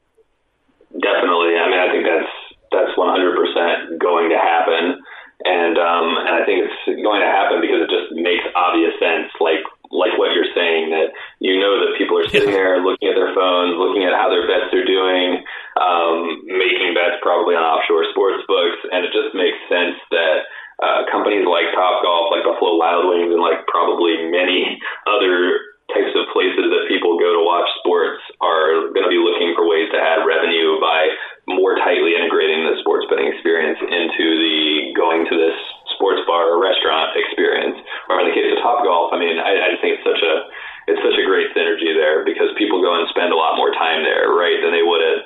Definitely. 0.93 1.57
I 1.57 1.65
mean, 1.73 1.81
I 1.81 1.89
think 1.89 2.05
that's 2.05 2.33
that's 2.73 2.93
100% 2.97 4.01
going 4.01 4.29
to 4.33 4.41
happen, 4.41 5.01
and 5.45 5.77
um, 5.77 6.09
and 6.21 6.35
I 6.37 6.45
think 6.45 6.69
it's 6.69 6.81
going 7.01 7.21
to 7.21 7.29
happen 7.33 7.61
because 7.61 7.85
it 7.85 7.91
just 7.93 8.13
makes 8.13 8.45
obvious 8.57 8.93
sense. 9.01 9.33
Like 9.41 9.65
like 9.93 10.17
what 10.17 10.33
you're 10.33 10.49
saying 10.57 10.93
that 10.93 11.13
you 11.41 11.61
know 11.61 11.81
that 11.85 11.97
people 11.97 12.17
are 12.21 12.29
sitting 12.29 12.53
there 12.53 12.81
looking 12.81 13.09
at 13.09 13.17
their 13.17 13.33
phones, 13.33 13.77
looking 13.81 14.05
at 14.05 14.17
how 14.17 14.29
their 14.29 14.49
bets 14.49 14.73
are 14.73 14.85
doing, 14.85 15.45
um, 15.81 16.45
making 16.49 16.93
bets 16.93 17.21
probably 17.25 17.57
on 17.57 17.65
offshore 17.65 18.09
sports 18.13 18.45
books, 18.49 18.81
and 18.93 19.05
it 19.05 19.13
just 19.13 19.33
makes 19.37 19.57
sense 19.69 19.97
that. 20.11 20.49
Uh, 20.83 21.07
companies 21.13 21.47
like 21.47 21.71
Top 21.79 22.03
Golf, 22.03 22.27
like 22.35 22.43
Buffalo 22.43 22.75
Wild 22.75 23.07
Wings, 23.07 23.31
and 23.31 23.39
like 23.39 23.63
probably 23.71 24.19
many 24.35 24.81
other 25.07 25.61
types 25.91 26.15
of 26.15 26.31
places 26.31 26.71
that 26.71 26.87
people 26.87 27.19
go 27.19 27.35
to 27.35 27.43
watch 27.43 27.67
sports 27.83 28.23
are 28.39 28.95
going 28.95 29.05
to 29.05 29.13
be 29.13 29.19
looking 29.19 29.53
for 29.59 29.67
ways 29.67 29.91
to 29.91 29.99
add 29.99 30.23
revenue 30.23 30.79
by 30.79 31.11
more 31.51 31.75
tightly 31.83 32.15
integrating 32.15 32.63
the 32.63 32.79
sports 32.81 33.05
betting 33.11 33.27
experience 33.27 33.83
into 33.83 34.27
the 34.39 34.95
going 34.95 35.27
to 35.27 35.35
this 35.35 35.59
sports 35.99 36.23
bar 36.25 36.55
or 36.55 36.63
restaurant 36.63 37.13
experience. 37.19 37.77
Or 38.09 38.23
in 38.23 38.31
the 38.31 38.37
case 38.37 38.47
of 38.55 38.63
Top 38.63 38.87
Golf, 38.87 39.13
I 39.13 39.19
mean, 39.19 39.37
I, 39.37 39.59
I 39.59 39.67
just 39.75 39.83
think 39.83 39.99
it's 39.99 40.07
such 40.07 40.23
a 40.23 40.35
it's 40.91 41.03
such 41.03 41.15
a 41.15 41.27
great 41.27 41.55
synergy 41.55 41.95
there 41.95 42.27
because 42.27 42.51
people 42.59 42.83
go 42.83 42.91
and 42.99 43.07
spend 43.11 43.31
a 43.31 43.39
lot 43.39 43.55
more 43.55 43.71
time 43.71 44.03
there, 44.03 44.35
right, 44.35 44.59
than 44.59 44.75
they 44.75 44.83
would 44.83 44.99
at 44.99 45.23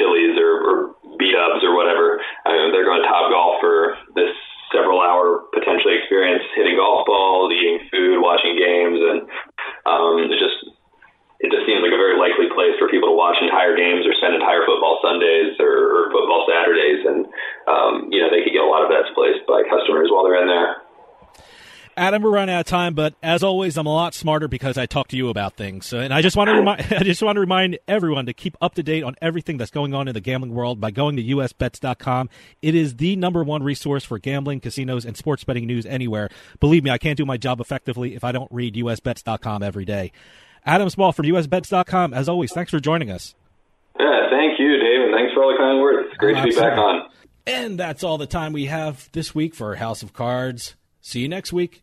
Chili's 0.00 0.36
or, 0.40 0.52
or 0.64 0.76
Beat 1.20 1.36
Ups 1.36 1.60
or 1.60 1.76
whatever. 1.76 2.20
I 2.48 2.56
mean, 2.56 2.72
they're 2.72 2.88
going 2.88 3.04
to 3.04 3.08
Top 3.08 3.28
Golf 3.28 3.60
for 3.60 4.00
this 4.16 4.32
several 4.74 4.98
hour 4.98 5.46
potentially 5.54 5.94
experience 6.00 6.42
hitting 6.58 6.74
golf 6.74 7.06
balls, 7.06 7.54
eating 7.54 7.86
food, 7.92 8.18
watching 8.18 8.58
games, 8.58 8.98
and 8.98 9.18
um, 9.86 10.26
it 10.26 10.38
just 10.42 10.58
it 11.38 11.52
just 11.52 11.66
seems 11.68 11.84
like 11.84 11.94
a 11.94 12.00
very 12.00 12.18
likely 12.18 12.50
place 12.50 12.74
for 12.82 12.90
people 12.90 13.12
to 13.12 13.16
watch 13.16 13.38
entire 13.38 13.76
games 13.78 14.02
or 14.02 14.16
spend 14.18 14.34
entire 14.34 14.66
football 14.66 14.98
Sundays 14.98 15.54
or, 15.62 15.70
or 15.70 16.02
football 16.10 16.48
Saturdays, 16.50 17.06
and 17.06 17.18
um, 17.70 18.10
you 18.10 18.18
know 18.18 18.28
they 18.32 18.42
could 18.42 18.52
get 18.52 18.66
a 18.66 18.70
lot 18.70 18.82
of 18.82 18.90
bets 18.90 19.14
placed 19.14 19.46
by 19.46 19.62
customers 19.70 20.10
while 20.10 20.26
they're 20.26 20.42
in 20.42 20.50
there. 20.50 20.82
Adam, 22.14 22.22
we're 22.22 22.30
running 22.30 22.54
out 22.54 22.60
of 22.60 22.66
time, 22.66 22.94
but 22.94 23.16
as 23.24 23.42
always, 23.42 23.76
I'm 23.76 23.86
a 23.88 23.92
lot 23.92 24.14
smarter 24.14 24.46
because 24.46 24.78
I 24.78 24.86
talk 24.86 25.08
to 25.08 25.16
you 25.16 25.30
about 25.30 25.56
things. 25.56 25.84
So, 25.84 25.98
and 25.98 26.14
I 26.14 26.22
just 26.22 26.36
want 26.36 26.46
to 26.46 26.54
remind, 26.54 26.80
I 26.92 27.02
just 27.02 27.20
want 27.20 27.34
to 27.34 27.40
remind 27.40 27.76
everyone 27.88 28.26
to 28.26 28.32
keep 28.32 28.56
up 28.60 28.76
to 28.76 28.84
date 28.84 29.02
on 29.02 29.16
everything 29.20 29.56
that's 29.56 29.72
going 29.72 29.94
on 29.94 30.06
in 30.06 30.14
the 30.14 30.20
gambling 30.20 30.54
world 30.54 30.80
by 30.80 30.92
going 30.92 31.16
to 31.16 31.24
usbets.com. 31.24 32.30
It 32.62 32.76
is 32.76 32.98
the 32.98 33.16
number 33.16 33.42
one 33.42 33.64
resource 33.64 34.04
for 34.04 34.20
gambling, 34.20 34.60
casinos, 34.60 35.04
and 35.04 35.16
sports 35.16 35.42
betting 35.42 35.66
news 35.66 35.86
anywhere. 35.86 36.28
Believe 36.60 36.84
me, 36.84 36.90
I 36.90 36.98
can't 36.98 37.16
do 37.16 37.26
my 37.26 37.36
job 37.36 37.60
effectively 37.60 38.14
if 38.14 38.22
I 38.22 38.30
don't 38.30 38.52
read 38.52 38.76
usbets.com 38.76 39.64
every 39.64 39.84
day. 39.84 40.12
Adam 40.64 40.88
Small 40.90 41.10
from 41.10 41.26
usbets.com. 41.26 42.14
As 42.14 42.28
always, 42.28 42.52
thanks 42.52 42.70
for 42.70 42.78
joining 42.78 43.10
us. 43.10 43.34
Yeah, 43.98 44.30
thank 44.30 44.60
you, 44.60 44.76
David. 44.78 45.10
thanks 45.12 45.34
for 45.34 45.42
all 45.42 45.50
the 45.50 45.58
kind 45.58 45.80
words. 45.80 46.06
It's 46.10 46.18
great 46.18 46.36
to 46.36 46.44
be 46.44 46.54
back 46.54 46.78
on. 46.78 47.08
And 47.44 47.76
that's 47.76 48.04
all 48.04 48.18
the 48.18 48.28
time 48.28 48.52
we 48.52 48.66
have 48.66 49.10
this 49.10 49.34
week 49.34 49.52
for 49.56 49.74
House 49.74 50.04
of 50.04 50.12
Cards. 50.12 50.76
See 51.06 51.20
you 51.20 51.28
next 51.28 51.52
week. 51.52 51.82